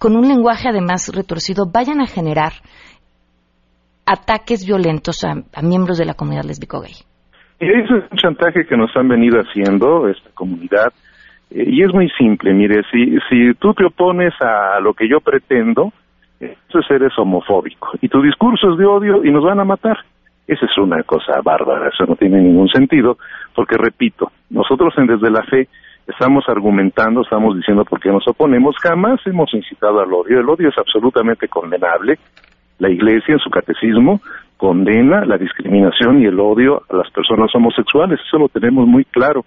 con 0.00 0.16
un 0.16 0.26
lenguaje 0.26 0.66
además 0.66 1.12
retorcido, 1.14 1.66
vayan 1.70 2.00
a 2.00 2.06
generar 2.06 2.52
ataques 4.06 4.66
violentos 4.66 5.22
a, 5.24 5.62
miembros 5.62 5.98
de 5.98 6.06
la 6.06 6.14
comunidad 6.14 6.44
lésbico-gay. 6.44 6.94
Ese 7.60 7.96
es 7.98 8.10
un 8.10 8.16
chantaje 8.16 8.64
que 8.66 8.76
nos 8.78 8.90
han 8.96 9.08
venido 9.08 9.38
haciendo 9.38 10.08
esta 10.08 10.30
comunidad. 10.34 10.90
eh, 11.50 11.64
y 11.66 11.82
es 11.82 11.92
muy 11.92 12.08
simple, 12.18 12.54
mire, 12.54 12.82
si, 12.90 13.18
si 13.28 13.52
tú 13.60 13.74
te 13.74 13.84
opones 13.84 14.32
a 14.40 14.80
lo 14.80 14.94
que 14.94 15.06
yo 15.06 15.20
pretendo, 15.20 15.92
entonces 16.40 16.90
eres 16.90 17.12
homofóbico. 17.18 17.90
Y 18.00 18.08
tu 18.08 18.22
discurso 18.22 18.72
es 18.72 18.78
de 18.78 18.86
odio 18.86 19.22
y 19.22 19.30
nos 19.30 19.44
van 19.44 19.60
a 19.60 19.64
matar. 19.64 19.98
Esa 20.46 20.64
es 20.64 20.78
una 20.78 21.02
cosa 21.02 21.42
bárbara, 21.44 21.90
eso 21.92 22.06
no 22.06 22.16
tiene 22.16 22.40
ningún 22.40 22.68
sentido, 22.68 23.18
porque 23.54 23.76
repito, 23.76 24.32
nosotros 24.48 24.94
en 24.96 25.06
Desde 25.06 25.30
la 25.30 25.42
Fe 25.42 25.68
estamos 26.10 26.44
argumentando, 26.48 27.22
estamos 27.22 27.56
diciendo 27.56 27.84
por 27.84 28.00
qué 28.00 28.10
nos 28.10 28.26
oponemos, 28.28 28.76
jamás 28.82 29.20
hemos 29.26 29.52
incitado 29.54 30.00
al 30.00 30.12
odio, 30.12 30.40
el 30.40 30.48
odio 30.48 30.68
es 30.68 30.78
absolutamente 30.78 31.48
condenable, 31.48 32.18
la 32.78 32.90
Iglesia 32.90 33.34
en 33.34 33.38
su 33.38 33.50
catecismo 33.50 34.20
condena 34.56 35.24
la 35.24 35.38
discriminación 35.38 36.22
y 36.22 36.26
el 36.26 36.38
odio 36.38 36.82
a 36.88 36.96
las 36.96 37.10
personas 37.10 37.54
homosexuales, 37.54 38.20
eso 38.26 38.38
lo 38.38 38.48
tenemos 38.48 38.86
muy 38.86 39.04
claro, 39.04 39.44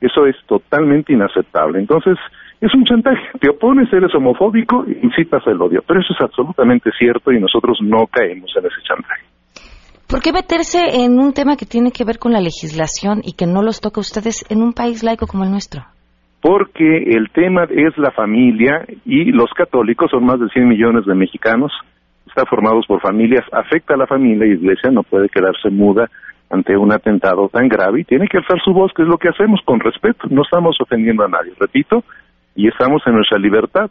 eso 0.00 0.26
es 0.26 0.36
totalmente 0.46 1.12
inaceptable. 1.12 1.78
Entonces, 1.78 2.16
es 2.60 2.74
un 2.74 2.84
chantaje, 2.84 3.22
te 3.40 3.50
opones, 3.50 3.92
eres 3.92 4.14
homofóbico, 4.14 4.84
incitas 5.02 5.46
el 5.46 5.60
odio, 5.60 5.82
pero 5.86 6.00
eso 6.00 6.14
es 6.14 6.20
absolutamente 6.20 6.90
cierto 6.98 7.30
y 7.32 7.40
nosotros 7.40 7.78
no 7.82 8.06
caemos 8.06 8.50
en 8.56 8.66
ese 8.66 8.82
chantaje. 8.82 9.22
¿Por 10.08 10.22
qué 10.22 10.32
meterse 10.32 11.02
en 11.04 11.18
un 11.18 11.32
tema 11.32 11.56
que 11.56 11.66
tiene 11.66 11.90
que 11.90 12.04
ver 12.04 12.18
con 12.18 12.32
la 12.32 12.40
legislación 12.40 13.22
y 13.24 13.32
que 13.32 13.46
no 13.46 13.62
los 13.62 13.80
toca 13.80 14.00
a 14.00 14.02
ustedes 14.02 14.44
en 14.48 14.62
un 14.62 14.72
país 14.72 15.02
laico 15.02 15.26
como 15.26 15.44
el 15.44 15.50
nuestro? 15.50 15.84
Porque 16.40 16.98
el 17.16 17.30
tema 17.30 17.64
es 17.64 17.96
la 17.98 18.10
familia 18.10 18.84
y 19.04 19.32
los 19.32 19.50
católicos 19.54 20.10
son 20.10 20.24
más 20.24 20.38
de 20.38 20.48
100 20.48 20.68
millones 20.68 21.06
de 21.06 21.14
mexicanos, 21.14 21.72
están 22.26 22.46
formados 22.46 22.86
por 22.86 23.00
familias, 23.00 23.44
afecta 23.52 23.94
a 23.94 23.96
la 23.96 24.06
familia 24.06 24.46
y 24.46 24.50
la 24.50 24.54
iglesia 24.54 24.90
no 24.90 25.02
puede 25.02 25.28
quedarse 25.28 25.70
muda 25.70 26.08
ante 26.50 26.76
un 26.76 26.92
atentado 26.92 27.48
tan 27.48 27.68
grave 27.68 28.00
y 28.00 28.04
tiene 28.04 28.28
que 28.28 28.38
alzar 28.38 28.60
su 28.62 28.72
voz, 28.72 28.92
que 28.94 29.02
es 29.02 29.08
lo 29.08 29.18
que 29.18 29.28
hacemos 29.28 29.60
con 29.64 29.80
respeto, 29.80 30.28
no 30.30 30.42
estamos 30.42 30.76
ofendiendo 30.80 31.24
a 31.24 31.28
nadie, 31.28 31.52
repito, 31.58 32.04
y 32.54 32.68
estamos 32.68 33.02
en 33.06 33.14
nuestra 33.14 33.38
libertad. 33.38 33.90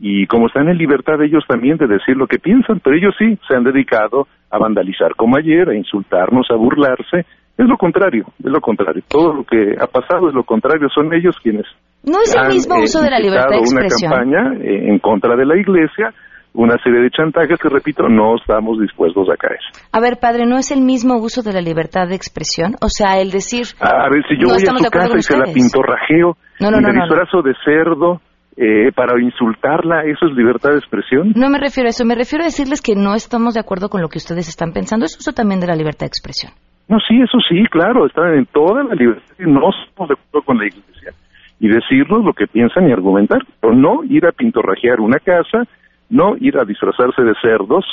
Y 0.00 0.26
como 0.26 0.46
están 0.46 0.68
en 0.68 0.78
libertad 0.78 1.20
ellos 1.22 1.44
también 1.48 1.76
de 1.76 1.88
decir 1.88 2.16
lo 2.16 2.28
que 2.28 2.38
piensan, 2.38 2.80
pero 2.80 2.96
ellos 2.96 3.14
sí 3.18 3.36
se 3.48 3.56
han 3.56 3.64
dedicado 3.64 4.28
a 4.50 4.58
vandalizar 4.58 5.14
como 5.16 5.36
ayer, 5.36 5.68
a 5.68 5.74
insultarnos, 5.74 6.46
a 6.50 6.54
burlarse. 6.54 7.26
Es 7.58 7.66
lo 7.66 7.76
contrario, 7.76 8.24
es 8.38 8.50
lo 8.50 8.60
contrario. 8.60 9.02
Todo 9.08 9.34
lo 9.34 9.44
que 9.44 9.74
ha 9.80 9.88
pasado 9.88 10.28
es 10.28 10.34
lo 10.34 10.44
contrario, 10.44 10.88
son 10.94 11.12
ellos 11.12 11.34
quienes 11.42 11.66
¿No 12.04 12.22
es 12.22 12.32
el 12.32 12.40
han, 12.40 12.48
mismo 12.48 12.76
eh, 12.76 12.84
uso 12.84 13.02
de 13.02 13.10
la 13.10 13.18
libertad 13.18 13.50
de 13.50 13.58
expresión? 13.58 14.12
una 14.12 14.22
campaña 14.22 14.54
eh, 14.62 14.88
en 14.88 14.98
contra 15.00 15.34
de 15.34 15.44
la 15.44 15.56
iglesia, 15.58 16.14
una 16.54 16.76
serie 16.82 17.00
de 17.00 17.10
chantajes 17.10 17.58
que, 17.58 17.68
repito, 17.68 18.08
no 18.08 18.36
estamos 18.36 18.78
dispuestos 18.80 19.28
a 19.28 19.36
caer. 19.36 19.58
A 19.90 20.00
ver, 20.00 20.18
padre, 20.20 20.46
¿no 20.46 20.56
es 20.56 20.70
el 20.70 20.82
mismo 20.82 21.16
uso 21.18 21.42
de 21.42 21.52
la 21.52 21.60
libertad 21.60 22.06
de 22.06 22.14
expresión? 22.14 22.76
O 22.80 22.88
sea, 22.88 23.20
el 23.20 23.32
decir... 23.32 23.66
A 23.80 24.08
ver, 24.08 24.22
si 24.28 24.36
yo 24.38 24.46
no 24.46 24.54
voy 24.54 24.62
a 24.62 24.78
su 24.78 24.90
casa 24.90 25.18
y 25.18 25.22
se 25.22 25.36
la 25.36 25.52
pintorrajeo 25.52 26.36
No, 26.60 26.70
no, 26.70 26.78
y 26.78 26.82
me 26.82 26.92
disfrazo 26.92 27.42
de 27.42 27.54
cerdo 27.64 28.20
eh, 28.56 28.92
para 28.94 29.20
insultarla, 29.20 30.02
¿eso 30.04 30.26
es 30.26 30.36
libertad 30.36 30.70
de 30.70 30.78
expresión? 30.78 31.32
No 31.34 31.50
me 31.50 31.58
refiero 31.58 31.88
a 31.88 31.90
eso, 31.90 32.04
me 32.04 32.14
refiero 32.14 32.44
a 32.44 32.46
decirles 32.46 32.82
que 32.82 32.94
no 32.94 33.14
estamos 33.14 33.54
de 33.54 33.60
acuerdo 33.60 33.88
con 33.88 34.00
lo 34.00 34.08
que 34.08 34.18
ustedes 34.18 34.48
están 34.48 34.72
pensando. 34.72 35.06
Es 35.06 35.16
uso 35.18 35.32
también 35.32 35.60
de 35.60 35.66
la 35.66 35.76
libertad 35.76 36.06
de 36.06 36.14
expresión. 36.14 36.52
No, 36.88 36.98
sí, 37.06 37.20
eso 37.20 37.38
sí, 37.46 37.64
claro, 37.70 38.06
están 38.06 38.34
en 38.34 38.46
toda 38.46 38.82
la 38.82 38.94
libertad 38.94 39.34
y 39.38 39.42
no 39.44 39.68
estamos 39.70 40.08
de 40.08 40.14
acuerdo 40.14 40.46
con 40.46 40.58
la 40.58 40.66
iglesia. 40.66 41.12
Y 41.60 41.68
decirnos 41.68 42.24
lo 42.24 42.32
que 42.32 42.46
piensan 42.46 42.88
y 42.88 42.92
argumentar, 42.92 43.40
pero 43.60 43.74
no 43.74 44.04
ir 44.04 44.24
a 44.26 44.32
pintorrajear 44.32 45.00
una 45.00 45.18
casa, 45.18 45.64
no 46.08 46.36
ir 46.40 46.56
a 46.58 46.64
disfrazarse 46.64 47.22
de 47.22 47.34
cerdos 47.42 47.84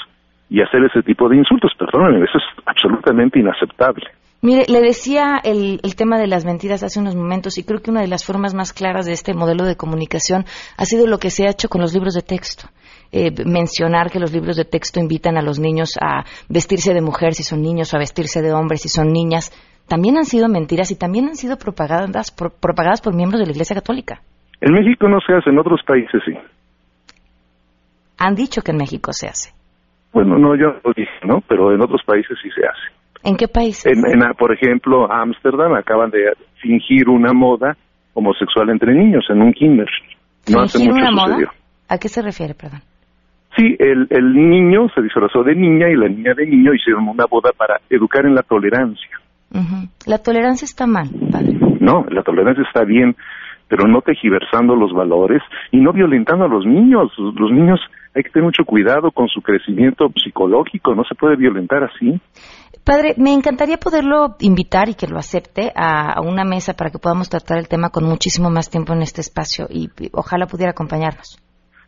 y 0.49 0.61
hacer 0.61 0.83
ese 0.85 1.01
tipo 1.01 1.27
de 1.27 1.37
insultos. 1.37 1.71
Perdónenme, 1.77 2.25
eso 2.25 2.37
es 2.37 2.63
absolutamente 2.65 3.39
inaceptable. 3.39 4.05
Mire, 4.41 4.65
le 4.67 4.79
decía 4.79 5.41
el, 5.43 5.79
el 5.81 5.95
tema 5.95 6.19
de 6.19 6.27
las 6.27 6.45
mentiras 6.45 6.83
hace 6.83 6.99
unos 6.99 7.15
momentos 7.15 7.57
y 7.57 7.63
creo 7.63 7.81
que 7.81 7.89
una 7.89 8.01
de 8.01 8.07
las 8.07 8.23
formas 8.23 8.53
más 8.53 8.73
claras 8.73 9.07
de 9.07 9.13
este 9.13 9.33
modelo 9.33 9.65
de 9.65 9.75
comunicación 9.75 10.45
ha 10.77 10.85
sido 10.85 11.07
lo 11.07 11.17
que 11.17 11.31
se 11.31 11.47
ha 11.47 11.49
hecho 11.49 11.67
con 11.67 11.81
los 11.81 11.93
libros 11.93 12.13
de 12.13 12.21
texto. 12.21 12.69
Eh, 13.11 13.31
mencionar 13.45 14.11
que 14.11 14.19
los 14.19 14.33
libros 14.33 14.57
de 14.57 14.65
texto 14.65 14.99
invitan 14.99 15.37
a 15.37 15.41
los 15.41 15.59
niños 15.59 15.97
a 16.01 16.23
vestirse 16.49 16.93
de 16.93 17.01
mujer 17.01 17.33
si 17.33 17.43
son 17.43 17.61
niños 17.61 17.93
o 17.93 17.97
a 17.97 17.99
vestirse 17.99 18.41
de 18.41 18.51
hombres 18.53 18.81
si 18.81 18.89
son 18.89 19.13
niñas, 19.13 19.51
también 19.87 20.17
han 20.17 20.25
sido 20.25 20.49
mentiras 20.49 20.91
y 20.91 20.97
también 20.97 21.25
han 21.25 21.35
sido 21.35 21.57
propagadas 21.57 22.31
por, 22.31 22.51
propagadas 22.59 23.01
por 23.01 23.15
miembros 23.15 23.39
de 23.39 23.45
la 23.45 23.51
Iglesia 23.51 23.75
Católica. 23.75 24.21
En 24.61 24.73
México 24.73 25.07
no 25.07 25.19
se 25.25 25.33
hace, 25.33 25.49
en 25.49 25.59
otros 25.59 25.81
países 25.85 26.21
sí. 26.25 26.33
Han 28.17 28.35
dicho 28.35 28.61
que 28.61 28.71
en 28.71 28.77
México 28.77 29.11
se 29.13 29.27
hace. 29.27 29.53
Bueno, 30.13 30.37
no, 30.37 30.55
yo 30.55 30.67
lo 30.83 30.93
dije, 30.95 31.11
¿no? 31.23 31.41
Pero 31.47 31.73
en 31.73 31.81
otros 31.81 32.01
países 32.05 32.37
sí 32.41 32.49
se 32.49 32.65
hace. 32.65 32.95
¿En 33.29 33.35
qué 33.35 33.47
país? 33.47 33.85
En, 33.85 33.99
en, 34.05 34.33
por 34.37 34.53
ejemplo, 34.53 35.11
Ámsterdam 35.11 35.73
acaban 35.73 36.09
de 36.09 36.33
fingir 36.61 37.09
una 37.09 37.33
moda 37.33 37.75
homosexual 38.13 38.69
entre 38.69 38.93
niños 38.93 39.25
en 39.29 39.41
un 39.41 39.51
kinder. 39.51 39.89
No 40.47 40.61
hace 40.61 40.77
¿Fingir 40.77 40.93
mucho 40.93 41.05
una 41.05 41.11
moda? 41.11 41.53
¿A 41.89 41.97
qué 41.97 42.07
se 42.07 42.21
refiere, 42.21 42.53
perdón? 42.53 42.81
Sí, 43.55 43.75
el, 43.79 44.07
el 44.09 44.33
niño 44.33 44.89
se 44.93 45.01
disfrazó 45.01 45.43
de 45.43 45.55
niña 45.55 45.89
y 45.89 45.95
la 45.95 46.09
niña 46.09 46.33
de 46.33 46.45
niño 46.45 46.73
hicieron 46.73 47.07
una 47.07 47.25
boda 47.25 47.51
para 47.57 47.79
educar 47.89 48.25
en 48.25 48.35
la 48.35 48.43
tolerancia. 48.43 49.19
Ujú. 49.53 49.87
La 50.05 50.17
tolerancia 50.17 50.65
está 50.65 50.85
mal, 50.85 51.09
padre. 51.31 51.53
No, 51.79 52.05
la 52.09 52.23
tolerancia 52.23 52.63
está 52.67 52.83
bien, 52.83 53.15
pero 53.69 53.87
no 53.87 54.01
tejiversando 54.01 54.75
los 54.75 54.91
valores 54.91 55.41
y 55.71 55.77
no 55.77 55.93
violentando 55.93 56.45
a 56.45 56.49
los 56.49 56.65
niños. 56.65 57.13
Los 57.17 57.51
niños 57.51 57.79
hay 58.13 58.23
que 58.23 58.29
tener 58.29 58.45
mucho 58.45 58.65
cuidado 58.65 59.11
con 59.11 59.27
su 59.29 59.41
crecimiento 59.41 60.11
psicológico, 60.21 60.93
no 60.93 61.03
se 61.03 61.15
puede 61.15 61.37
violentar 61.37 61.83
así. 61.83 62.19
Padre, 62.83 63.15
me 63.17 63.33
encantaría 63.33 63.77
poderlo 63.77 64.35
invitar 64.39 64.89
y 64.89 64.95
que 64.95 65.07
lo 65.07 65.17
acepte 65.17 65.71
a, 65.75 66.13
a 66.13 66.21
una 66.21 66.43
mesa 66.43 66.75
para 66.75 66.91
que 66.91 66.99
podamos 66.99 67.29
tratar 67.29 67.57
el 67.57 67.67
tema 67.67 67.89
con 67.89 68.03
muchísimo 68.03 68.49
más 68.49 68.69
tiempo 68.69 68.93
en 68.93 69.01
este 69.01 69.21
espacio 69.21 69.65
y 69.69 69.89
ojalá 70.11 70.45
pudiera 70.45 70.71
acompañarnos. 70.71 71.44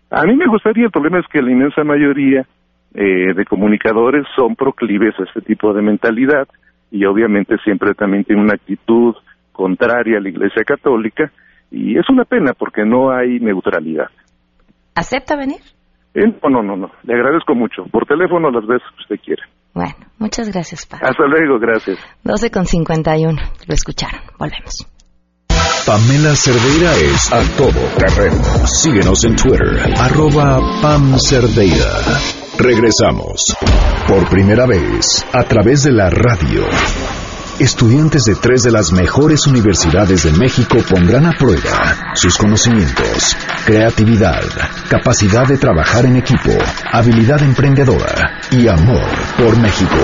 A 0.09 0.23
mí 0.23 0.35
me 0.35 0.47
gustaría, 0.47 0.85
el 0.85 0.91
problema 0.91 1.19
es 1.19 1.25
que 1.27 1.41
la 1.41 1.51
inmensa 1.51 1.83
mayoría 1.83 2.45
eh, 2.93 3.33
de 3.35 3.45
comunicadores 3.45 4.25
son 4.35 4.55
proclives 4.55 5.13
a 5.19 5.23
este 5.23 5.41
tipo 5.41 5.73
de 5.73 5.81
mentalidad 5.81 6.47
y 6.91 7.05
obviamente 7.05 7.57
siempre 7.63 7.93
también 7.93 8.23
tienen 8.23 8.45
una 8.45 8.55
actitud 8.55 9.15
contraria 9.51 10.17
a 10.17 10.21
la 10.21 10.29
Iglesia 10.29 10.63
Católica 10.63 11.31
y 11.69 11.97
es 11.97 12.09
una 12.09 12.23
pena 12.23 12.53
porque 12.57 12.85
no 12.85 13.11
hay 13.11 13.39
neutralidad. 13.39 14.07
¿Acepta 14.95 15.35
venir? 15.35 15.59
Eh, 16.13 16.25
no, 16.41 16.49
no, 16.49 16.63
no, 16.63 16.77
no, 16.77 16.91
le 17.03 17.13
agradezco 17.13 17.53
mucho. 17.53 17.83
Por 17.91 18.05
teléfono 18.05 18.49
las 18.49 18.65
veces 18.65 18.87
que 18.95 19.01
usted 19.01 19.25
quiera. 19.25 19.43
Bueno, 19.73 19.93
muchas 20.17 20.51
gracias, 20.51 20.87
padre. 20.87 21.07
Hasta 21.09 21.27
luego, 21.27 21.59
gracias. 21.59 21.99
12 22.23 22.49
con 22.49 22.65
51. 22.65 23.37
Lo 23.67 23.73
escucharon. 23.73 24.21
Volvemos. 24.39 24.96
Pamela 25.85 26.35
Cerdeira 26.35 26.93
es 26.95 27.31
a 27.31 27.41
todo 27.55 27.79
terreno. 27.97 28.43
Síguenos 28.67 29.23
en 29.23 29.35
Twitter, 29.35 29.93
arroba 29.97 30.59
Pam 30.81 31.17
Cerdeira. 31.19 32.03
Regresamos. 32.57 33.55
Por 34.07 34.27
primera 34.29 34.65
vez, 34.65 35.25
a 35.31 35.43
través 35.43 35.83
de 35.83 35.91
la 35.91 36.09
radio. 36.09 36.65
Estudiantes 37.59 38.23
de 38.25 38.35
tres 38.35 38.63
de 38.63 38.71
las 38.71 38.91
mejores 38.91 39.47
universidades 39.47 40.23
de 40.23 40.31
México 40.33 40.77
pondrán 40.87 41.25
a 41.25 41.31
prueba 41.31 42.13
sus 42.13 42.37
conocimientos, 42.37 43.35
creatividad, 43.65 44.43
capacidad 44.89 45.47
de 45.47 45.57
trabajar 45.57 46.05
en 46.05 46.17
equipo, 46.17 46.51
habilidad 46.91 47.41
emprendedora 47.41 48.41
y 48.51 48.67
amor 48.67 49.09
por 49.37 49.57
México. 49.57 49.97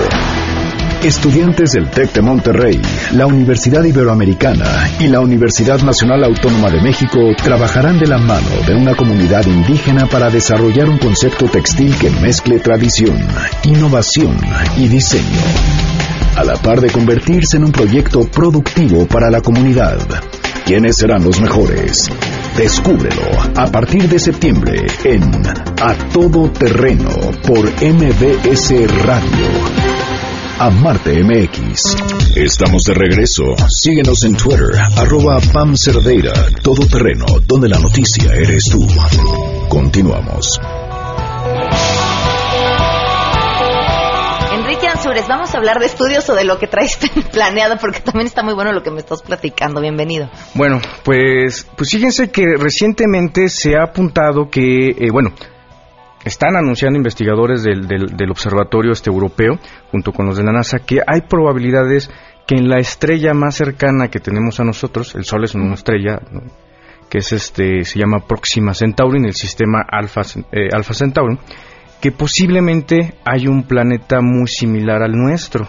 Estudiantes 1.04 1.72
del 1.72 1.90
TEC 1.90 2.14
de 2.14 2.22
Monterrey, 2.22 2.80
la 3.12 3.26
Universidad 3.26 3.84
Iberoamericana 3.84 4.88
y 4.98 5.08
la 5.08 5.20
Universidad 5.20 5.82
Nacional 5.82 6.24
Autónoma 6.24 6.70
de 6.70 6.80
México 6.80 7.18
trabajarán 7.36 7.98
de 7.98 8.06
la 8.06 8.16
mano 8.16 8.48
de 8.66 8.74
una 8.74 8.96
comunidad 8.96 9.44
indígena 9.46 10.06
para 10.06 10.30
desarrollar 10.30 10.88
un 10.88 10.96
concepto 10.96 11.44
textil 11.44 11.94
que 11.98 12.08
mezcle 12.08 12.58
tradición, 12.58 13.18
innovación 13.64 14.34
y 14.78 14.88
diseño, 14.88 15.42
a 16.36 16.44
la 16.44 16.54
par 16.54 16.80
de 16.80 16.88
convertirse 16.88 17.58
en 17.58 17.64
un 17.64 17.72
proyecto 17.72 18.20
productivo 18.20 19.06
para 19.06 19.30
la 19.30 19.42
comunidad. 19.42 19.98
¿Quiénes 20.64 20.96
serán 20.96 21.22
los 21.22 21.38
mejores? 21.38 22.10
Descúbrelo 22.56 23.28
a 23.56 23.66
partir 23.66 24.08
de 24.08 24.18
septiembre 24.18 24.86
en 25.04 25.22
A 25.82 25.94
Todo 26.14 26.50
Terreno 26.50 27.10
por 27.46 27.66
MBS 27.66 29.04
Radio. 29.04 29.83
Amarte 30.58 31.20
MX. 31.24 31.96
Estamos 32.36 32.84
de 32.84 32.94
regreso. 32.94 33.42
Síguenos 33.68 34.22
en 34.24 34.36
Twitter, 34.36 34.70
arroba 34.96 35.40
Pam 35.52 35.76
Cerdeira, 35.76 36.32
todo 36.62 36.86
terreno, 36.86 37.26
donde 37.44 37.68
la 37.68 37.78
noticia 37.80 38.32
eres 38.32 38.66
tú. 38.70 38.86
Continuamos. 39.68 40.60
Enrique 44.52 44.86
Ansures, 44.86 45.26
vamos 45.26 45.52
a 45.52 45.58
hablar 45.58 45.80
de 45.80 45.86
estudios 45.86 46.30
o 46.30 46.36
de 46.36 46.44
lo 46.44 46.56
que 46.58 46.68
traes 46.68 46.98
planeado, 47.32 47.76
porque 47.76 47.98
también 47.98 48.28
está 48.28 48.44
muy 48.44 48.54
bueno 48.54 48.72
lo 48.72 48.84
que 48.84 48.92
me 48.92 49.00
estás 49.00 49.22
platicando. 49.22 49.80
Bienvenido. 49.80 50.30
Bueno, 50.54 50.80
pues, 51.02 51.66
pues 51.76 51.90
fíjense 51.90 52.30
que 52.30 52.44
recientemente 52.56 53.48
se 53.48 53.76
ha 53.76 53.84
apuntado 53.88 54.48
que, 54.48 54.90
eh, 54.90 55.10
bueno, 55.10 55.32
están 56.24 56.56
anunciando 56.56 56.96
investigadores 56.96 57.62
del, 57.62 57.86
del, 57.86 58.30
observatorio 58.30 58.92
este 58.92 59.10
europeo, 59.10 59.58
junto 59.90 60.12
con 60.12 60.26
los 60.26 60.36
de 60.36 60.44
la 60.44 60.52
NASA, 60.52 60.78
que 60.78 60.98
hay 61.06 61.22
probabilidades 61.28 62.10
que 62.46 62.56
en 62.56 62.68
la 62.68 62.78
estrella 62.78 63.34
más 63.34 63.56
cercana 63.56 64.08
que 64.08 64.20
tenemos 64.20 64.58
a 64.60 64.64
nosotros, 64.64 65.14
el 65.14 65.24
Sol 65.24 65.44
es 65.44 65.54
una 65.54 65.74
estrella, 65.74 66.20
que 67.08 67.18
es 67.18 67.32
este, 67.32 67.84
se 67.84 67.98
llama 67.98 68.26
Próxima 68.26 68.74
Centauri, 68.74 69.18
en 69.18 69.26
el 69.26 69.34
sistema 69.34 69.84
Alpha, 69.86 70.22
eh, 70.52 70.68
Alpha 70.72 70.94
Centauri, 70.94 71.38
que 72.00 72.10
posiblemente 72.12 73.14
hay 73.24 73.46
un 73.46 73.62
planeta 73.62 74.20
muy 74.20 74.46
similar 74.46 75.02
al 75.02 75.12
nuestro. 75.12 75.68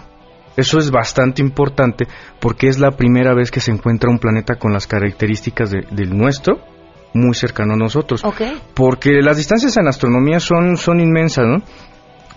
Eso 0.57 0.77
es 0.79 0.89
bastante 0.89 1.41
importante 1.41 2.07
porque 2.39 2.67
es 2.67 2.79
la 2.79 2.91
primera 2.91 3.33
vez 3.33 3.51
que 3.51 3.59
se 3.59 3.71
encuentra 3.71 4.09
un 4.09 4.19
planeta 4.19 4.55
con 4.55 4.71
las 4.71 4.87
características 4.87 5.69
de, 5.69 5.81
del 5.91 6.17
nuestro 6.17 6.74
muy 7.15 7.33
cercano 7.33 7.73
a 7.73 7.77
nosotros. 7.77 8.23
Okay. 8.23 8.61
Porque 8.73 9.21
las 9.21 9.37
distancias 9.37 9.75
en 9.77 9.87
astronomía 9.87 10.39
son, 10.39 10.77
son 10.77 10.99
inmensas, 10.99 11.45
¿no? 11.45 11.61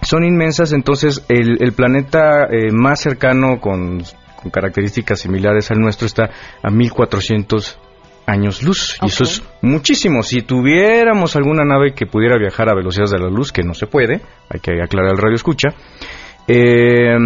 Son 0.02 0.24
inmensas, 0.24 0.72
entonces 0.72 1.24
el, 1.28 1.60
el 1.60 1.72
planeta 1.72 2.44
eh, 2.44 2.70
más 2.72 3.00
cercano 3.00 3.60
con, 3.60 4.04
con, 4.40 4.50
características 4.52 5.20
similares 5.20 5.70
al 5.72 5.80
nuestro 5.80 6.06
está 6.06 6.30
a 6.62 6.70
1400 6.70 7.78
años 8.26 8.62
luz. 8.62 8.94
Okay. 8.94 9.08
Y 9.08 9.10
eso 9.10 9.24
es 9.24 9.42
muchísimo. 9.60 10.22
Si 10.22 10.42
tuviéramos 10.42 11.34
alguna 11.34 11.64
nave 11.64 11.94
que 11.94 12.06
pudiera 12.06 12.38
viajar 12.38 12.68
a 12.68 12.76
velocidades 12.76 13.10
de 13.10 13.18
la 13.18 13.28
luz, 13.28 13.50
que 13.50 13.64
no 13.64 13.74
se 13.74 13.88
puede, 13.88 14.20
hay 14.48 14.60
que 14.60 14.80
aclarar 14.80 15.10
el 15.10 15.18
radio 15.18 15.34
escucha, 15.34 15.70
eh, 16.46 17.16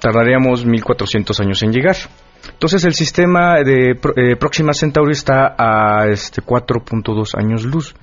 tardaríamos 0.00 0.66
1400 0.66 1.38
años 1.40 1.62
en 1.62 1.72
llegar. 1.72 1.96
Entonces 2.52 2.84
el 2.84 2.94
sistema 2.94 3.62
de 3.62 3.90
eh, 3.90 4.36
Próxima 4.36 4.72
Centauri 4.72 5.12
está 5.12 5.54
a 5.58 6.08
este 6.08 6.42
4.2 6.42 7.36
años 7.36 7.64
luz. 7.64 7.94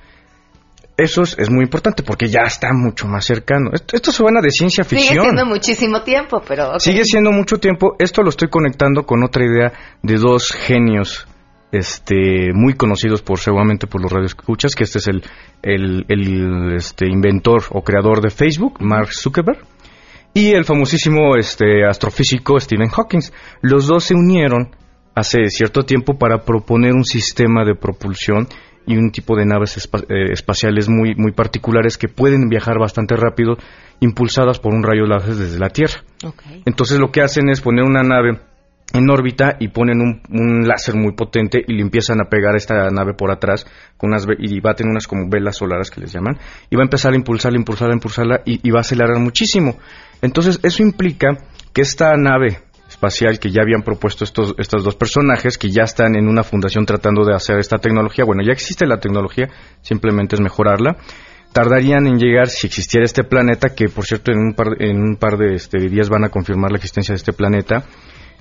Eso 0.96 1.22
es, 1.22 1.38
es, 1.38 1.50
muy 1.50 1.64
importante 1.64 2.02
porque 2.02 2.26
ya 2.26 2.42
está 2.46 2.72
mucho 2.72 3.06
más 3.06 3.26
cercano. 3.26 3.70
Esto, 3.74 3.96
esto 3.96 4.12
suena 4.12 4.40
de 4.40 4.50
ciencia 4.50 4.82
ficción. 4.82 5.08
Sigue 5.08 5.20
siendo 5.20 5.44
muchísimo 5.44 6.02
tiempo, 6.02 6.42
pero... 6.46 6.68
Okay. 6.68 6.80
Sigue 6.80 7.04
siendo 7.04 7.32
mucho 7.32 7.58
tiempo. 7.58 7.96
Esto 7.98 8.22
lo 8.22 8.30
estoy 8.30 8.48
conectando 8.48 9.04
con 9.04 9.22
otra 9.22 9.44
idea 9.44 9.72
de 10.02 10.16
dos 10.16 10.52
genios 10.52 11.26
este, 11.70 12.52
muy 12.54 12.74
conocidos 12.74 13.20
por 13.20 13.38
seguramente 13.38 13.86
por 13.86 14.00
los 14.00 14.10
radioescuchas, 14.10 14.74
que 14.74 14.84
este 14.84 14.98
es 14.98 15.08
el, 15.08 15.22
el, 15.62 16.06
el 16.08 16.74
este, 16.74 17.06
inventor 17.06 17.64
o 17.70 17.82
creador 17.82 18.22
de 18.22 18.30
Facebook, 18.30 18.78
Mark 18.80 19.12
Zuckerberg 19.12 19.58
y 20.36 20.52
el 20.52 20.66
famosísimo 20.66 21.34
este, 21.36 21.86
astrofísico 21.86 22.60
Stephen 22.60 22.90
Hawking. 22.90 23.20
Los 23.62 23.86
dos 23.86 24.04
se 24.04 24.14
unieron 24.14 24.68
hace 25.14 25.48
cierto 25.48 25.84
tiempo 25.84 26.18
para 26.18 26.44
proponer 26.44 26.92
un 26.92 27.04
sistema 27.04 27.64
de 27.64 27.74
propulsión 27.74 28.46
y 28.86 28.98
un 28.98 29.10
tipo 29.12 29.34
de 29.34 29.46
naves 29.46 29.78
espa 29.78 30.00
eh, 30.00 30.32
espaciales 30.32 30.90
muy, 30.90 31.14
muy 31.14 31.32
particulares 31.32 31.96
que 31.96 32.08
pueden 32.08 32.50
viajar 32.50 32.78
bastante 32.78 33.16
rápido, 33.16 33.56
impulsadas 34.00 34.58
por 34.58 34.74
un 34.74 34.82
rayo 34.82 35.06
láser 35.06 35.36
desde 35.36 35.58
la 35.58 35.70
Tierra. 35.70 36.02
Okay. 36.22 36.62
Entonces 36.66 36.98
lo 36.98 37.10
que 37.10 37.22
hacen 37.22 37.48
es 37.48 37.62
poner 37.62 37.84
una 37.84 38.02
nave 38.02 38.38
en 38.92 39.10
órbita 39.10 39.56
y 39.58 39.68
ponen 39.68 40.02
un, 40.02 40.20
un, 40.30 40.68
láser 40.68 40.96
muy 40.96 41.14
potente 41.14 41.64
y 41.66 41.72
le 41.72 41.80
empiezan 41.80 42.20
a 42.20 42.28
pegar 42.28 42.52
a 42.54 42.58
esta 42.58 42.90
nave 42.90 43.14
por 43.14 43.32
atrás 43.32 43.66
con 43.96 44.10
unas 44.10 44.26
y 44.38 44.60
va 44.60 44.72
a 44.72 44.74
tener 44.74 44.90
unas 44.90 45.06
como 45.06 45.30
velas 45.30 45.56
solares 45.56 45.90
que 45.90 46.02
les 46.02 46.12
llaman 46.12 46.38
y 46.70 46.76
va 46.76 46.82
a 46.82 46.84
empezar 46.84 47.14
a 47.14 47.16
impulsarla, 47.16 47.58
impulsarla, 47.58 47.94
impulsarla 47.94 48.42
y, 48.44 48.60
y 48.62 48.70
va 48.70 48.80
a 48.80 48.82
acelerar 48.82 49.18
muchísimo. 49.18 49.78
Entonces 50.22 50.60
eso 50.62 50.82
implica 50.82 51.38
que 51.72 51.82
esta 51.82 52.16
nave 52.16 52.58
espacial 52.88 53.38
que 53.38 53.50
ya 53.50 53.62
habían 53.62 53.82
propuesto 53.82 54.24
estos, 54.24 54.54
estos 54.58 54.84
dos 54.84 54.96
personajes, 54.96 55.58
que 55.58 55.70
ya 55.70 55.82
están 55.82 56.16
en 56.16 56.28
una 56.28 56.42
fundación 56.42 56.86
tratando 56.86 57.24
de 57.24 57.34
hacer 57.34 57.58
esta 57.58 57.78
tecnología, 57.78 58.24
bueno, 58.24 58.42
ya 58.44 58.52
existe 58.52 58.86
la 58.86 58.98
tecnología, 58.98 59.48
simplemente 59.82 60.36
es 60.36 60.40
mejorarla, 60.40 60.96
tardarían 61.52 62.06
en 62.06 62.18
llegar, 62.18 62.48
si 62.48 62.66
existiera 62.66 63.04
este 63.04 63.24
planeta, 63.24 63.74
que 63.74 63.88
por 63.88 64.04
cierto 64.04 64.30
en 64.30 64.38
un 64.38 64.54
par, 64.54 64.80
en 64.80 65.00
un 65.00 65.16
par 65.16 65.36
de 65.36 65.54
este, 65.54 65.88
días 65.88 66.08
van 66.08 66.24
a 66.24 66.28
confirmar 66.28 66.70
la 66.70 66.78
existencia 66.78 67.12
de 67.12 67.16
este 67.16 67.32
planeta, 67.32 67.84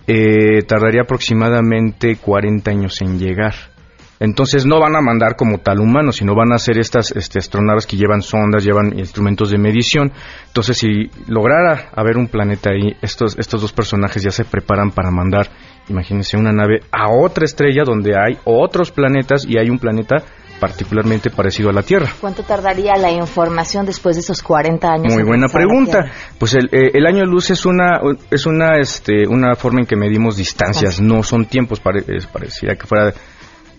eh, 0.08 0.62
tardaría 0.68 1.02
aproximadamente 1.02 2.18
40 2.18 2.72
años 2.72 3.02
en 3.02 3.18
llegar. 3.18 3.75
Entonces 4.20 4.66
no 4.66 4.80
van 4.80 4.96
a 4.96 5.02
mandar 5.02 5.36
como 5.36 5.60
tal 5.60 5.80
humanos, 5.80 6.18
sino 6.18 6.36
van 6.36 6.52
a 6.52 6.56
hacer 6.56 6.78
estas 6.78 7.12
este, 7.12 7.40
astronaves 7.40 7.86
que 7.86 7.98
llevan 7.98 8.22
sondas, 8.22 8.64
llevan 8.64 8.98
instrumentos 8.98 9.52
de 9.52 9.58
medición. 9.58 10.12
Entonces 10.48 10.78
si 10.78 11.10
lograra 11.28 11.90
haber 11.96 12.18
un 12.18 12.28
planeta 12.28 12.70
ahí, 12.70 12.96
estos, 13.02 13.38
estos 13.38 13.62
dos 13.62 13.74
personajes 13.74 14.24
ya 14.24 14.32
se 14.32 14.46
preparan 14.46 14.92
para 14.92 15.12
mandar, 15.12 15.50
imagínense, 15.90 16.38
una 16.38 16.54
nave 16.54 16.82
a 16.92 17.12
otra 17.12 17.46
estrella 17.46 17.84
donde 17.84 18.14
hay 18.18 18.38
otros 18.46 18.92
planetas 18.92 19.46
y 19.46 19.58
hay 19.58 19.70
un 19.70 19.80
planeta 19.80 20.24
particularmente 20.60 21.30
parecido 21.30 21.70
a 21.70 21.74
la 21.74 21.82
Tierra. 21.82 22.08
¿Cuánto 22.20 22.44
tardaría 22.44 22.96
la 22.96 23.12
información 23.12 23.86
después 23.86 24.16
de 24.16 24.22
esos 24.22 24.42
40 24.42 24.88
años? 24.88 25.14
Muy 25.14 25.24
buena 25.24 25.48
pregunta. 25.48 26.06
Pues 26.40 26.56
el, 26.56 26.70
eh, 26.72 26.92
el, 26.94 27.06
año 27.06 27.26
luz 27.26 27.50
es 27.52 27.66
una 27.66 28.00
es 28.32 28.46
una 28.46 28.78
este 28.80 29.28
una 29.28 29.56
forma 29.56 29.82
en 29.82 29.86
que 29.86 29.96
medimos 29.96 30.38
distancias, 30.38 31.02
no 31.02 31.24
son 31.24 31.46
tiempos, 31.46 31.80
pare, 31.80 32.04
parecía 32.32 32.76
que 32.76 32.88
fuera 32.88 33.14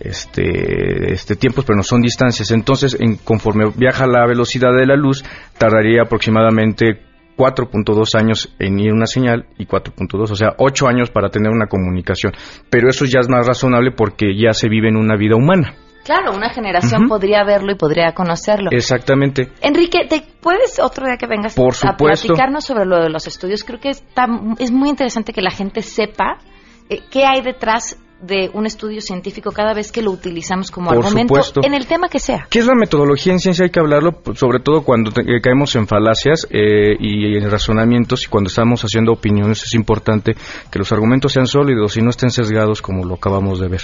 este, 0.01 1.13
este 1.13 1.37
tiempos, 1.37 1.65
pero 1.65 1.77
no 1.77 1.83
son 1.83 2.03
distancias. 2.03 2.51
Entonces, 2.51 2.97
en, 2.99 3.17
conforme 3.17 3.71
viaja 3.75 4.07
la 4.07 4.27
velocidad 4.27 4.73
de 4.77 4.87
la 4.87 4.97
luz, 4.97 5.25
tardaría 5.59 6.03
aproximadamente 6.03 7.01
4.2 7.37 8.19
años 8.19 8.55
en 8.59 8.79
ir 8.81 8.93
una 8.93 9.07
señal 9.07 9.47
y 9.59 9.67
4.2, 9.67 10.31
o 10.31 10.37
sea, 10.37 10.55
8 10.59 10.89
años 10.89 11.11
para 11.11 11.29
tener 11.29 11.51
una 11.53 11.67
comunicación. 11.67 12.33
Pero 12.71 12.89
eso 12.89 13.05
ya 13.05 13.21
es 13.21 13.29
más 13.29 13.47
razonable 13.47 13.93
porque 13.93 14.37
ya 14.37 14.53
se 14.53 14.69
vive 14.69 14.89
en 14.89 14.97
una 14.97 15.17
vida 15.17 15.37
humana. 15.37 15.75
Claro, 16.07 16.37
una 16.37 16.51
generación 16.51 17.09
podría 17.09 17.43
verlo 17.43 17.73
y 17.73 17.75
podría 17.75 18.13
conocerlo. 18.13 18.71
Exactamente. 18.71 19.51
Enrique, 19.61 20.07
¿te 20.09 20.23
puedes 20.41 20.79
otro 20.79 21.05
día 21.05 21.17
que 21.17 21.27
vengas 21.27 21.57
Por 21.57 21.75
a 21.83 21.97
platicarnos 21.97 22.65
sobre 22.65 22.87
lo 22.87 23.03
de 23.03 23.11
los 23.11 23.27
estudios? 23.27 23.65
Creo 23.65 23.81
que 23.81 23.91
está, 23.91 24.27
es 24.61 24.71
muy 24.71 24.89
interesante 24.89 25.33
que 25.33 25.43
la 25.43 25.51
gente 25.51 25.83
sepa 25.83 26.39
eh, 26.89 27.01
qué 27.11 27.25
hay 27.25 27.43
detrás 27.43 27.99
de 28.21 28.51
un 28.55 28.67
estudio 28.67 29.01
científico 29.01 29.53
cada 29.53 29.75
vez 29.75 29.93
que 29.93 30.01
lo 30.01 30.11
utilizamos 30.11 30.71
como 30.71 30.91
argumento 30.91 31.35
en 31.63 31.75
el 31.75 31.87
tema 31.87 32.09
que 32.09 32.19
sea. 32.19 32.47
¿Qué 32.49 32.61
es 32.61 32.67
la 32.67 32.75
metodología 32.75 33.33
en 33.33 33.41
ciencia? 33.41 33.65
Hay 33.65 33.71
que 33.71 33.81
hablarlo, 33.81 34.21
sobre 34.35 34.61
todo 34.61 34.83
cuando 34.83 35.11
eh, 35.21 35.41
caemos 35.43 35.77
en 35.77 35.87
falacias 35.87 36.47
eh, 36.51 36.97
y 36.99 37.37
en 37.37 37.51
razonamientos 37.51 38.25
y 38.25 38.29
cuando 38.29 38.49
estamos 38.49 38.83
haciendo 38.83 39.13
opiniones 39.13 39.63
es 39.65 39.75
importante 39.75 40.35
que 40.71 40.79
los 40.79 40.91
argumentos 40.93 41.33
sean 41.33 41.47
sólidos 41.47 41.97
y 41.97 42.01
no 42.01 42.11
estén 42.11 42.31
sesgados 42.31 42.81
como 42.81 43.05
lo 43.05 43.15
acabamos 43.15 43.61
de 43.61 43.69
ver. 43.69 43.83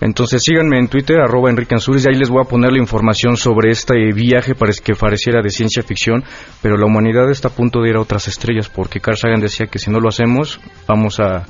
Entonces 0.00 0.42
síganme 0.42 0.78
en 0.78 0.88
Twitter, 0.88 1.18
arroba 1.18 1.50
Enrique 1.50 1.74
Ansures, 1.74 2.04
y 2.04 2.08
ahí 2.10 2.18
les 2.18 2.28
voy 2.28 2.42
a 2.42 2.48
poner 2.48 2.72
la 2.72 2.78
información 2.78 3.36
sobre 3.36 3.70
este 3.70 3.94
viaje 4.12 4.54
que 4.84 4.94
pareciera 4.94 5.42
de 5.42 5.50
ciencia 5.50 5.82
ficción, 5.82 6.22
pero 6.60 6.76
la 6.76 6.86
humanidad 6.86 7.30
está 7.30 7.48
a 7.48 7.52
punto 7.52 7.80
de 7.80 7.90
ir 7.90 7.96
a 7.96 8.00
otras 8.00 8.28
estrellas 8.28 8.68
porque 8.68 9.00
Carl 9.00 9.16
Sagan 9.16 9.40
decía 9.40 9.66
que 9.66 9.78
si 9.78 9.90
no 9.90 10.00
lo 10.00 10.08
hacemos 10.08 10.60
vamos 10.86 11.18
a 11.20 11.46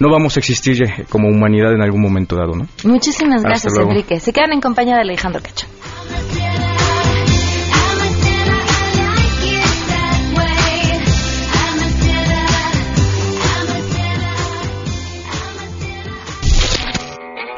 no 0.00 0.10
vamos 0.10 0.36
a 0.36 0.40
existir 0.40 0.78
como 1.08 1.28
humanidad 1.28 1.72
en 1.72 1.82
algún 1.82 2.02
momento 2.02 2.36
dado, 2.36 2.52
¿no? 2.54 2.66
Muchísimas 2.84 3.42
gracias, 3.42 3.74
Enrique. 3.76 4.20
Se 4.20 4.32
quedan 4.32 4.52
en 4.52 4.60
compañía 4.60 4.94
de 4.94 5.02
Alejandro 5.02 5.42
Cacho. 5.42 5.66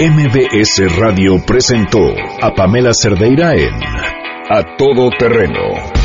MBS 0.01 0.97
Radio 0.99 1.45
presentó 1.47 2.01
a 2.41 2.55
Pamela 2.55 2.95
Cerdeira 2.95 3.53
en 3.53 3.75
A 4.49 4.77
Todo 4.79 5.11
Terreno. 5.11 6.00